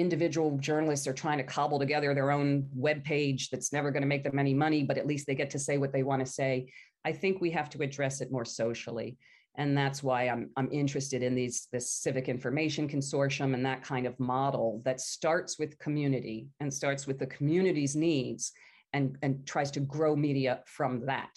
individual 0.00 0.56
journalists 0.58 1.06
are 1.06 1.12
trying 1.12 1.38
to 1.38 1.44
cobble 1.44 1.78
together 1.78 2.14
their 2.14 2.30
own 2.30 2.68
web 2.74 3.04
page 3.04 3.50
that's 3.50 3.72
never 3.72 3.90
going 3.90 4.02
to 4.02 4.08
make 4.08 4.24
them 4.24 4.38
any 4.38 4.54
money 4.54 4.82
but 4.84 4.98
at 4.98 5.06
least 5.06 5.26
they 5.26 5.34
get 5.34 5.50
to 5.50 5.58
say 5.58 5.78
what 5.78 5.92
they 5.92 6.02
want 6.02 6.24
to 6.24 6.30
say. 6.30 6.68
I 7.04 7.12
think 7.12 7.40
we 7.40 7.50
have 7.52 7.70
to 7.70 7.82
address 7.82 8.20
it 8.20 8.32
more 8.32 8.44
socially 8.44 9.16
and 9.58 9.78
that's 9.78 10.02
why 10.02 10.24
i'm 10.24 10.50
i'm 10.58 10.68
interested 10.70 11.22
in 11.22 11.34
these 11.34 11.68
this 11.72 11.90
civic 11.90 12.28
information 12.28 12.86
consortium 12.86 13.54
and 13.54 13.64
that 13.64 13.82
kind 13.82 14.06
of 14.06 14.20
model 14.20 14.82
that 14.84 15.00
starts 15.00 15.58
with 15.58 15.78
community 15.78 16.46
and 16.60 16.72
starts 16.72 17.06
with 17.06 17.18
the 17.18 17.26
community's 17.26 17.96
needs 17.96 18.52
and 18.96 19.16
and 19.22 19.46
tries 19.46 19.70
to 19.72 19.80
grow 19.80 20.16
media 20.16 20.60
from 20.66 21.06
that. 21.06 21.30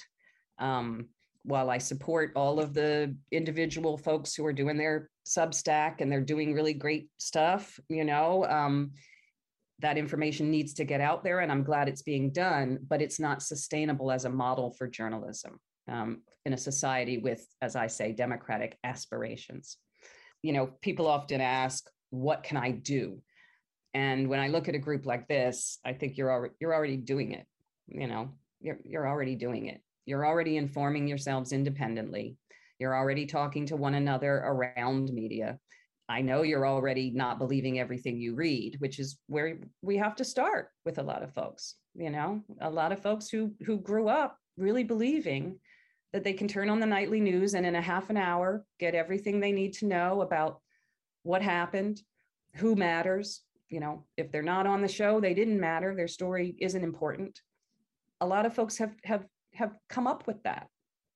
Um, 0.58 1.10
while 1.44 1.70
I 1.70 1.78
support 1.78 2.32
all 2.36 2.60
of 2.60 2.74
the 2.74 3.16
individual 3.32 3.98
folks 3.98 4.36
who 4.36 4.46
are 4.46 4.54
doing 4.54 4.78
their 4.78 5.10
Substack 5.28 6.02
and 6.02 6.12
they're 6.12 6.22
doing 6.22 6.54
really 6.54 6.74
great 6.74 7.08
stuff, 7.18 7.80
you 7.88 8.04
know, 8.04 8.46
um, 8.46 8.92
that 9.80 9.98
information 9.98 10.52
needs 10.52 10.74
to 10.74 10.84
get 10.84 11.00
out 11.00 11.24
there, 11.24 11.40
and 11.40 11.52
I'm 11.52 11.64
glad 11.64 11.88
it's 11.88 12.02
being 12.02 12.32
done. 12.32 12.80
But 12.88 13.02
it's 13.02 13.20
not 13.20 13.42
sustainable 13.42 14.12
as 14.12 14.26
a 14.26 14.30
model 14.30 14.72
for 14.72 14.88
journalism 14.88 15.60
um, 15.88 16.22
in 16.46 16.54
a 16.54 16.58
society 16.58 17.18
with, 17.18 17.46
as 17.62 17.76
I 17.76 17.88
say, 17.88 18.12
democratic 18.12 18.78
aspirations. 18.84 19.78
You 20.42 20.54
know, 20.54 20.72
people 20.82 21.08
often 21.08 21.40
ask, 21.40 21.90
"What 22.10 22.44
can 22.44 22.58
I 22.58 22.72
do?" 22.72 23.22
And 23.94 24.28
when 24.28 24.40
I 24.40 24.50
look 24.50 24.68
at 24.68 24.76
a 24.76 24.80
group 24.80 25.06
like 25.06 25.28
this, 25.28 25.80
I 25.86 25.94
think 25.94 26.18
you're 26.18 26.32
already 26.32 26.54
you're 26.60 26.74
already 26.74 26.98
doing 26.98 27.32
it. 27.32 27.46
You 27.88 28.08
know, 28.08 28.34
you're 28.60 28.80
you're 28.84 29.08
already 29.08 29.36
doing 29.36 29.68
it 29.68 29.82
you're 30.10 30.26
already 30.26 30.58
informing 30.58 31.08
yourselves 31.08 31.52
independently. 31.52 32.36
You're 32.80 32.96
already 32.96 33.28
talking 33.28 33.68
to 33.68 33.76
one 33.76 33.94
another 33.94 34.38
around 34.38 35.14
media. 35.14 35.60
I 36.10 36.22
know 36.22 36.42
you're 36.42 36.66
already 36.66 37.12
not 37.12 37.38
believing 37.38 37.80
everything 37.80 38.18
you 38.18 38.34
read, 38.34 38.78
which 38.80 38.98
is 38.98 39.20
where 39.28 39.60
we 39.84 39.98
have 39.98 40.16
to 40.16 40.26
start 40.26 40.70
with 40.84 40.98
a 40.98 41.04
lot 41.04 41.22
of 41.22 41.32
folks. 41.36 41.76
You 41.94 42.10
know, 42.10 42.42
a 42.60 42.70
lot 42.70 42.92
of 42.92 43.04
folks 43.04 43.30
who 43.30 43.54
who 43.64 43.78
grew 43.78 44.10
up 44.10 44.36
really 44.58 44.84
believing 44.84 45.60
that 46.12 46.24
they 46.24 46.34
can 46.34 46.48
turn 46.48 46.72
on 46.72 46.80
the 46.80 46.88
nightly 46.88 47.20
news 47.20 47.54
and 47.54 47.64
in 47.64 47.76
a 47.76 47.82
half 47.82 48.10
an 48.10 48.18
hour 48.18 48.66
get 48.80 48.96
everything 48.96 49.40
they 49.40 49.52
need 49.52 49.74
to 49.74 49.86
know 49.86 50.22
about 50.22 50.60
what 51.22 51.44
happened, 51.44 52.02
who 52.56 52.76
matters. 52.76 53.42
You 53.70 53.80
know, 53.80 54.06
if 54.18 54.32
they're 54.32 54.42
not 54.42 54.66
on 54.66 54.82
the 54.82 54.88
show, 54.88 55.20
they 55.20 55.36
didn't 55.36 55.60
matter. 55.60 55.94
Their 55.94 56.08
story 56.08 56.56
isn't 56.60 56.84
important. 56.84 57.40
A 58.22 58.26
lot 58.26 58.48
of 58.48 58.56
folks 58.56 58.80
have 58.80 58.96
have 59.04 59.26
have 59.60 59.76
come 59.90 60.08
up 60.08 60.26
with 60.26 60.42
that. 60.44 60.68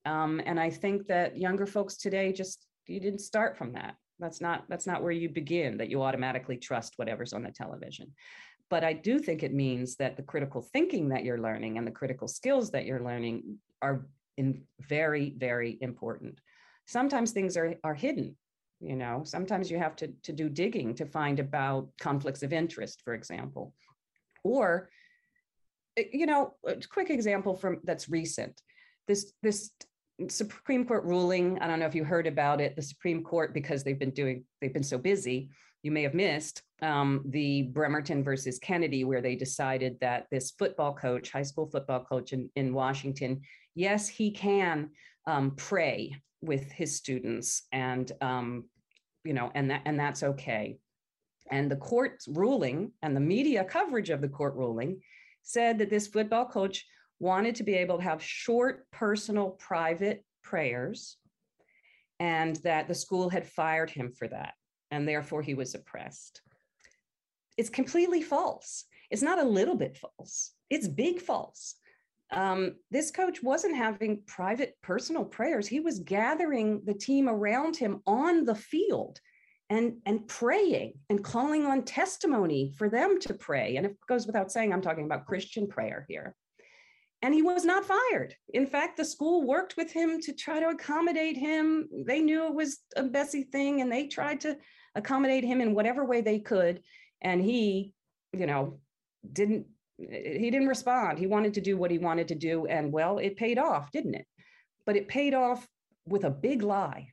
Um, 0.06 0.42
and 0.46 0.60
I 0.60 0.70
think 0.70 1.08
that 1.08 1.38
younger 1.38 1.66
folks 1.66 1.96
today 1.98 2.34
just 2.34 2.68
you 2.88 3.00
didn't 3.00 3.22
start 3.22 3.58
from 3.58 3.74
that. 3.74 3.96
That's 4.20 4.42
not 4.42 4.66
that's 4.70 4.86
not 4.86 5.02
where 5.02 5.12
you 5.12 5.30
begin. 5.30 5.78
That 5.78 5.90
you 5.90 6.04
automatically 6.04 6.58
trust 6.58 6.94
whatever's 6.98 7.34
on 7.34 7.44
the 7.44 7.52
television. 7.52 8.12
But 8.70 8.84
I 8.84 8.94
do 8.94 9.20
think 9.20 9.44
it 9.44 9.54
means 9.54 9.96
that 9.98 10.18
the 10.18 10.24
critical 10.24 10.62
thinking 10.62 11.10
that 11.10 11.24
you're 11.24 11.40
learning 11.40 11.78
and 11.78 11.88
the 11.88 11.92
critical 11.92 12.28
skills 12.28 12.72
that 12.72 12.86
you're 12.86 13.04
learning 13.04 13.58
are 13.82 14.06
in 14.38 14.64
very 14.82 15.34
very 15.38 15.78
important. 15.82 16.40
Sometimes 16.86 17.32
things 17.32 17.56
are 17.56 17.76
are 17.84 17.96
hidden. 17.96 18.36
You 18.82 18.98
know, 18.98 19.22
sometimes 19.24 19.72
you 19.72 19.80
have 19.80 19.96
to 19.98 20.08
to 20.24 20.34
do 20.34 20.50
digging 20.50 20.96
to 20.96 21.06
find 21.06 21.40
about 21.40 21.90
conflicts 22.00 22.44
of 22.44 22.52
interest, 22.52 23.02
for 23.06 23.14
example, 23.14 23.74
or 24.44 24.90
you 25.98 26.26
know, 26.26 26.56
a 26.66 26.76
quick 26.90 27.10
example 27.10 27.56
from 27.56 27.80
that's 27.84 28.10
recent. 28.10 28.62
This 29.08 29.34
this 29.42 29.72
Supreme 30.28 30.86
Court 30.86 31.04
ruling. 31.04 31.60
I 31.60 31.68
don't 31.68 31.80
know 31.80 31.86
if 31.86 31.96
you 31.96 32.04
heard 32.04 32.28
about 32.28 32.62
it. 32.62 32.76
The 32.76 32.82
Supreme 32.82 33.24
Court, 33.24 33.54
because 33.54 33.84
they've 33.84 34.00
been 34.00 34.12
doing, 34.12 34.46
they've 34.62 34.74
been 34.74 34.84
so 34.84 34.98
busy. 34.98 35.50
You 35.82 35.92
may 35.92 36.04
have 36.04 36.14
missed 36.14 36.62
um, 36.82 37.24
the 37.26 37.64
Bremerton 37.64 38.24
versus 38.24 38.60
Kennedy, 38.60 39.04
where 39.04 39.22
they 39.22 39.36
decided 39.36 39.98
that 40.00 40.28
this 40.32 40.52
football 40.52 40.94
coach, 40.94 41.32
high 41.32 41.44
school 41.44 41.70
football 41.70 42.06
coach 42.06 42.32
in, 42.32 42.50
in 42.56 42.74
Washington, 42.74 43.42
yes, 43.76 44.08
he 44.08 44.32
can 44.32 44.92
um, 45.28 45.52
pray 45.56 46.16
with 46.42 46.72
his 46.72 46.96
students, 46.96 47.64
and 47.72 48.12
um, 48.22 48.66
you 49.24 49.34
know, 49.34 49.52
and 49.56 49.72
that 49.72 49.82
and 49.86 50.00
that's 50.00 50.24
okay. 50.24 50.78
And 51.52 51.70
the 51.70 51.76
court's 51.76 52.28
ruling 52.28 52.92
and 53.02 53.16
the 53.16 53.22
media 53.22 53.64
coverage 53.64 54.10
of 54.10 54.22
the 54.22 54.30
court 54.30 54.56
ruling 54.56 55.02
said 55.44 55.78
that 55.80 55.90
this 55.90 56.08
football 56.08 56.46
coach 56.46 56.86
wanted 57.20 57.56
to 57.56 57.64
be 57.64 57.76
able 57.76 57.98
to 57.98 58.04
have 58.04 58.22
short, 58.22 58.90
personal, 58.92 59.52
private 59.52 60.26
prayers 60.42 61.18
and 62.20 62.56
that 62.58 62.88
the 62.88 62.96
school 62.96 63.30
had 63.30 63.46
fired 63.46 63.90
him 63.90 64.12
for 64.12 64.28
that, 64.28 64.54
and 64.92 65.08
therefore 65.08 65.42
he 65.42 65.54
was 65.54 65.76
oppressed. 65.76 66.42
It's 67.58 67.70
completely 67.70 68.22
false. 68.22 68.86
It's 69.12 69.22
not 69.22 69.40
a 69.40 69.48
little 69.48 69.76
bit 69.76 69.98
false, 69.98 70.52
it's 70.70 70.88
big 70.88 71.20
false. 71.22 71.76
Um, 72.32 72.78
this 72.90 73.12
coach 73.12 73.44
wasn't 73.44 73.76
having 73.76 74.24
private 74.26 74.76
personal 74.82 75.24
prayers. 75.24 75.68
He 75.68 75.82
was 75.82 76.00
gathering 76.00 76.82
the 76.84 76.96
team 76.96 77.30
around 77.30 77.76
him 77.76 78.02
on 78.08 78.46
the 78.46 78.56
field 78.56 79.20
and, 79.74 79.98
and 80.06 80.28
praying 80.28 80.94
and 81.10 81.24
calling 81.24 81.66
on 81.66 81.84
testimony 81.84 82.72
for 82.78 82.90
them 82.90 83.20
to 83.22 83.34
pray. 83.34 83.78
And 83.78 83.88
it 83.88 83.98
goes 84.08 84.28
without 84.28 84.52
saying, 84.52 84.72
I'm 84.72 84.82
talking 84.82 85.06
about 85.06 85.26
Christian 85.26 85.68
prayer 85.68 86.06
here. 86.08 86.36
And 87.24 87.34
he 87.34 87.42
was 87.42 87.66
not 87.66 87.86
fired. 87.86 88.36
In 88.54 88.68
fact, 88.68 88.98
the 88.98 89.06
school 89.06 89.48
worked 89.48 89.76
with 89.76 89.92
him 89.92 90.22
to 90.22 90.34
try 90.34 90.60
to 90.60 90.70
accommodate 90.70 91.38
him. 91.38 91.88
They 92.06 92.22
knew 92.22 92.46
it 92.46 92.54
was 92.54 92.80
a 92.96 93.04
messy 93.04 93.44
thing 93.44 93.82
and 93.82 93.92
they 93.92 94.08
tried 94.08 94.42
to 94.42 94.58
accommodate 94.94 95.44
him 95.44 95.60
in 95.60 95.74
whatever 95.74 96.06
way 96.06 96.22
they 96.22 96.40
could. 96.40 96.82
And 97.22 97.42
he, 97.42 97.94
you 98.32 98.46
know, 98.46 98.80
didn't 99.32 99.66
he 99.98 100.50
didn't 100.52 100.68
respond. 100.68 101.18
He 101.18 101.28
wanted 101.28 101.54
to 101.54 101.62
do 101.62 101.78
what 101.78 101.92
he 101.92 101.98
wanted 101.98 102.28
to 102.28 102.36
do. 102.36 102.66
And 102.66 102.92
well, 102.92 103.20
it 103.20 103.38
paid 103.38 103.58
off, 103.58 103.92
didn't 103.92 104.16
it? 104.16 104.26
But 104.86 104.98
it 104.98 105.08
paid 105.08 105.34
off 105.34 105.66
with 106.06 106.26
a 106.26 106.30
big 106.30 106.62
lie, 106.62 107.10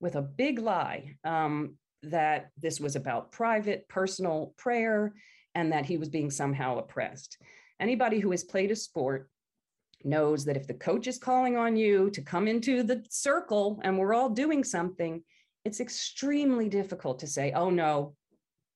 with 0.00 0.14
a 0.16 0.22
big 0.22 0.58
lie 0.58 1.16
um, 1.24 1.76
that 2.02 2.50
this 2.60 2.80
was 2.80 2.96
about 2.96 3.32
private, 3.32 3.88
personal 3.88 4.54
prayer 4.56 5.14
and 5.54 5.72
that 5.72 5.86
he 5.86 5.96
was 5.96 6.08
being 6.08 6.30
somehow 6.30 6.78
oppressed. 6.78 7.38
Anybody 7.80 8.20
who 8.20 8.30
has 8.30 8.44
played 8.44 8.70
a 8.70 8.76
sport 8.76 9.28
knows 10.04 10.44
that 10.44 10.56
if 10.56 10.66
the 10.66 10.74
coach 10.74 11.06
is 11.06 11.18
calling 11.18 11.56
on 11.56 11.76
you 11.76 12.10
to 12.10 12.22
come 12.22 12.46
into 12.46 12.82
the 12.82 13.04
circle 13.10 13.80
and 13.82 13.98
we're 13.98 14.14
all 14.14 14.28
doing 14.28 14.62
something, 14.62 15.22
it's 15.64 15.80
extremely 15.80 16.68
difficult 16.68 17.18
to 17.20 17.26
say, 17.26 17.52
oh 17.52 17.70
no, 17.70 18.14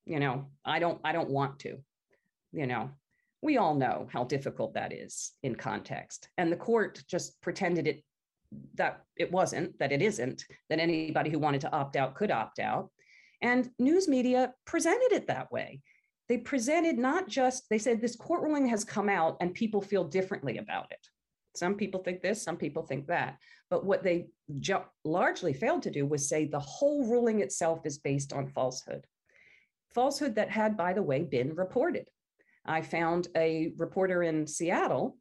you 0.05 0.18
know, 0.18 0.47
I 0.64 0.79
don't, 0.79 1.01
I 1.05 1.12
don't 1.12 1.31
want 1.31 1.61
to, 1.61 1.79
you 2.53 2.66
know, 2.66 2.91
we 3.41 3.57
all 3.57 3.75
know 3.75 4.09
how 4.12 4.25
difficult 4.25 4.75
that 4.75 4.93
is 4.93 5.33
in 5.43 5.55
context. 5.55 6.29
And 6.39 6.51
the 6.51 6.57
court 6.57 7.03
just 7.09 7.41
pretended 7.41 7.87
it 7.87 8.05
that 8.75 9.03
it 9.16 9.33
wasn't, 9.33 9.79
that 9.79 9.93
it 9.93 10.03
isn't, 10.03 10.45
that 10.68 10.79
anybody 10.79 11.31
who 11.31 11.39
wanted 11.39 11.61
to 11.62 11.73
opt 11.73 11.97
out 11.97 12.14
could 12.14 12.31
opt 12.31 12.59
out. 12.59 12.91
And 13.43 13.70
news 13.78 14.09
media 14.09 14.55
presented 14.64 15.12
it 15.12 15.26
that 15.26 15.51
way. 15.53 15.82
They 16.28 16.38
presented 16.38 16.97
not 16.97 17.28
just, 17.28 17.68
they 17.68 17.78
said 17.78 18.01
this 18.01 18.16
court 18.16 18.43
ruling 18.43 18.66
has 18.68 18.84
come 18.84 19.09
out 19.09 19.36
and 19.40 19.53
people 19.53 19.82
feel 19.82 20.05
differently 20.05 20.59
about 20.59 20.90
it. 20.90 21.07
Some 21.55 21.74
people 21.74 22.03
think 22.03 22.22
this, 22.22 22.40
some 22.40 22.57
people 22.57 22.84
think 22.84 23.09
that. 23.09 23.36
But 23.68 23.84
what 23.84 24.03
they 24.03 24.28
ju- 24.61 24.84
largely 25.05 25.53
failed 25.53 25.82
to 25.82 25.90
do 25.90 26.07
was 26.07 26.28
say 26.28 26.47
the 26.47 26.61
whole 26.61 27.05
ruling 27.05 27.40
itself 27.40 27.84
is 27.84 27.99
based 27.99 28.32
on 28.32 28.47
falsehood. 28.47 29.05
Falsehood 29.93 30.36
that 30.36 30.51
had, 30.51 30.76
by 30.76 30.93
the 30.95 31.03
way, 31.03 31.24
been 31.24 31.55
reported. 31.55 32.09
I 32.64 32.80
found 32.80 33.28
a 33.36 33.72
reporter 33.76 34.22
in 34.22 34.47
Seattle 34.47 35.18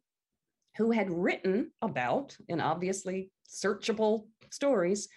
who 0.78 0.90
had 0.92 1.10
written 1.10 1.72
about, 1.82 2.36
in 2.48 2.60
obviously 2.60 3.30
searchable 3.46 4.26
stories, 4.50 5.08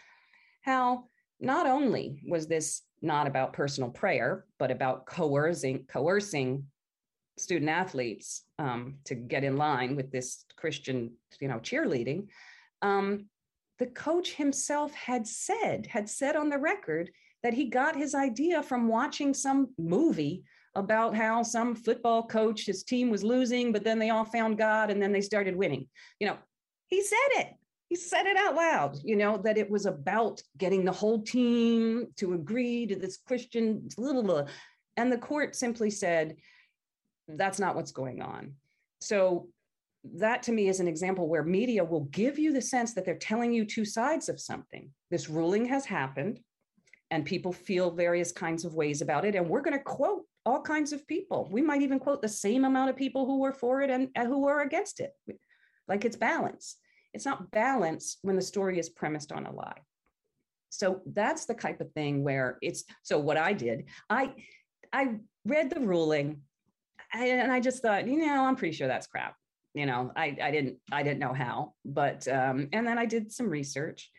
how 0.61 1.05
not 1.39 1.67
only 1.67 2.21
was 2.27 2.47
this 2.47 2.81
not 3.01 3.27
about 3.27 3.53
personal 3.53 3.89
prayer, 3.89 4.45
but 4.57 4.71
about 4.71 5.05
coercing, 5.05 5.85
coercing 5.87 6.65
student 7.37 7.69
athletes 7.69 8.43
um, 8.59 8.95
to 9.05 9.15
get 9.15 9.43
in 9.43 9.57
line 9.57 9.95
with 9.95 10.11
this 10.11 10.45
Christian, 10.55 11.11
you 11.39 11.47
know, 11.47 11.59
cheerleading. 11.59 12.27
Um, 12.81 13.25
the 13.77 13.87
coach 13.87 14.33
himself 14.33 14.93
had 14.93 15.27
said, 15.27 15.87
had 15.87 16.09
said 16.09 16.35
on 16.35 16.49
the 16.49 16.57
record 16.57 17.09
that 17.43 17.53
he 17.53 17.65
got 17.65 17.95
his 17.95 18.15
idea 18.15 18.63
from 18.63 18.87
watching 18.87 19.33
some 19.33 19.67
movie 19.77 20.43
about 20.75 21.15
how 21.15 21.43
some 21.43 21.75
football 21.75 22.23
coach, 22.25 22.65
his 22.65 22.83
team 22.83 23.09
was 23.09 23.23
losing, 23.23 23.71
but 23.71 23.83
then 23.83 23.99
they 23.99 24.09
all 24.09 24.25
found 24.25 24.57
God 24.57 24.89
and 24.89 25.01
then 25.01 25.11
they 25.11 25.21
started 25.21 25.55
winning. 25.55 25.87
You 26.19 26.27
know, 26.27 26.37
he 26.87 27.01
said 27.01 27.17
it. 27.31 27.47
He 27.89 27.95
said 27.95 28.25
it 28.25 28.37
out 28.37 28.55
loud, 28.55 28.97
you 29.03 29.15
know, 29.15 29.37
that 29.37 29.57
it 29.57 29.69
was 29.69 29.85
about 29.85 30.41
getting 30.57 30.83
the 30.83 30.91
whole 30.91 31.21
team 31.21 32.07
to 32.17 32.33
agree 32.33 32.87
to 32.87 32.95
this 32.95 33.17
Christian 33.17 33.87
little, 33.97 34.47
and 34.97 35.11
the 35.11 35.17
court 35.17 35.55
simply 35.55 35.89
said, 35.89 36.35
that's 37.27 37.59
not 37.59 37.75
what's 37.75 37.91
going 37.91 38.21
on. 38.21 38.53
So 39.01 39.49
that 40.13 40.43
to 40.43 40.51
me 40.51 40.67
is 40.67 40.79
an 40.79 40.87
example 40.87 41.27
where 41.27 41.43
media 41.43 41.83
will 41.83 42.05
give 42.05 42.37
you 42.37 42.53
the 42.53 42.61
sense 42.61 42.93
that 42.93 43.05
they're 43.05 43.17
telling 43.17 43.51
you 43.51 43.65
two 43.65 43.85
sides 43.85 44.29
of 44.29 44.39
something. 44.39 44.89
This 45.09 45.29
ruling 45.29 45.65
has 45.65 45.85
happened 45.85 46.39
and 47.11 47.25
people 47.25 47.51
feel 47.51 47.91
various 47.91 48.31
kinds 48.31 48.65
of 48.65 48.75
ways 48.75 49.01
about 49.01 49.25
it. 49.25 49.35
And 49.35 49.49
we're 49.49 49.61
going 49.61 49.77
to 49.77 49.83
quote 49.83 50.23
all 50.45 50.61
kinds 50.61 50.93
of 50.93 51.07
people. 51.07 51.49
We 51.51 51.61
might 51.61 51.81
even 51.81 51.99
quote 51.99 52.21
the 52.21 52.29
same 52.29 52.65
amount 52.65 52.89
of 52.89 52.95
people 52.95 53.25
who 53.25 53.39
were 53.39 53.53
for 53.53 53.81
it 53.81 53.89
and, 53.89 54.09
and 54.15 54.27
who 54.27 54.41
were 54.41 54.61
against 54.61 54.99
it. 54.99 55.11
Like 55.87 56.05
it's 56.05 56.17
balance. 56.17 56.77
It's 57.15 57.25
not 57.25 57.49
balance 57.51 58.17
when 58.21 58.35
the 58.35 58.41
story 58.41 58.77
is 58.77 58.89
premised 58.89 59.31
on 59.31 59.45
a 59.45 59.51
lie. 59.51 59.81
So 60.69 61.01
that's 61.05 61.45
the 61.45 61.53
type 61.53 61.79
of 61.79 61.91
thing 61.93 62.23
where 62.23 62.57
it's 62.61 62.83
so 63.03 63.17
what 63.17 63.37
I 63.37 63.53
did, 63.53 63.85
I 64.09 64.33
I 64.91 65.15
read 65.45 65.69
the 65.69 65.79
ruling 65.79 66.41
and 67.13 67.51
I 67.51 67.61
just 67.61 67.81
thought, 67.81 68.07
you 68.07 68.17
know, 68.17 68.45
I'm 68.45 68.57
pretty 68.57 68.75
sure 68.75 68.87
that's 68.87 69.07
crap. 69.07 69.35
You 69.73 69.85
know, 69.85 70.11
I, 70.15 70.35
I 70.41 70.51
didn't 70.51 70.77
I 70.91 71.03
didn't 71.03 71.19
know 71.19 71.33
how, 71.33 71.73
but 71.85 72.27
um, 72.27 72.67
and 72.73 72.85
then 72.85 72.97
I 72.97 73.05
did 73.05 73.31
some 73.31 73.49
research 73.49 74.11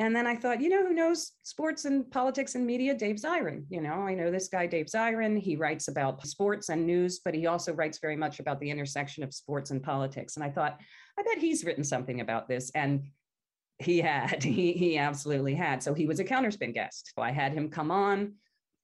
and 0.00 0.14
then 0.14 0.28
I 0.28 0.36
thought, 0.36 0.60
you 0.60 0.68
know, 0.68 0.86
who 0.86 0.94
knows 0.94 1.32
sports 1.42 1.84
and 1.84 2.08
politics 2.08 2.54
and 2.54 2.64
media? 2.64 2.94
Dave 2.94 3.16
Zirin. 3.16 3.64
You 3.68 3.80
know, 3.80 3.94
I 3.94 4.14
know 4.14 4.30
this 4.30 4.46
guy, 4.46 4.66
Dave 4.66 4.86
Zirin. 4.86 5.36
He 5.36 5.56
writes 5.56 5.88
about 5.88 6.24
sports 6.24 6.68
and 6.68 6.86
news, 6.86 7.18
but 7.24 7.34
he 7.34 7.46
also 7.46 7.72
writes 7.72 7.98
very 7.98 8.14
much 8.14 8.38
about 8.38 8.60
the 8.60 8.70
intersection 8.70 9.24
of 9.24 9.34
sports 9.34 9.72
and 9.72 9.82
politics. 9.82 10.36
And 10.36 10.44
I 10.44 10.50
thought, 10.50 10.78
I 11.18 11.22
bet 11.22 11.38
he's 11.38 11.64
written 11.64 11.82
something 11.82 12.20
about 12.20 12.48
this. 12.48 12.70
And 12.76 13.08
he 13.80 14.00
had, 14.00 14.42
he, 14.44 14.72
he 14.72 14.98
absolutely 14.98 15.56
had. 15.56 15.82
So 15.82 15.94
he 15.94 16.06
was 16.06 16.20
a 16.20 16.24
counterspin 16.24 16.74
guest. 16.74 17.12
So 17.16 17.22
I 17.22 17.32
had 17.32 17.52
him 17.52 17.68
come 17.68 17.90
on, 17.90 18.34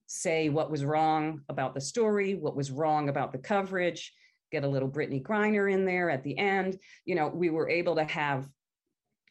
say 0.06 0.48
what 0.48 0.68
was 0.70 0.84
wrong 0.84 1.42
about 1.48 1.74
the 1.74 1.80
story, 1.80 2.34
what 2.34 2.56
was 2.56 2.72
wrong 2.72 3.08
about 3.08 3.30
the 3.30 3.38
coverage, 3.38 4.12
get 4.50 4.64
a 4.64 4.68
little 4.68 4.90
Brittney 4.90 5.22
Griner 5.22 5.72
in 5.72 5.84
there 5.84 6.10
at 6.10 6.24
the 6.24 6.36
end. 6.36 6.76
You 7.04 7.14
know, 7.14 7.28
we 7.28 7.50
were 7.50 7.68
able 7.68 7.94
to 7.94 8.04
have 8.04 8.48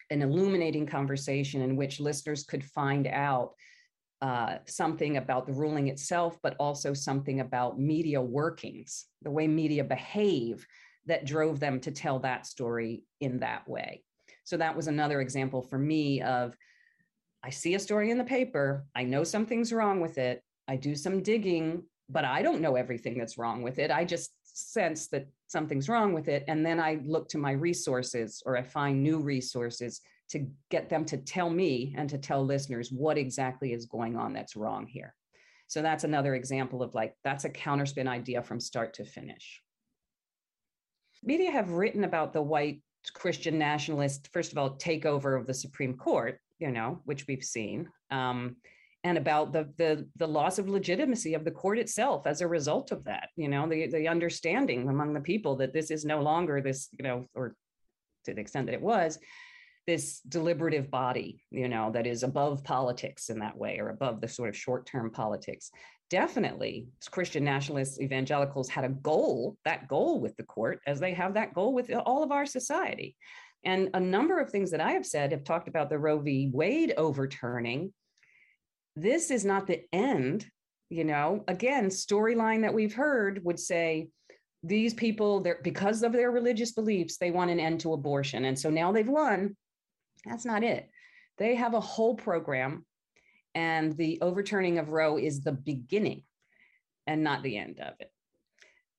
an 0.10 0.22
illuminating 0.22 0.86
conversation 0.86 1.62
in 1.62 1.76
which 1.76 2.00
listeners 2.00 2.44
could 2.44 2.64
find 2.64 3.08
out 3.08 3.54
uh, 4.22 4.58
something 4.66 5.18
about 5.18 5.46
the 5.46 5.54
ruling 5.54 5.88
itself, 5.90 6.38
but 6.42 6.56
also 6.60 6.94
something 6.94 7.42
about 7.42 7.80
media 7.80 8.22
workings, 8.22 9.06
the 9.22 9.32
way 9.32 9.48
media 9.48 9.84
behave 9.84 10.66
that 11.06 11.26
drove 11.26 11.60
them 11.60 11.80
to 11.82 11.92
tell 11.92 12.20
that 12.20 12.46
story 12.46 13.04
in 13.20 13.40
that 13.40 13.68
way. 13.68 14.04
So 14.46 14.56
that 14.58 14.76
was 14.76 14.88
another 14.88 15.20
example 15.20 15.62
for 15.62 15.78
me 15.78 16.22
of 16.22 16.56
I 17.44 17.50
see 17.50 17.76
a 17.76 17.80
story 17.80 18.12
in 18.12 18.18
the 18.18 18.24
paper, 18.24 18.86
I 18.96 19.04
know 19.04 19.26
something's 19.26 19.74
wrong 19.74 20.00
with 20.00 20.18
it, 20.18 20.42
I 20.68 20.78
do 20.78 20.96
some 20.96 21.22
digging, 21.22 21.84
but 22.10 22.24
I 22.24 22.42
don't 22.42 22.62
know 22.62 22.76
everything 22.76 23.18
that's 23.18 23.38
wrong 23.38 23.62
with 23.62 23.80
it. 23.80 23.92
I 23.92 24.06
just 24.06 24.32
sense 24.54 25.08
that 25.08 25.28
something's 25.48 25.90
wrong 25.90 26.14
with 26.14 26.28
it. 26.28 26.44
And 26.48 26.66
then 26.66 26.80
I 26.80 27.00
look 27.04 27.28
to 27.30 27.38
my 27.38 27.52
resources 27.52 28.42
or 28.46 28.56
I 28.56 28.64
find 28.64 29.04
new 29.04 29.20
resources 29.20 30.02
to 30.30 30.48
get 30.70 30.90
them 30.90 31.06
to 31.06 31.18
tell 31.18 31.50
me 31.50 31.94
and 31.98 32.10
to 32.10 32.18
tell 32.18 32.44
listeners 32.44 32.92
what 32.92 33.18
exactly 33.18 33.74
is 33.74 33.86
going 33.86 34.16
on 34.16 34.34
that's 34.34 34.56
wrong 34.56 34.88
here. 34.88 35.14
So 35.68 35.82
that's 35.82 36.04
another 36.04 36.36
example 36.36 36.82
of 36.82 36.94
like, 36.94 37.16
that's 37.24 37.46
a 37.46 37.50
counterspin 37.50 38.08
idea 38.08 38.42
from 38.42 38.60
start 38.60 38.94
to 38.96 39.06
finish. 39.06 39.62
Media 41.24 41.52
have 41.52 41.70
written 41.72 42.04
about 42.04 42.34
the 42.34 42.42
white 42.42 42.82
Christian 43.14 43.58
nationalist, 43.58 44.30
first 44.32 44.52
of 44.52 44.58
all, 44.58 44.78
takeover 44.78 45.40
of 45.40 45.48
the 45.48 45.54
Supreme 45.54 45.96
Court, 45.96 46.40
you 46.60 46.72
know, 46.72 47.02
which 47.06 47.28
we've 47.28 47.44
seen. 47.44 47.90
Um, 48.12 48.58
and 49.04 49.18
about 49.18 49.52
the, 49.52 49.70
the 49.78 50.08
the 50.16 50.28
loss 50.28 50.60
of 50.60 50.70
legitimacy 50.70 51.34
of 51.34 51.44
the 51.44 51.52
court 51.52 51.78
itself 51.78 52.26
as 52.26 52.42
a 52.42 52.48
result 52.48 52.92
of 52.92 53.04
that 53.04 53.30
you 53.36 53.48
know 53.48 53.68
the 53.68 53.88
the 53.88 54.08
understanding 54.08 54.88
among 54.90 55.14
the 55.14 55.20
people 55.22 55.56
that 55.56 55.74
this 55.74 55.92
is 55.92 56.06
no 56.06 56.22
longer 56.22 56.62
this 56.62 56.90
you 56.92 57.04
know 57.04 57.28
or 57.36 57.56
to 58.26 58.34
the 58.34 58.42
extent 58.42 58.66
that 58.68 58.74
it 58.74 58.82
was 58.82 59.20
this 59.86 60.22
deliberative 60.22 60.90
body 60.90 61.44
you 61.52 61.68
know 61.68 61.92
that 61.92 62.08
is 62.08 62.24
above 62.24 62.64
politics 62.64 63.30
in 63.30 63.40
that 63.40 63.58
way 63.58 63.80
or 63.80 63.90
above 63.90 64.22
the 64.22 64.28
sort 64.28 64.50
of 64.50 64.58
short-term 64.58 65.12
politics. 65.12 65.72
Definitely 66.10 66.88
christian 67.12 67.44
nationalists 67.44 68.00
evangelicals 68.00 68.70
had 68.70 68.86
a 68.86 68.90
goal 68.90 69.58
that 69.66 69.88
goal 69.88 70.22
with 70.22 70.38
the 70.38 70.44
court 70.44 70.80
as 70.88 71.00
they 71.00 71.14
have 71.14 71.34
that 71.34 71.54
goal 71.54 71.74
with 71.74 71.92
all 72.06 72.24
of 72.24 72.32
our 72.32 72.46
society. 72.46 73.16
And 73.66 73.90
a 73.94 74.00
number 74.00 74.40
of 74.40 74.50
things 74.50 74.72
that 74.72 74.82
i 74.82 74.92
have 74.92 75.06
said 75.06 75.32
have 75.32 75.44
talked 75.44 75.68
about 75.68 75.90
the 75.90 75.98
roe 75.98 76.20
v. 76.20 76.50
Wade 76.54 76.94
overturning 76.98 77.92
this 78.96 79.32
is 79.32 79.44
not 79.46 79.68
the 79.68 79.84
end 79.92 80.46
you 80.90 81.04
know 81.04 81.44
again 81.48 81.88
storyline 81.88 82.62
that 82.62 82.74
we've 82.74 82.94
heard 82.94 83.44
would 83.44 83.60
say 83.60 84.10
these 84.64 84.94
people 84.94 85.42
they're 85.42 85.60
because 85.64 86.04
of 86.04 86.12
their 86.14 86.32
religious 86.32 86.72
beliefs 86.72 87.18
they 87.18 87.32
want 87.32 87.52
an 87.52 87.60
end 87.60 87.80
to 87.80 87.94
abortion 87.94 88.46
and 88.46 88.58
so 88.58 88.70
now 88.70 88.92
they've 88.92 89.10
won 89.10 89.56
that's 90.26 90.46
not 90.46 90.64
it 90.64 90.90
They 91.38 91.56
have 91.56 91.74
a 91.74 91.80
whole 91.80 92.16
program, 92.16 92.86
and 93.56 93.96
the 93.98 94.20
overturning 94.22 94.78
of 94.78 94.90
Roe 94.90 95.18
is 95.18 95.42
the 95.42 95.52
beginning 95.52 96.24
and 97.08 97.24
not 97.24 97.44
the 97.44 97.58
end 97.58 97.80
of 97.80 97.94
it. 98.00 98.12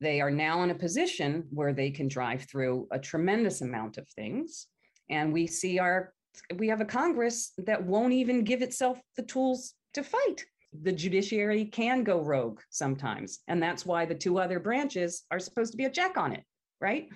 They 0.01 0.21
are 0.21 0.31
now 0.31 0.63
in 0.63 0.71
a 0.71 0.75
position 0.75 1.47
where 1.51 1.73
they 1.73 1.91
can 1.91 2.09
drive 2.09 2.43
through 2.43 2.89
a 2.91 2.99
tremendous 2.99 3.63
amount 3.63 3.99
of 3.99 4.09
things. 4.09 4.67
And 5.09 5.33
we 5.33 5.47
see 5.47 5.79
our, 5.79 6.13
we 6.57 6.69
have 6.69 6.81
a 6.81 6.85
Congress 6.85 7.53
that 7.59 7.85
won't 7.85 8.13
even 8.13 8.45
give 8.45 8.63
itself 8.63 9.01
the 9.17 9.23
tools 9.23 9.75
to 9.95 10.03
fight. 10.03 10.45
The 10.83 10.93
judiciary 10.93 11.65
can 11.67 12.03
go 12.05 12.21
rogue 12.21 12.61
sometimes. 12.71 13.41
And 13.49 13.63
that's 13.63 13.87
why 13.87 14.05
the 14.05 14.15
two 14.15 14.39
other 14.39 14.59
branches 14.59 15.23
are 15.31 15.39
supposed 15.39 15.73
to 15.73 15.77
be 15.77 15.85
a 15.85 15.91
check 15.91 16.17
on 16.17 16.33
it, 16.33 16.43
right? 16.81 17.09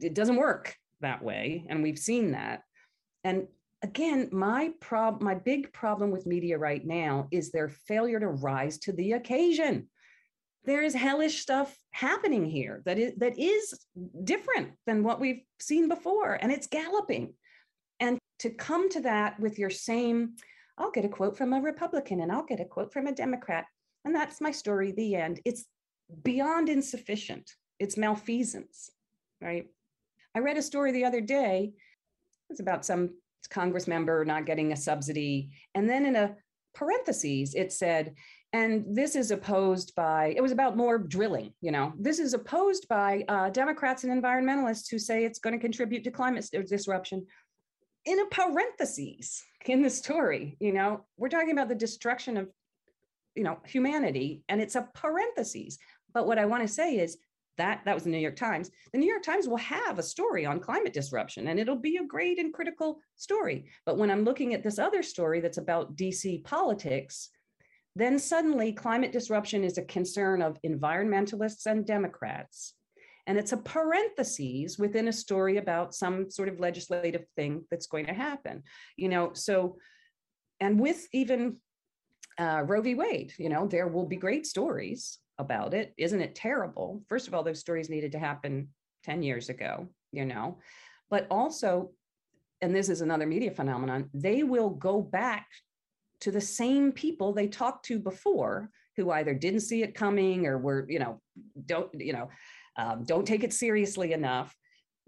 It 0.00 0.14
doesn't 0.14 0.36
work 0.36 0.74
that 1.00 1.22
way. 1.22 1.64
And 1.68 1.82
we've 1.82 1.98
seen 1.98 2.32
that. 2.32 2.62
And 3.24 3.46
again, 3.82 4.28
my 4.32 4.72
prob 4.80 5.22
my 5.22 5.34
big 5.34 5.72
problem 5.72 6.10
with 6.10 6.26
media 6.26 6.58
right 6.58 6.84
now 6.84 7.28
is 7.30 7.50
their 7.50 7.68
failure 7.68 8.20
to 8.20 8.28
rise 8.28 8.78
to 8.78 8.92
the 8.92 9.12
occasion. 9.12 9.88
There 10.64 10.82
is 10.82 10.94
hellish 10.94 11.40
stuff 11.40 11.76
happening 11.92 12.44
here 12.44 12.82
that 12.84 12.98
is 12.98 13.14
that 13.18 13.38
is 13.38 13.74
different 14.24 14.72
than 14.86 15.02
what 15.02 15.20
we've 15.20 15.42
seen 15.60 15.88
before, 15.88 16.34
and 16.34 16.52
it's 16.52 16.66
galloping. 16.66 17.34
And 18.00 18.18
to 18.40 18.50
come 18.50 18.88
to 18.90 19.00
that 19.02 19.38
with 19.40 19.58
your 19.58 19.70
same, 19.70 20.36
I'll 20.78 20.90
get 20.90 21.04
a 21.04 21.08
quote 21.08 21.36
from 21.36 21.52
a 21.52 21.60
Republican 21.60 22.20
and 22.20 22.32
I'll 22.32 22.44
get 22.44 22.60
a 22.60 22.64
quote 22.64 22.92
from 22.92 23.06
a 23.06 23.12
Democrat, 23.12 23.66
and 24.04 24.14
that's 24.14 24.40
my 24.40 24.52
story. 24.52 24.92
The 24.92 25.16
end. 25.16 25.40
It's 25.44 25.64
beyond 26.22 26.68
insufficient. 26.68 27.50
It's 27.78 27.96
malfeasance, 27.96 28.90
right? 29.40 29.66
I 30.34 30.38
read 30.38 30.56
a 30.56 30.62
story 30.62 30.92
the 30.92 31.04
other 31.04 31.20
day. 31.20 31.72
It's 32.48 32.60
about 32.60 32.86
some 32.86 33.10
Congress 33.50 33.86
member 33.86 34.24
not 34.24 34.46
getting 34.46 34.72
a 34.72 34.76
subsidy. 34.76 35.50
And 35.74 35.88
then 35.88 36.06
in 36.06 36.16
a 36.16 36.36
parentheses, 36.74 37.54
it 37.54 37.72
said, 37.72 38.14
and 38.52 38.84
this 38.88 39.16
is 39.16 39.30
opposed 39.30 39.94
by, 39.94 40.34
it 40.36 40.40
was 40.40 40.52
about 40.52 40.76
more 40.76 40.96
drilling, 40.96 41.52
you 41.60 41.70
know, 41.70 41.92
this 41.98 42.18
is 42.18 42.32
opposed 42.34 42.88
by 42.88 43.24
uh, 43.28 43.50
Democrats 43.50 44.04
and 44.04 44.22
environmentalists 44.22 44.90
who 44.90 44.98
say 44.98 45.24
it's 45.24 45.38
going 45.38 45.54
to 45.54 45.60
contribute 45.60 46.04
to 46.04 46.10
climate 46.10 46.48
disruption. 46.68 47.26
In 48.04 48.20
a 48.20 48.26
parentheses 48.26 49.42
in 49.66 49.82
the 49.82 49.90
story, 49.90 50.56
you 50.60 50.72
know, 50.72 51.04
we're 51.16 51.28
talking 51.28 51.50
about 51.50 51.68
the 51.68 51.74
destruction 51.74 52.36
of, 52.36 52.48
you 53.34 53.42
know, 53.42 53.58
humanity, 53.66 54.42
and 54.48 54.60
it's 54.60 54.76
a 54.76 54.88
parentheses. 54.94 55.78
But 56.14 56.26
what 56.26 56.38
I 56.38 56.46
want 56.46 56.62
to 56.62 56.72
say 56.72 56.96
is 56.98 57.18
that 57.58 57.82
that 57.84 57.94
was 57.94 58.04
the 58.04 58.10
new 58.10 58.18
york 58.18 58.36
times. 58.36 58.70
The 58.92 58.98
new 58.98 59.10
york 59.10 59.22
times 59.22 59.46
will 59.46 59.58
have 59.58 59.98
a 59.98 60.02
story 60.02 60.46
on 60.46 60.60
climate 60.60 60.92
disruption 60.92 61.48
and 61.48 61.60
it'll 61.60 61.76
be 61.76 61.96
a 61.96 62.06
great 62.06 62.38
and 62.38 62.54
critical 62.54 63.00
story. 63.16 63.66
But 63.84 63.98
when 63.98 64.10
i'm 64.10 64.24
looking 64.24 64.54
at 64.54 64.62
this 64.62 64.78
other 64.78 65.02
story 65.02 65.40
that's 65.40 65.58
about 65.58 65.96
dc 65.96 66.44
politics 66.44 67.30
then 67.96 68.18
suddenly 68.18 68.72
climate 68.72 69.10
disruption 69.10 69.64
is 69.64 69.76
a 69.76 69.82
concern 69.82 70.40
of 70.40 70.56
environmentalists 70.62 71.66
and 71.66 71.84
democrats 71.84 72.74
and 73.28 73.38
it's 73.38 73.52
a 73.52 73.58
parenthesis 73.58 74.78
within 74.78 75.06
a 75.06 75.12
story 75.12 75.58
about 75.58 75.94
some 75.94 76.28
sort 76.30 76.48
of 76.48 76.58
legislative 76.58 77.24
thing 77.36 77.64
that's 77.70 77.86
going 77.86 78.06
to 78.06 78.12
happen 78.14 78.62
you 78.96 79.08
know 79.08 79.30
so 79.32 79.76
and 80.58 80.80
with 80.80 81.06
even 81.12 81.56
uh, 82.40 82.62
roe 82.66 82.82
v 82.82 82.96
wade 82.96 83.32
you 83.38 83.48
know 83.48 83.68
there 83.68 83.86
will 83.86 84.06
be 84.06 84.16
great 84.16 84.46
stories 84.46 85.20
about 85.38 85.72
it. 85.72 85.94
Isn't 85.96 86.20
it 86.20 86.34
terrible? 86.34 87.02
First 87.08 87.28
of 87.28 87.34
all, 87.34 87.42
those 87.42 87.60
stories 87.60 87.88
needed 87.88 88.12
to 88.12 88.18
happen 88.18 88.68
10 89.04 89.22
years 89.22 89.48
ago, 89.48 89.88
you 90.12 90.24
know, 90.24 90.58
but 91.10 91.26
also, 91.30 91.92
and 92.60 92.74
this 92.74 92.88
is 92.88 93.00
another 93.00 93.26
media 93.26 93.52
phenomenon, 93.52 94.10
they 94.12 94.42
will 94.42 94.70
go 94.70 95.00
back 95.00 95.46
to 96.20 96.32
the 96.32 96.40
same 96.40 96.90
people 96.90 97.32
they 97.32 97.46
talked 97.46 97.84
to 97.86 98.00
before 98.00 98.70
who 98.96 99.12
either 99.12 99.32
didn't 99.32 99.60
see 99.60 99.84
it 99.84 99.94
coming 99.94 100.46
or 100.46 100.58
were, 100.58 100.84
you 100.88 100.98
know, 100.98 101.20
don't, 101.66 101.88
you 101.94 102.12
know, 102.12 102.28
um, 102.78 103.04
don't 103.04 103.26
take 103.26 103.44
it 103.44 103.52
seriously 103.52 104.12
enough 104.12 104.54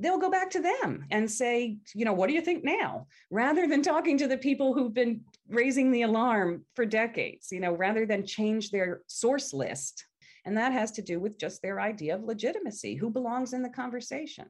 they'll 0.02 0.16
go 0.16 0.30
back 0.30 0.48
to 0.48 0.62
them 0.62 1.04
and 1.10 1.30
say, 1.30 1.76
you 1.94 2.06
know, 2.06 2.14
what 2.14 2.26
do 2.26 2.32
you 2.32 2.40
think 2.40 2.64
now? 2.64 3.06
Rather 3.30 3.68
than 3.68 3.82
talking 3.82 4.16
to 4.16 4.26
the 4.26 4.38
people 4.38 4.72
who've 4.72 4.94
been 4.94 5.20
raising 5.46 5.90
the 5.90 6.00
alarm 6.00 6.64
for 6.74 6.86
decades, 6.86 7.52
you 7.52 7.60
know, 7.60 7.74
rather 7.74 8.06
than 8.06 8.24
change 8.24 8.70
their 8.70 9.02
source 9.08 9.52
list. 9.52 10.06
And 10.46 10.56
that 10.56 10.72
has 10.72 10.90
to 10.92 11.02
do 11.02 11.20
with 11.20 11.38
just 11.38 11.60
their 11.60 11.82
idea 11.82 12.14
of 12.14 12.24
legitimacy 12.24 12.94
who 12.94 13.10
belongs 13.10 13.52
in 13.52 13.60
the 13.60 13.68
conversation 13.68 14.46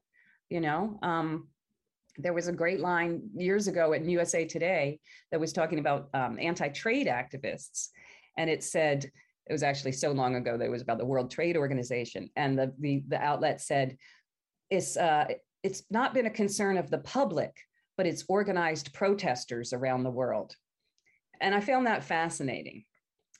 you 0.51 0.59
know? 0.59 0.99
Um, 1.01 1.47
there 2.17 2.33
was 2.33 2.49
a 2.49 2.51
great 2.51 2.81
line 2.81 3.21
years 3.33 3.67
ago 3.69 3.93
in 3.93 4.07
usa 4.07 4.45
today 4.45 4.99
that 5.31 5.39
was 5.39 5.53
talking 5.53 5.79
about 5.79 6.09
um, 6.13 6.37
anti-trade 6.39 7.07
activists. 7.07 7.87
And 8.37 8.49
it 8.49 8.63
said 8.63 9.09
it 9.47 9.53
was 9.53 9.63
actually 9.63 9.91
so 9.91 10.11
long 10.11 10.35
ago 10.35 10.57
that 10.57 10.65
it 10.65 10.71
was 10.71 10.81
about 10.81 10.97
the 10.97 11.05
world 11.05 11.31
trade 11.31 11.57
organization 11.57 12.29
and 12.35 12.57
the 12.57 12.73
the, 12.79 13.03
the 13.07 13.21
outlet 13.21 13.61
said 13.61 13.97
it's 14.69 14.95
uh, 14.97 15.25
it's 15.63 15.83
not 15.89 16.13
been 16.13 16.25
a 16.25 16.31
concern 16.31 16.77
of 16.77 16.89
the 16.89 16.99
public 16.99 17.55
but 17.97 18.07
it's 18.07 18.25
organized 18.27 18.93
protesters 18.93 19.73
around 19.73 20.03
the 20.03 20.09
world. 20.09 20.55
And 21.39 21.53
i 21.53 21.59
found 21.59 21.87
that 21.87 22.03
fascinating 22.03 22.85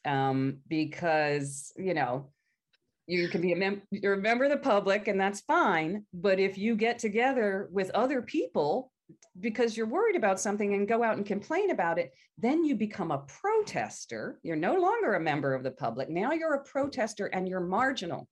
um, 0.06 0.58
because 0.68 1.72
you 1.78 1.94
know 1.94 2.30
you 3.08 3.28
can 3.28 3.42
be 3.42 3.54
a 3.54 3.56
member 3.56 3.82
you're 3.92 4.14
a 4.14 4.22
member 4.22 4.46
of 4.46 4.52
the 4.52 4.58
public 4.58 5.08
and 5.08 5.20
that's 5.20 5.42
fine 5.42 6.06
but 6.14 6.40
if 6.40 6.58
you 6.58 6.76
get 6.76 6.98
together 6.98 7.70
with 7.72 7.92
other 7.92 8.22
people 8.22 8.91
because 9.40 9.76
you're 9.76 9.88
worried 9.88 10.16
about 10.16 10.40
something 10.40 10.74
and 10.74 10.88
go 10.88 11.04
out 11.04 11.18
and 11.18 11.26
complain 11.26 11.72
about 11.72 11.98
it 12.00 12.14
then 12.38 12.64
you 12.64 12.76
become 12.76 13.12
a 13.12 13.20
protester. 13.20 14.40
You're 14.42 14.56
no 14.56 14.74
longer 14.74 15.14
a 15.14 15.20
member 15.20 15.54
of 15.54 15.62
the 15.62 15.70
public. 15.70 16.10
Now 16.10 16.32
you're 16.32 16.56
a 16.56 16.64
protester 16.64 17.28
and 17.28 17.48
you're 17.48 17.60
marginal. 17.60 18.28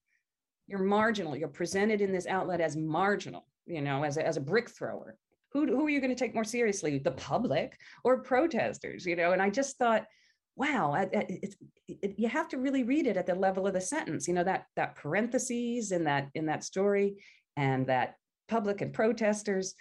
You're 0.65 0.79
marginal. 0.79 1.35
You're 1.35 1.47
presented 1.47 2.01
in 2.01 2.11
this 2.11 2.25
outlet 2.25 2.59
as 2.59 2.75
marginal 2.75 3.45
you 3.69 3.81
know 3.81 4.03
as 4.03 4.17
a, 4.17 4.25
as 4.25 4.35
a 4.35 4.41
brick 4.41 4.69
thrower. 4.69 5.15
Who, 5.53 5.65
who 5.65 5.85
are 5.85 5.89
you 5.89 5.99
going 5.99 6.15
to 6.15 6.19
take 6.19 6.35
more 6.35 6.43
seriously 6.43 6.99
the 6.99 7.11
public 7.11 7.77
or 8.03 8.21
protesters 8.21 9.05
you 9.05 9.15
know? 9.15 9.31
And 9.31 9.41
i 9.41 9.49
just 9.49 9.77
thought 9.77 10.05
wow 10.55 10.93
it, 10.95 11.55
it, 11.87 12.15
you 12.17 12.27
have 12.27 12.49
to 12.49 12.57
really 12.57 12.83
read 12.83 13.07
it 13.07 13.17
at 13.17 13.25
the 13.25 13.35
level 13.35 13.65
of 13.65 13.73
the 13.73 13.81
sentence 13.81 14.27
you 14.27 14.33
know 14.33 14.43
that 14.43 14.65
that 14.75 14.95
parentheses 14.95 15.91
in 15.91 16.03
that 16.03 16.27
in 16.35 16.47
that 16.47 16.63
story 16.63 17.15
and 17.55 17.87
that 17.87 18.15
public 18.47 18.81
and 18.81 18.93
protesters 18.93 19.73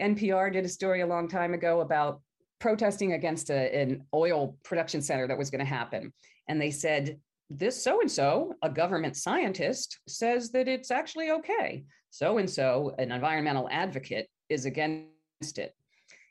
npr 0.00 0.52
did 0.52 0.64
a 0.64 0.68
story 0.68 1.00
a 1.00 1.06
long 1.06 1.28
time 1.28 1.54
ago 1.54 1.80
about 1.80 2.20
protesting 2.58 3.12
against 3.12 3.50
a, 3.50 3.74
an 3.74 4.04
oil 4.14 4.56
production 4.64 5.00
center 5.00 5.26
that 5.26 5.38
was 5.38 5.50
going 5.50 5.58
to 5.58 5.64
happen 5.64 6.12
and 6.48 6.60
they 6.60 6.70
said 6.70 7.18
this 7.50 7.82
so 7.82 8.00
and 8.00 8.10
so 8.10 8.54
a 8.62 8.70
government 8.70 9.16
scientist 9.16 10.00
says 10.06 10.50
that 10.50 10.68
it's 10.68 10.90
actually 10.90 11.30
okay 11.30 11.84
so 12.10 12.38
and 12.38 12.48
so 12.48 12.94
an 12.98 13.12
environmental 13.12 13.68
advocate 13.70 14.28
is 14.48 14.66
against 14.66 15.56
it 15.56 15.74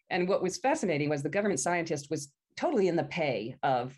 and 0.10 0.28
what 0.28 0.42
was 0.42 0.58
fascinating 0.58 1.10
was 1.10 1.24
the 1.24 1.30
government 1.30 1.60
scientist 1.60 2.08
was 2.10 2.32
totally 2.56 2.88
in 2.88 2.96
the 2.96 3.04
pay 3.04 3.56
of 3.64 3.96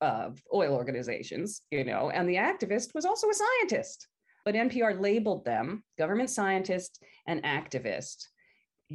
of 0.00 0.42
oil 0.52 0.74
organizations, 0.74 1.62
you 1.70 1.84
know, 1.84 2.10
and 2.10 2.28
the 2.28 2.36
activist 2.36 2.94
was 2.94 3.04
also 3.04 3.28
a 3.30 3.34
scientist. 3.34 4.06
But 4.44 4.54
NPR 4.54 5.00
labeled 5.00 5.44
them 5.44 5.82
government 5.98 6.28
scientist 6.28 7.02
and 7.26 7.42
activist. 7.42 8.26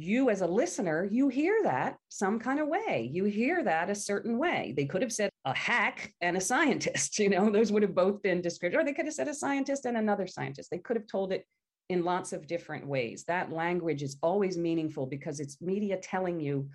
You, 0.02 0.30
as 0.30 0.40
a 0.40 0.46
listener, 0.46 1.06
you 1.10 1.28
hear 1.28 1.62
that 1.64 1.98
some 2.08 2.38
kind 2.38 2.58
of 2.58 2.68
way. 2.68 3.10
You 3.12 3.24
hear 3.24 3.62
that 3.64 3.90
a 3.90 3.94
certain 3.94 4.38
way. 4.38 4.72
They 4.76 4.86
could 4.86 5.02
have 5.02 5.12
said 5.12 5.30
a 5.44 5.54
hack 5.54 6.14
and 6.20 6.36
a 6.36 6.40
scientist, 6.40 7.18
you 7.18 7.28
know, 7.28 7.50
those 7.50 7.70
would 7.70 7.82
have 7.82 7.94
both 7.94 8.22
been 8.22 8.40
described, 8.40 8.74
or 8.74 8.84
they 8.84 8.94
could 8.94 9.04
have 9.04 9.14
said 9.14 9.28
a 9.28 9.34
scientist 9.34 9.84
and 9.84 9.96
another 9.96 10.26
scientist. 10.26 10.70
They 10.70 10.78
could 10.78 10.96
have 10.96 11.06
told 11.06 11.32
it 11.32 11.46
in 11.90 12.04
lots 12.04 12.32
of 12.32 12.46
different 12.46 12.86
ways. 12.86 13.24
That 13.24 13.52
language 13.52 14.02
is 14.02 14.16
always 14.22 14.56
meaningful 14.56 15.06
because 15.06 15.40
it's 15.40 15.60
media 15.60 15.98
telling 15.98 16.40
you 16.40 16.68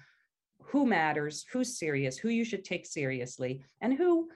who 0.61 0.85
matters, 0.85 1.45
who's 1.51 1.79
serious, 1.79 2.17
who 2.17 2.29
you 2.29 2.43
should 2.43 2.65
take 2.65 2.85
seriously, 2.85 3.63
and 3.81 3.93
who, 3.93 4.29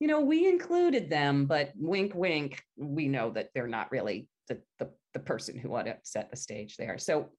you 0.00 0.08
know, 0.08 0.20
we 0.20 0.48
included 0.48 1.08
them, 1.08 1.46
but 1.46 1.72
wink, 1.76 2.14
wink, 2.14 2.62
we 2.76 3.06
know 3.06 3.30
that 3.30 3.50
they're 3.54 3.68
not 3.68 3.90
really 3.92 4.28
the, 4.48 4.60
the, 4.78 4.90
the 5.12 5.20
person 5.20 5.56
who 5.56 5.74
ought 5.74 5.84
to 5.84 5.96
set 6.02 6.30
the 6.30 6.36
stage 6.36 6.76
there. 6.76 6.98
So 6.98 7.30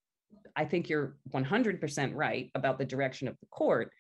I 0.55 0.65
think 0.65 0.89
you're 0.89 1.17
100% 1.33 2.11
right 2.15 2.49
about 2.55 2.77
the 2.77 2.85
direction 2.85 3.27
of 3.27 3.37
the 3.39 3.45
court. 3.47 3.91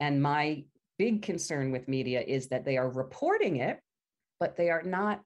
And 0.00 0.22
my 0.22 0.64
big 0.98 1.22
concern 1.22 1.72
with 1.72 1.88
media 1.88 2.20
is 2.20 2.48
that 2.48 2.64
they 2.64 2.76
are 2.76 2.88
reporting 2.88 3.56
it, 3.56 3.80
but 4.38 4.56
they 4.56 4.70
are 4.70 4.82
not 4.82 5.20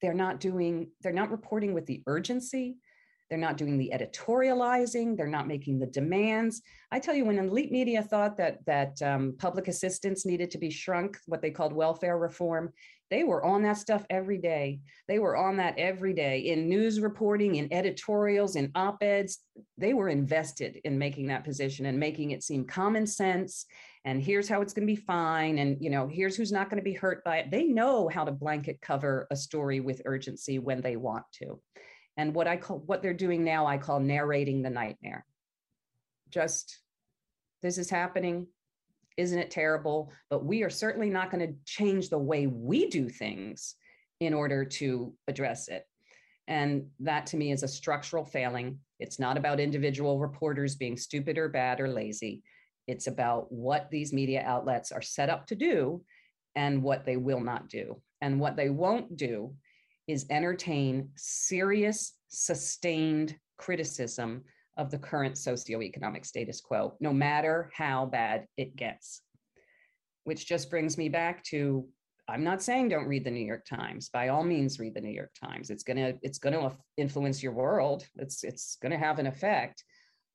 they're 0.00 0.14
not 0.14 0.40
doing 0.40 0.88
they're 1.02 1.12
not 1.12 1.30
reporting 1.30 1.74
with 1.74 1.86
the 1.86 2.02
urgency 2.08 2.76
they're 3.32 3.38
not 3.38 3.56
doing 3.56 3.78
the 3.78 3.90
editorializing. 3.94 5.16
They're 5.16 5.26
not 5.26 5.48
making 5.48 5.78
the 5.78 5.86
demands. 5.86 6.60
I 6.90 6.98
tell 6.98 7.14
you, 7.14 7.24
when 7.24 7.38
elite 7.38 7.72
media 7.72 8.02
thought 8.02 8.36
that 8.36 8.58
that 8.66 9.00
um, 9.00 9.36
public 9.38 9.68
assistance 9.68 10.26
needed 10.26 10.50
to 10.50 10.58
be 10.58 10.68
shrunk, 10.68 11.16
what 11.24 11.40
they 11.40 11.50
called 11.50 11.72
welfare 11.72 12.18
reform, 12.18 12.74
they 13.12 13.24
were 13.24 13.44
on 13.44 13.62
that 13.62 13.76
stuff 13.76 14.06
every 14.08 14.38
day. 14.38 14.80
They 15.06 15.18
were 15.18 15.36
on 15.36 15.58
that 15.58 15.74
every 15.76 16.14
day 16.14 16.38
in 16.38 16.66
news 16.66 16.98
reporting, 16.98 17.56
in 17.56 17.70
editorials, 17.70 18.56
in 18.56 18.72
op 18.74 19.02
eds. 19.02 19.40
They 19.76 19.92
were 19.92 20.08
invested 20.08 20.80
in 20.84 20.96
making 20.96 21.26
that 21.26 21.44
position 21.44 21.84
and 21.84 22.00
making 22.00 22.30
it 22.30 22.42
seem 22.42 22.64
common 22.64 23.06
sense. 23.06 23.66
And 24.06 24.22
here's 24.22 24.48
how 24.48 24.62
it's 24.62 24.72
going 24.72 24.88
to 24.88 24.94
be 24.94 24.96
fine. 24.96 25.58
And, 25.58 25.76
you 25.78 25.90
know, 25.90 26.08
here's 26.08 26.36
who's 26.36 26.52
not 26.52 26.70
going 26.70 26.78
to 26.78 26.82
be 26.82 26.94
hurt 26.94 27.22
by 27.22 27.36
it. 27.36 27.50
They 27.50 27.64
know 27.64 28.08
how 28.08 28.24
to 28.24 28.32
blanket 28.32 28.80
cover 28.80 29.26
a 29.30 29.36
story 29.36 29.80
with 29.80 30.00
urgency 30.06 30.58
when 30.58 30.80
they 30.80 30.96
want 30.96 31.26
to. 31.34 31.60
And 32.16 32.34
what 32.34 32.48
I 32.48 32.56
call 32.56 32.78
what 32.78 33.02
they're 33.02 33.12
doing 33.12 33.44
now, 33.44 33.66
I 33.66 33.76
call 33.76 34.00
narrating 34.00 34.62
the 34.62 34.70
nightmare. 34.70 35.26
Just 36.30 36.78
this 37.60 37.76
is 37.76 37.90
happening. 37.90 38.46
Isn't 39.16 39.38
it 39.38 39.50
terrible? 39.50 40.12
But 40.30 40.44
we 40.44 40.62
are 40.62 40.70
certainly 40.70 41.10
not 41.10 41.30
going 41.30 41.46
to 41.46 41.54
change 41.64 42.08
the 42.08 42.18
way 42.18 42.46
we 42.46 42.88
do 42.88 43.08
things 43.08 43.74
in 44.20 44.34
order 44.34 44.64
to 44.64 45.14
address 45.28 45.68
it. 45.68 45.86
And 46.48 46.86
that 47.00 47.26
to 47.26 47.36
me 47.36 47.52
is 47.52 47.62
a 47.62 47.68
structural 47.68 48.24
failing. 48.24 48.78
It's 48.98 49.18
not 49.18 49.36
about 49.36 49.60
individual 49.60 50.18
reporters 50.18 50.76
being 50.76 50.96
stupid 50.96 51.38
or 51.38 51.48
bad 51.48 51.80
or 51.80 51.88
lazy. 51.88 52.42
It's 52.86 53.06
about 53.06 53.50
what 53.52 53.90
these 53.90 54.12
media 54.12 54.42
outlets 54.44 54.92
are 54.92 55.02
set 55.02 55.30
up 55.30 55.46
to 55.46 55.54
do 55.54 56.02
and 56.54 56.82
what 56.82 57.04
they 57.04 57.16
will 57.16 57.40
not 57.40 57.68
do. 57.68 58.00
And 58.20 58.40
what 58.40 58.56
they 58.56 58.70
won't 58.70 59.16
do 59.16 59.54
is 60.08 60.26
entertain 60.30 61.10
serious, 61.16 62.14
sustained 62.28 63.36
criticism 63.56 64.42
of 64.76 64.90
the 64.90 64.98
current 64.98 65.34
socioeconomic 65.34 66.24
status 66.24 66.60
quo, 66.60 66.94
no 67.00 67.12
matter 67.12 67.70
how 67.74 68.06
bad 68.06 68.46
it 68.56 68.76
gets. 68.76 69.22
Which 70.24 70.46
just 70.46 70.70
brings 70.70 70.96
me 70.96 71.08
back 71.08 71.42
to 71.44 71.86
I'm 72.28 72.44
not 72.44 72.62
saying 72.62 72.88
don't 72.88 73.08
read 73.08 73.24
the 73.24 73.30
New 73.30 73.44
York 73.44 73.66
Times. 73.66 74.08
By 74.08 74.28
all 74.28 74.44
means, 74.44 74.78
read 74.78 74.94
the 74.94 75.00
New 75.00 75.10
York 75.10 75.32
Times. 75.42 75.70
It's 75.70 75.82
gonna 75.82 76.14
it's 76.22 76.38
gonna 76.38 76.76
influence 76.96 77.42
your 77.42 77.52
world. 77.52 78.06
It's 78.16 78.44
it's 78.44 78.78
gonna 78.80 78.98
have 78.98 79.18
an 79.18 79.26
effect, 79.26 79.84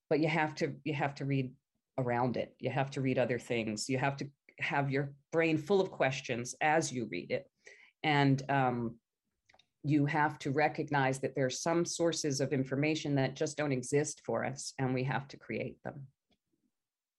but 0.10 0.20
you 0.20 0.28
have 0.28 0.54
to 0.56 0.74
you 0.84 0.94
have 0.94 1.16
to 1.16 1.26
read 1.26 1.54
around 1.98 2.38
it. 2.38 2.54
You 2.60 2.70
have 2.70 2.92
to 2.92 3.02
read 3.02 3.18
other 3.18 3.40
things. 3.40 3.90
You 3.90 3.98
have 3.98 4.18
to 4.18 4.28
have 4.60 4.92
your 4.92 5.14
brain 5.32 5.58
full 5.58 5.80
of 5.80 5.90
questions 5.90 6.56
as 6.62 6.92
you 6.92 7.08
read 7.10 7.32
it, 7.32 7.50
and 8.04 8.44
um, 8.50 8.96
you 9.88 10.06
have 10.06 10.38
to 10.40 10.52
recognize 10.52 11.20
that 11.20 11.34
there 11.36 11.46
are 11.46 11.50
some 11.50 11.86
sources 11.86 12.42
of 12.42 12.52
information 12.52 13.16
that 13.16 13.36
just 13.36 13.58
don't 13.58 13.72
exist 13.72 14.22
for 14.26 14.44
us 14.44 14.74
and 14.80 14.94
we 14.94 15.04
have 15.04 15.28
to 15.30 15.38
create 15.38 15.82
them. 15.84 16.08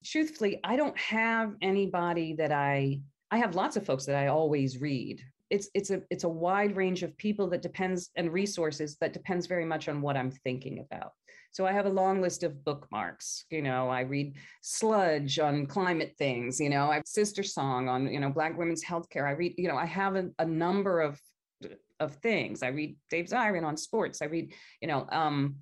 Truthfully 0.04 0.60
i 0.62 0.76
don't 0.76 0.96
have 0.98 1.54
anybody 1.60 2.34
that 2.34 2.52
i 2.52 3.00
i 3.30 3.38
have 3.38 3.54
lots 3.54 3.76
of 3.76 3.84
folks 3.84 4.04
that 4.06 4.16
i 4.16 4.28
always 4.28 4.80
read. 4.80 5.20
It's 5.50 5.68
it's 5.74 5.90
a 5.90 6.02
it's 6.10 6.24
a 6.24 6.28
wide 6.28 6.76
range 6.76 7.02
of 7.02 7.16
people 7.16 7.48
that 7.48 7.62
depends 7.62 8.10
and 8.16 8.32
resources 8.32 8.96
that 9.00 9.12
depends 9.12 9.46
very 9.46 9.64
much 9.64 9.88
on 9.88 10.02
what 10.02 10.16
i'm 10.16 10.30
thinking 10.30 10.78
about. 10.78 11.12
So 11.50 11.66
i 11.66 11.72
have 11.72 11.86
a 11.86 11.90
long 12.02 12.20
list 12.20 12.42
of 12.42 12.64
bookmarks 12.64 13.44
you 13.50 13.62
know 13.62 13.88
i 13.88 14.02
read 14.02 14.36
sludge 14.60 15.38
on 15.38 15.66
climate 15.66 16.14
things 16.18 16.60
you 16.60 16.68
know 16.68 16.90
i 16.90 16.96
have 16.96 17.06
Sister 17.06 17.42
Song 17.42 17.88
on 17.88 18.06
you 18.12 18.20
know 18.20 18.30
black 18.30 18.56
women's 18.56 18.84
healthcare 18.84 19.26
i 19.26 19.32
read 19.32 19.54
you 19.56 19.68
know 19.68 19.76
i 19.76 19.86
have 19.86 20.14
a, 20.14 20.28
a 20.38 20.44
number 20.44 21.00
of 21.00 21.20
of 22.00 22.14
things. 22.16 22.62
I 22.62 22.68
read 22.68 22.96
Dave 23.10 23.26
Zirin 23.26 23.64
on 23.64 23.76
sports. 23.76 24.22
I 24.22 24.26
read, 24.26 24.52
you 24.80 24.88
know, 24.88 25.06
um, 25.10 25.56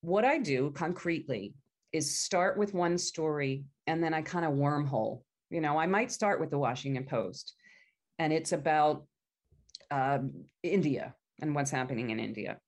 what 0.00 0.24
I 0.24 0.38
do 0.38 0.72
concretely 0.72 1.54
is 1.92 2.18
start 2.18 2.58
with 2.58 2.74
one 2.74 2.98
story 2.98 3.64
and 3.86 4.02
then 4.02 4.14
I 4.14 4.22
kind 4.22 4.44
of 4.44 4.52
wormhole. 4.52 5.22
You 5.50 5.60
know, 5.60 5.78
I 5.78 5.86
might 5.86 6.10
start 6.10 6.40
with 6.40 6.50
the 6.50 6.58
Washington 6.58 7.04
Post 7.04 7.54
and 8.18 8.32
it's 8.32 8.52
about 8.52 9.04
uh, 9.90 10.18
India 10.62 11.14
and 11.40 11.54
what's 11.54 11.70
happening 11.70 12.10
in 12.10 12.18
India. 12.18 12.58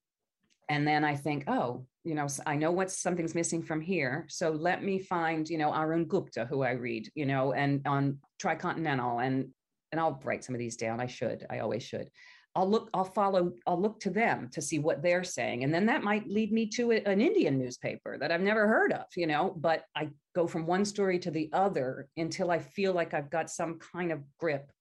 And 0.69 0.87
then 0.87 1.05
I 1.05 1.17
think, 1.17 1.45
oh, 1.47 1.87
you 2.05 2.15
know, 2.15 2.27
I 2.47 2.57
know 2.57 2.71
what 2.71 2.91
something's 2.91 3.35
missing 3.35 3.63
from 3.63 3.81
here. 3.81 4.27
So 4.29 4.51
let 4.51 4.83
me 4.83 4.99
find, 4.99 5.49
you 5.49 5.59
know, 5.59 5.73
Arun 5.73 6.05
Gupta, 6.05 6.47
who 6.47 6.63
I 6.63 6.73
read, 6.73 7.09
you 7.15 7.27
know, 7.27 7.53
and 7.53 7.87
on 7.87 8.19
Tricontinental 8.43 9.25
and 9.25 9.49
and 9.95 10.01
I'll 10.01 10.21
write 10.25 10.43
some 10.43 10.57
of 10.57 10.59
these 10.59 10.77
down. 10.77 10.99
I 11.01 11.07
should, 11.07 11.47
I 11.49 11.61
always 11.61 11.85
should. 11.85 12.11
I'll 12.57 12.69
look, 12.69 12.91
I'll 12.93 13.05
follow, 13.05 13.53
I'll 13.65 13.81
look 13.81 14.01
to 14.01 14.11
them 14.11 14.49
to 14.51 14.61
see 14.61 14.81
what 14.81 15.05
they're 15.05 15.23
saying. 15.23 15.63
And 15.63 15.73
then 15.73 15.87
that 15.87 16.03
might 16.03 16.27
lead 16.29 16.51
me 16.51 16.67
to 16.71 16.91
an 16.91 17.21
Indian 17.21 17.57
newspaper 17.61 18.19
that 18.19 18.33
I've 18.33 18.41
never 18.41 18.67
heard 18.67 18.93
of, 18.93 19.05
you 19.17 19.29
know, 19.29 19.55
but 19.57 19.85
I 19.95 20.11
go 20.35 20.49
from 20.49 20.67
one 20.67 20.85
story 20.85 21.21
to 21.21 21.31
the 21.31 21.49
other 21.53 22.09
until 22.17 22.51
I 22.51 22.59
feel 22.59 22.93
like 22.93 23.15
I've 23.15 23.31
got 23.31 23.51
some 23.51 23.79
kind 23.93 24.11
of 24.11 24.21
grip. 24.37 24.73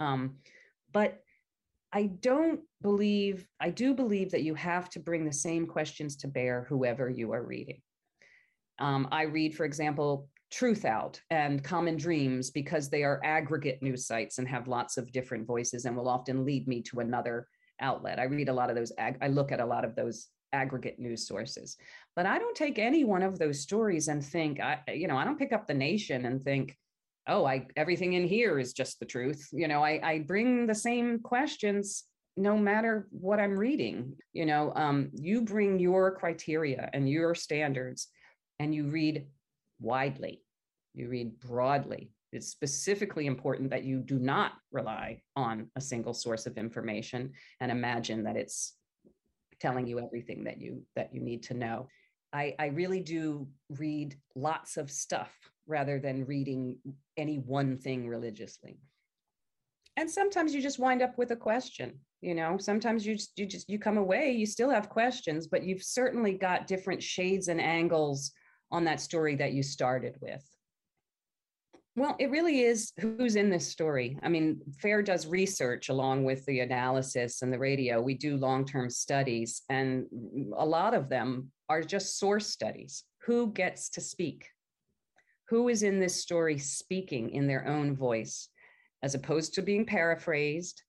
Um, 0.00 0.36
but 0.90 1.20
I 1.92 2.04
don't 2.06 2.60
believe, 2.80 3.46
I 3.60 3.68
do 3.68 3.92
believe 3.92 4.30
that 4.30 4.42
you 4.42 4.54
have 4.54 4.88
to 4.90 4.98
bring 4.98 5.26
the 5.26 5.32
same 5.32 5.66
questions 5.66 6.16
to 6.16 6.28
bear, 6.28 6.64
whoever 6.70 7.10
you 7.10 7.32
are 7.32 7.42
reading. 7.42 7.82
Um, 8.78 9.08
I 9.12 9.24
read, 9.24 9.54
for 9.54 9.66
example, 9.66 10.30
Truthout 10.54 11.18
and 11.30 11.64
Common 11.64 11.96
Dreams 11.96 12.50
because 12.50 12.88
they 12.88 13.02
are 13.02 13.20
aggregate 13.24 13.82
news 13.82 14.06
sites 14.06 14.38
and 14.38 14.46
have 14.46 14.68
lots 14.68 14.96
of 14.96 15.10
different 15.10 15.46
voices 15.46 15.84
and 15.84 15.96
will 15.96 16.08
often 16.08 16.44
lead 16.44 16.68
me 16.68 16.80
to 16.82 17.00
another 17.00 17.48
outlet. 17.80 18.20
I 18.20 18.24
read 18.24 18.48
a 18.48 18.52
lot 18.52 18.70
of 18.70 18.76
those, 18.76 18.92
ag- 18.98 19.18
I 19.20 19.28
look 19.28 19.50
at 19.50 19.60
a 19.60 19.66
lot 19.66 19.84
of 19.84 19.96
those 19.96 20.28
aggregate 20.52 21.00
news 21.00 21.26
sources. 21.26 21.76
But 22.14 22.26
I 22.26 22.38
don't 22.38 22.56
take 22.56 22.78
any 22.78 23.04
one 23.04 23.22
of 23.22 23.38
those 23.38 23.60
stories 23.60 24.06
and 24.06 24.24
think, 24.24 24.60
I, 24.60 24.78
you 24.94 25.08
know, 25.08 25.16
I 25.16 25.24
don't 25.24 25.38
pick 25.38 25.52
up 25.52 25.66
the 25.66 25.74
nation 25.74 26.24
and 26.24 26.44
think, 26.44 26.76
oh, 27.26 27.44
I 27.44 27.66
everything 27.76 28.12
in 28.12 28.26
here 28.26 28.58
is 28.58 28.72
just 28.72 29.00
the 29.00 29.06
truth. 29.06 29.48
You 29.52 29.66
know, 29.66 29.82
I, 29.82 30.00
I 30.02 30.18
bring 30.20 30.66
the 30.66 30.74
same 30.74 31.18
questions 31.18 32.04
no 32.36 32.56
matter 32.56 33.08
what 33.10 33.40
I'm 33.40 33.58
reading. 33.58 34.16
You 34.32 34.46
know, 34.46 34.72
um, 34.76 35.10
you 35.14 35.42
bring 35.42 35.80
your 35.80 36.14
criteria 36.14 36.90
and 36.92 37.08
your 37.08 37.34
standards 37.34 38.08
and 38.60 38.74
you 38.74 38.88
read 38.88 39.26
widely 39.84 40.42
you 40.94 41.08
read 41.08 41.38
broadly. 41.40 42.12
It's 42.32 42.48
specifically 42.48 43.26
important 43.26 43.70
that 43.70 43.84
you 43.84 44.00
do 44.00 44.18
not 44.18 44.52
rely 44.72 45.22
on 45.36 45.70
a 45.76 45.80
single 45.80 46.14
source 46.14 46.46
of 46.46 46.56
information 46.56 47.32
and 47.60 47.70
imagine 47.70 48.24
that 48.24 48.36
it's 48.36 48.74
telling 49.60 49.86
you 49.86 50.00
everything 50.00 50.44
that 50.44 50.60
you 50.60 50.82
that 50.96 51.14
you 51.14 51.20
need 51.20 51.42
to 51.44 51.54
know. 51.54 51.88
I, 52.32 52.54
I 52.58 52.66
really 52.66 53.00
do 53.00 53.46
read 53.70 54.16
lots 54.34 54.76
of 54.76 54.90
stuff 54.90 55.32
rather 55.66 56.00
than 56.00 56.26
reading 56.26 56.78
any 57.16 57.38
one 57.38 57.76
thing 57.76 58.08
religiously. 58.08 58.78
And 59.96 60.10
sometimes 60.10 60.52
you 60.52 60.60
just 60.60 60.80
wind 60.80 61.02
up 61.02 61.16
with 61.16 61.30
a 61.30 61.36
question 61.36 62.00
you 62.20 62.34
know 62.34 62.56
sometimes 62.56 63.04
you 63.06 63.14
just 63.16 63.38
you 63.38 63.44
just 63.44 63.68
you 63.68 63.78
come 63.78 63.98
away 63.98 64.30
you 64.30 64.46
still 64.46 64.70
have 64.70 64.88
questions 64.88 65.46
but 65.46 65.62
you've 65.62 65.82
certainly 65.82 66.32
got 66.32 66.66
different 66.66 67.02
shades 67.02 67.48
and 67.48 67.60
angles 67.60 68.32
on 68.70 68.84
that 68.84 69.00
story 69.00 69.36
that 69.36 69.52
you 69.52 69.62
started 69.62 70.16
with 70.20 70.44
well, 71.96 72.16
it 72.18 72.30
really 72.30 72.62
is 72.62 72.92
who's 72.98 73.36
in 73.36 73.50
this 73.50 73.68
story. 73.68 74.18
I 74.22 74.28
mean, 74.28 74.60
FAIR 74.80 75.02
does 75.02 75.28
research 75.28 75.90
along 75.90 76.24
with 76.24 76.44
the 76.44 76.60
analysis 76.60 77.42
and 77.42 77.52
the 77.52 77.58
radio. 77.58 78.00
We 78.00 78.14
do 78.14 78.36
long 78.36 78.64
term 78.64 78.90
studies, 78.90 79.62
and 79.68 80.06
a 80.56 80.66
lot 80.66 80.94
of 80.94 81.08
them 81.08 81.52
are 81.68 81.82
just 81.82 82.18
source 82.18 82.48
studies. 82.48 83.04
Who 83.26 83.52
gets 83.52 83.90
to 83.90 84.00
speak? 84.00 84.48
Who 85.50 85.68
is 85.68 85.84
in 85.84 86.00
this 86.00 86.20
story 86.20 86.58
speaking 86.58 87.30
in 87.30 87.46
their 87.46 87.66
own 87.68 87.94
voice, 87.94 88.48
as 89.04 89.14
opposed 89.14 89.54
to 89.54 89.62
being 89.62 89.86
paraphrased, 89.86 90.82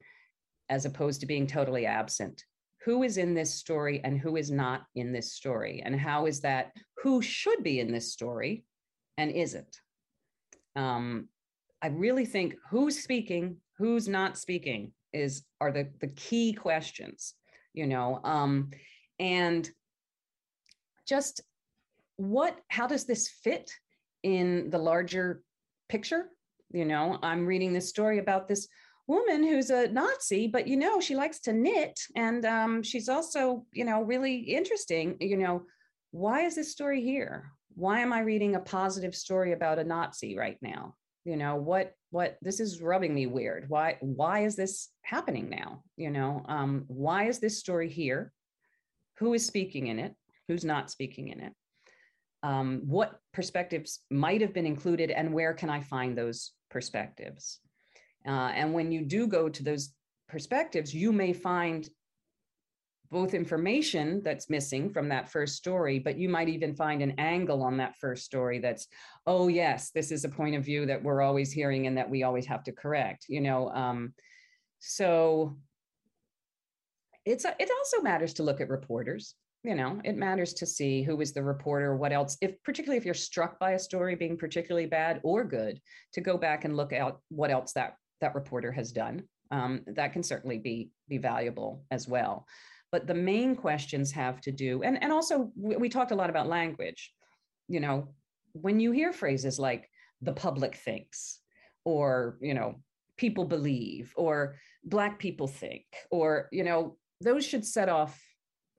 as 0.70 0.86
opposed 0.86 1.20
to 1.20 1.28
being 1.28 1.46
totally 1.46 1.86
absent? 1.86 2.44
Who 2.86 3.04
is 3.04 3.18
in 3.18 3.34
this 3.34 3.54
story 3.54 4.02
and 4.04 4.20
who 4.20 4.38
is 4.38 4.52
not 4.52 4.86
in 4.96 5.12
this 5.12 5.34
story? 5.34 5.82
And 5.84 6.00
how 6.00 6.28
is 6.28 6.42
that 6.42 6.72
who 7.02 7.22
should 7.22 7.64
be 7.64 7.80
in 7.80 7.92
this 7.92 8.14
story 8.14 8.64
and 9.18 9.32
isn't? 9.32 9.80
um, 10.76 11.30
I 11.82 11.88
really 11.88 12.26
think 12.26 12.56
who's 12.70 13.02
speaking, 13.02 13.58
who's 13.78 14.08
not 14.08 14.38
speaking 14.38 14.92
is 15.14 15.44
are 15.62 15.72
the 15.72 15.90
the 16.02 16.08
key 16.08 16.54
questions, 16.54 17.36
you 17.74 17.88
know, 17.88 18.20
um, 18.24 18.72
and 19.20 19.70
just 21.08 21.42
what 22.18 22.58
how 22.70 22.88
does 22.88 23.06
this 23.06 23.30
fit 23.30 23.72
in 24.24 24.70
the 24.70 24.78
larger 24.78 25.42
picture? 25.90 26.30
You 26.72 26.86
know, 26.86 27.20
I'm 27.22 27.46
reading 27.46 27.72
this 27.74 27.90
story 27.90 28.20
about 28.20 28.48
this 28.48 28.68
woman 29.08 29.44
who's 29.44 29.70
a 29.70 29.88
Nazi, 29.88 30.48
but 30.48 30.68
you 30.68 30.78
know, 30.78 31.00
she 31.00 31.16
likes 31.16 31.40
to 31.42 31.54
knit 31.54 32.00
and 32.16 32.46
um, 32.46 32.84
she's 32.84 33.10
also, 33.10 33.66
you 33.72 33.86
know, 33.86 34.02
really 34.02 34.38
interesting. 34.38 35.18
You 35.20 35.38
know, 35.38 35.64
why 36.12 36.42
is 36.42 36.56
this 36.56 36.72
story 36.72 37.02
here? 37.02 37.52
why 37.76 38.00
am 38.00 38.14
i 38.14 38.20
reading 38.22 38.56
a 38.56 38.60
positive 38.60 39.14
story 39.14 39.52
about 39.52 39.80
a 39.80 39.84
nazi 39.84 40.36
right 40.36 40.58
now? 40.62 40.96
You 41.26 41.38
know 41.38 41.56
what 41.56 41.94
what 42.12 42.38
this 42.42 42.60
is 42.60 42.82
rubbing 42.82 43.14
me 43.14 43.28
weird. 43.28 43.66
Why 43.68 43.98
why 44.00 44.46
is 44.46 44.56
this 44.56 44.90
happening 45.02 45.50
now? 45.50 45.84
You 45.98 46.10
know 46.10 46.44
um, 46.48 46.86
why 46.88 47.26
is 47.26 47.40
this 47.40 47.60
story 47.60 47.90
here? 47.90 48.32
Who 49.18 49.34
is 49.34 49.46
speaking 49.46 49.88
in 49.88 50.00
it? 50.00 50.16
Who's 50.48 50.66
not 50.66 50.92
speaking 50.92 51.30
in 51.30 51.40
it? 51.42 51.54
Um, 52.44 52.82
what 52.86 53.20
perspectives 53.34 54.00
might 54.12 54.42
have 54.42 54.54
been 54.54 54.68
included 54.68 55.10
and 55.10 55.34
where 55.34 55.54
can 55.54 55.70
i 55.70 55.82
find 55.82 56.16
those 56.16 56.52
perspectives 56.70 57.60
Uh, 58.28 58.52
and 58.56 58.74
when 58.74 58.92
you 58.92 59.02
do 59.02 59.28
go 59.28 59.50
to 59.50 59.64
those 59.64 59.94
perspectives, 60.28 60.94
you 60.94 61.12
may 61.12 61.34
find 61.34 61.90
both 63.12 63.34
information 63.34 64.22
that's 64.24 64.50
missing 64.50 64.90
from 64.90 65.10
that 65.10 65.30
first 65.30 65.56
story, 65.56 66.00
but 66.00 66.18
you 66.18 66.28
might 66.28 66.50
even 66.50 66.76
find 66.76 67.02
an 67.02 67.14
angle 67.18 67.64
on 67.64 67.78
that 67.78 67.96
first 67.98 68.26
story 68.26 68.60
that's, 68.60 68.88
oh, 69.28 69.48
yes, 69.48 69.92
this 69.92 70.12
is 70.12 70.26
a 70.26 70.30
point 70.30 70.56
of 70.56 70.66
view 70.66 70.86
that 70.86 71.02
we're 71.02 71.22
always 71.22 71.52
hearing 71.52 71.88
and 71.88 71.98
that 71.98 72.10
we 72.10 72.24
always 72.24 72.46
have 72.46 72.64
to 72.64 72.72
correct, 72.72 73.26
you 73.30 73.42
know. 73.42 73.70
Um, 73.70 74.14
so 74.80 75.56
it's 77.26 77.46
a, 77.46 77.56
it 77.60 77.70
also 77.70 78.02
matters 78.02 78.34
to 78.34 78.44
look 78.44 78.60
at 78.60 78.70
reporters. 78.70 79.36
You 79.64 79.74
know, 79.76 80.00
it 80.04 80.16
matters 80.16 80.54
to 80.56 80.66
see 80.66 81.02
who 81.02 81.22
is 81.22 81.34
the 81.34 81.42
reporter, 81.42 81.96
what 81.96 82.12
else, 82.12 82.38
if 82.40 82.62
particularly 82.64 82.98
if 82.98 83.06
you're 83.06 83.16
struck 83.16 83.58
by 83.58 83.72
a 83.72 83.80
story 83.80 84.14
being 84.14 84.38
particularly 84.38 84.86
bad 84.86 85.22
or 85.24 85.44
good, 85.44 85.80
to 86.14 86.22
go 86.22 86.38
back 86.38 86.66
and 86.66 86.78
look 86.78 86.94
at 86.94 87.16
what 87.30 87.50
else 87.50 87.74
that 87.74 87.96
that 88.26 88.36
reporter 88.36 88.72
has 88.72 88.92
done. 88.92 89.24
Um, 89.52 89.82
that 89.86 90.12
can 90.14 90.24
certainly 90.24 90.58
be 90.58 90.90
be 91.08 91.20
valuable 91.20 91.86
as 91.92 92.08
well. 92.08 92.48
But 92.92 93.06
the 93.06 93.14
main 93.14 93.56
questions 93.56 94.12
have 94.12 94.42
to 94.42 94.52
do, 94.52 94.82
and, 94.84 95.02
and 95.04 95.12
also 95.14 95.52
we, 95.56 95.76
we 95.76 95.90
talked 95.90 96.12
a 96.12 96.16
lot 96.16 96.32
about 96.32 96.48
language. 96.48 97.14
You 97.68 97.80
know, 97.80 97.98
when 98.54 98.80
you 98.80 98.92
hear 98.92 99.14
phrases 99.14 99.60
like 99.60 99.90
the 100.22 100.34
public 100.34 100.76
thinks, 100.76 101.40
or, 101.84 102.38
you 102.42 102.54
know, 102.54 102.76
people 103.18 103.46
believe, 103.46 104.14
or 104.16 104.56
Black 104.84 105.20
people 105.20 105.48
think, 105.48 105.86
or, 106.10 106.48
you 106.52 106.64
know, 106.64 106.98
those 107.22 107.46
should 107.46 107.66
set 107.66 107.90
off 107.90 108.20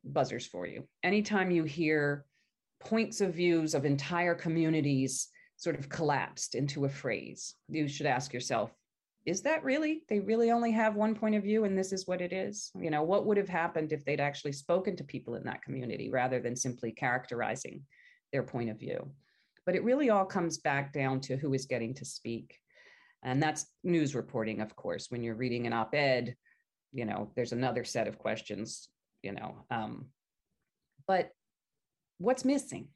buzzers 0.04 0.46
for 0.46 0.66
you. 0.66 0.84
Anytime 1.02 1.50
you 1.50 1.64
hear 1.64 2.24
points 2.80 3.20
of 3.20 3.34
views 3.34 3.74
of 3.74 3.84
entire 3.84 4.34
communities 4.34 5.28
sort 5.56 5.78
of 5.78 5.88
collapsed 5.88 6.54
into 6.54 6.84
a 6.84 6.88
phrase, 6.88 7.54
you 7.68 7.88
should 7.88 8.06
ask 8.06 8.32
yourself, 8.32 8.72
is 9.26 9.42
that 9.42 9.64
really? 9.64 10.02
They 10.08 10.20
really 10.20 10.52
only 10.52 10.70
have 10.70 10.94
one 10.94 11.16
point 11.16 11.34
of 11.34 11.42
view 11.42 11.64
and 11.64 11.76
this 11.76 11.92
is 11.92 12.06
what 12.06 12.20
it 12.20 12.32
is? 12.32 12.70
You 12.80 12.90
know 12.90 13.02
what 13.02 13.26
would 13.26 13.36
have 13.36 13.48
happened 13.48 13.92
if 13.92 14.04
they'd 14.04 14.20
actually 14.20 14.52
spoken 14.52 14.94
to 14.96 15.04
people 15.04 15.34
in 15.34 15.42
that 15.44 15.62
community 15.62 16.10
rather 16.10 16.40
than 16.40 16.54
simply 16.54 16.92
characterizing 16.92 17.82
their 18.32 18.44
point 18.44 18.70
of 18.70 18.78
view? 18.78 19.10
But 19.66 19.74
it 19.74 19.82
really 19.82 20.10
all 20.10 20.24
comes 20.24 20.58
back 20.58 20.92
down 20.92 21.20
to 21.22 21.36
who 21.36 21.52
is 21.54 21.66
getting 21.66 21.92
to 21.94 22.04
speak. 22.04 22.56
And 23.24 23.42
that's 23.42 23.66
news 23.82 24.14
reporting 24.14 24.60
of 24.60 24.76
course. 24.76 25.10
When 25.10 25.24
you're 25.24 25.34
reading 25.34 25.66
an 25.66 25.72
op-ed 25.72 26.36
you 26.92 27.04
know 27.04 27.32
there's 27.34 27.52
another 27.52 27.82
set 27.82 28.06
of 28.06 28.18
questions 28.18 28.88
you 29.22 29.32
know 29.32 29.56
um, 29.72 30.06
but 31.08 31.30
what's 32.18 32.44
missing? 32.44 32.88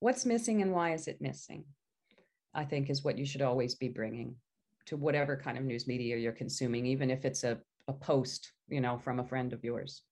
What's 0.00 0.26
missing 0.26 0.60
and 0.60 0.72
why 0.72 0.92
is 0.92 1.08
it 1.08 1.22
missing? 1.22 1.64
I 2.54 2.64
think 2.66 2.90
is 2.90 3.02
what 3.02 3.16
you 3.16 3.24
should 3.24 3.40
always 3.40 3.74
be 3.74 3.88
bringing 3.88 4.36
to 4.86 4.96
whatever 4.96 5.36
kind 5.36 5.58
of 5.58 5.64
news 5.64 5.86
media 5.86 6.16
you're 6.16 6.32
consuming, 6.32 6.86
even 6.86 7.10
if 7.10 7.24
it's 7.24 7.44
a, 7.44 7.58
a 7.88 7.92
post, 7.92 8.52
you 8.68 8.80
know, 8.80 8.98
from 8.98 9.20
a 9.20 9.24
friend 9.24 9.52
of 9.52 9.64
yours. 9.64 10.02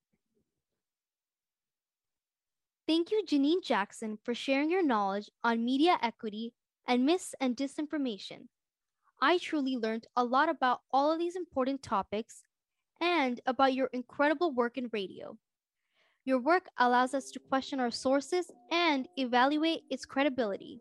Thank 2.87 3.11
you, 3.11 3.23
Janine 3.25 3.63
Jackson, 3.63 4.19
for 4.25 4.35
sharing 4.35 4.71
your 4.71 4.83
knowledge 4.83 5.31
on 5.45 5.65
media 5.65 5.97
equity 6.03 6.55
and 6.89 7.07
mis 7.07 7.35
and 7.41 7.57
disinformation. 7.57 8.49
I 9.23 9.39
truly 9.39 9.77
learned 9.77 10.07
a 10.17 10.25
lot 10.25 10.49
about 10.49 10.81
all 10.93 11.13
of 11.13 11.19
these 11.19 11.37
important 11.37 11.83
topics 11.83 12.43
and 13.01 13.41
about 13.47 13.75
your 13.75 13.91
incredible 13.93 14.53
work 14.53 14.77
in 14.77 14.89
radio. 14.93 15.37
Your 16.25 16.39
work 16.39 16.69
allows 16.79 17.15
us 17.15 17.31
to 17.31 17.39
question 17.39 17.81
our 17.81 17.91
sources 17.91 18.51
and 18.71 19.09
evaluate 19.17 19.83
its 19.91 20.05
credibility. 20.05 20.81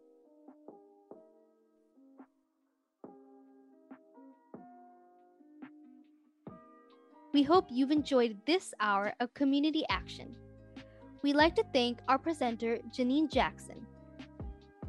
We 7.31 7.43
hope 7.43 7.67
you've 7.69 7.91
enjoyed 7.91 8.37
this 8.47 8.73
hour 8.79 9.13
of 9.19 9.31
community 9.35 9.83
action. 9.89 10.35
We'd 11.21 11.35
like 11.35 11.53
to 11.55 11.63
thank 11.73 11.99
our 12.07 12.17
presenter, 12.17 12.79
Janine 12.91 13.31
Jackson. 13.31 13.85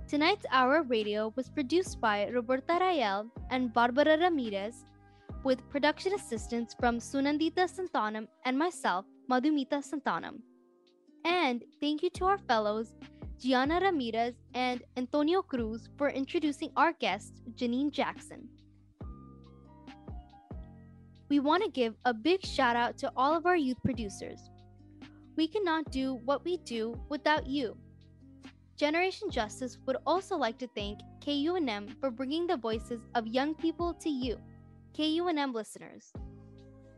Tonight's 0.09 0.47
Hour 0.51 0.78
of 0.78 0.91
Radio 0.91 1.34
was 1.36 1.51
produced 1.51 2.01
by 2.01 2.28
Roberta 2.28 2.78
Rayel 2.80 3.28
and 3.51 3.74
Barbara 3.74 4.16
Ramirez, 4.16 4.84
with 5.45 5.68
production 5.68 6.14
assistance 6.14 6.74
from 6.80 6.99
Sunandita 6.99 7.68
Santanam 7.68 8.26
and 8.47 8.59
myself, 8.59 9.05
Madhumita 9.30 9.84
Santanam. 9.84 10.41
And 11.26 11.62
thank 11.78 12.03
you 12.03 12.09
to 12.11 12.24
our 12.24 12.38
fellows, 12.38 12.95
Gianna 13.38 13.80
Ramirez 13.80 14.34
and 14.55 14.82
Antonio 14.97 15.43
Cruz, 15.43 15.91
for 15.99 16.09
introducing 16.09 16.72
our 16.74 16.95
guest, 16.95 17.43
Janine 17.55 17.93
Jackson 17.93 18.49
we 21.31 21.39
want 21.39 21.62
to 21.62 21.70
give 21.70 21.95
a 22.05 22.12
big 22.12 22.45
shout 22.45 22.74
out 22.74 22.99
to 22.99 23.12
all 23.16 23.35
of 23.35 23.47
our 23.47 23.57
youth 23.57 23.78
producers. 23.85 24.51
We 25.37 25.47
cannot 25.47 25.93
do 25.93 26.20
what 26.24 26.45
we 26.45 26.57
do 26.59 27.01
without 27.09 27.47
you. 27.47 27.76
Generation 28.76 29.31
Justice 29.31 29.78
would 29.87 29.97
also 30.07 30.37
like 30.37 30.59
to 30.59 30.66
thank 30.74 30.99
KUNM 31.20 32.01
for 32.01 32.11
bringing 32.11 32.49
the 32.49 32.57
voices 32.57 33.01
of 33.14 33.28
young 33.28 33.55
people 33.55 33.95
to 33.95 34.11
you, 34.11 34.39
KUNM 34.99 35.55
listeners. 35.55 36.12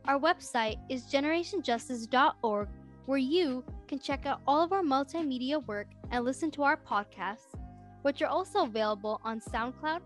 Our 0.05 0.19
website 0.19 0.79
is 0.89 1.03
generationjustice.org, 1.03 2.67
where 3.05 3.17
you 3.17 3.63
can 3.87 3.99
check 3.99 4.25
out 4.25 4.41
all 4.47 4.63
of 4.63 4.73
our 4.73 4.81
multimedia 4.81 5.65
work 5.67 5.87
and 6.09 6.25
listen 6.25 6.49
to 6.51 6.63
our 6.63 6.77
podcasts, 6.77 7.53
which 8.01 8.21
are 8.23 8.29
also 8.29 8.63
available 8.63 9.21
on 9.23 9.39
SoundCloud, 9.39 10.01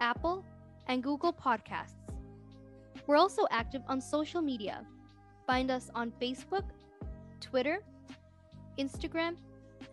Apple, 0.00 0.42
and 0.86 1.02
Google 1.02 1.32
Podcasts. 1.32 2.01
We're 3.06 3.16
also 3.16 3.46
active 3.50 3.82
on 3.88 4.00
social 4.00 4.40
media. 4.42 4.84
Find 5.46 5.70
us 5.70 5.90
on 5.94 6.12
Facebook, 6.20 6.64
Twitter, 7.40 7.82
Instagram, 8.78 9.36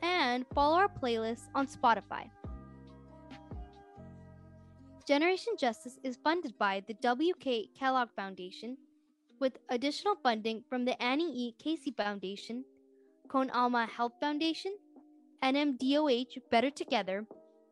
and 0.01 0.45
follow 0.53 0.77
our 0.77 0.87
playlists 0.87 1.47
on 1.55 1.67
Spotify. 1.67 2.29
Generation 5.07 5.53
Justice 5.57 5.97
is 6.03 6.19
funded 6.23 6.55
by 6.59 6.83
the 6.87 6.93
W.K. 6.95 7.69
Kellogg 7.77 8.09
Foundation, 8.15 8.77
with 9.39 9.57
additional 9.69 10.15
funding 10.21 10.63
from 10.69 10.85
the 10.85 11.01
Annie 11.01 11.33
E. 11.35 11.55
Casey 11.57 11.91
Foundation, 11.91 12.63
Con 13.27 13.49
Alma 13.49 13.87
Health 13.87 14.13
Foundation, 14.19 14.77
NMDOH 15.43 16.37
Better 16.51 16.69
Together, 16.69 17.25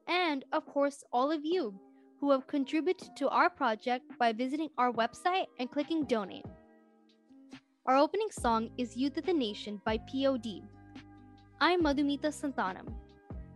and 0.07 0.45
of 0.51 0.65
course, 0.65 1.03
all 1.11 1.31
of 1.31 1.45
you 1.45 1.79
who 2.19 2.31
have 2.31 2.47
contributed 2.47 3.09
to 3.17 3.29
our 3.29 3.49
project 3.49 4.05
by 4.17 4.33
visiting 4.33 4.69
our 4.77 4.91
website 4.91 5.45
and 5.59 5.71
clicking 5.71 6.03
donate. 6.05 6.45
Our 7.85 7.97
opening 7.97 8.29
song 8.31 8.69
is 8.77 8.97
Youth 8.97 9.17
of 9.17 9.25
the 9.25 9.33
Nation 9.33 9.79
by 9.85 9.97
POD. 9.97 10.61
I'm 11.61 11.83
Madhumita 11.83 12.33
Santanam. 12.33 12.93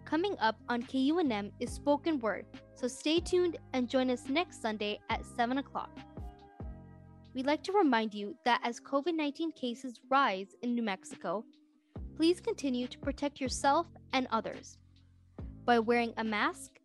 Coming 0.06 0.36
up 0.40 0.58
on 0.70 0.84
KUNM 0.84 1.52
is 1.60 1.72
spoken 1.72 2.20
word, 2.20 2.46
so 2.76 2.88
stay 2.88 3.20
tuned 3.20 3.58
and 3.74 3.90
join 3.90 4.10
us 4.10 4.28
next 4.28 4.62
Sunday 4.62 5.00
at 5.10 5.26
7 5.26 5.58
o'clock. 5.58 5.90
We'd 7.34 7.46
like 7.46 7.64
to 7.64 7.72
remind 7.72 8.14
you 8.14 8.36
that 8.44 8.60
as 8.64 8.80
COVID 8.80 9.16
19 9.16 9.54
cases 9.54 10.02
rise 10.10 10.56
in 10.62 10.76
New 10.76 10.84
Mexico, 10.84 11.46
please 12.18 12.42
continue 12.42 12.88
to 12.88 13.00
protect 13.00 13.40
yourself 13.40 13.88
and 14.12 14.28
others 14.32 14.78
by 15.66 15.80
wearing 15.80 16.14
a 16.18 16.24
mask 16.24 16.81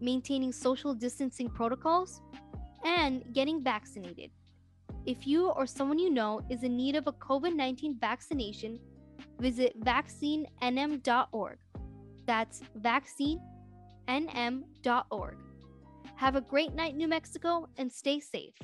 maintaining 0.00 0.52
social 0.52 0.94
distancing 0.94 1.48
protocols, 1.48 2.20
and 2.84 3.24
getting 3.32 3.62
vaccinated. 3.62 4.30
If 5.04 5.26
you 5.26 5.48
or 5.50 5.66
someone 5.66 5.98
you 5.98 6.10
know 6.10 6.40
is 6.50 6.62
in 6.62 6.76
need 6.76 6.96
of 6.96 7.06
a 7.06 7.12
COVID 7.12 7.54
19 7.54 7.96
vaccination, 8.00 8.78
visit 9.40 9.80
vaccinenm.org. 9.80 11.58
That's 12.26 12.62
vaccinenm.org. 12.80 13.38
Have 16.16 16.36
a 16.36 16.40
great 16.40 16.74
night, 16.74 16.96
New 16.96 17.08
Mexico, 17.08 17.68
and 17.76 17.92
stay 17.92 18.20
safe. 18.20 18.54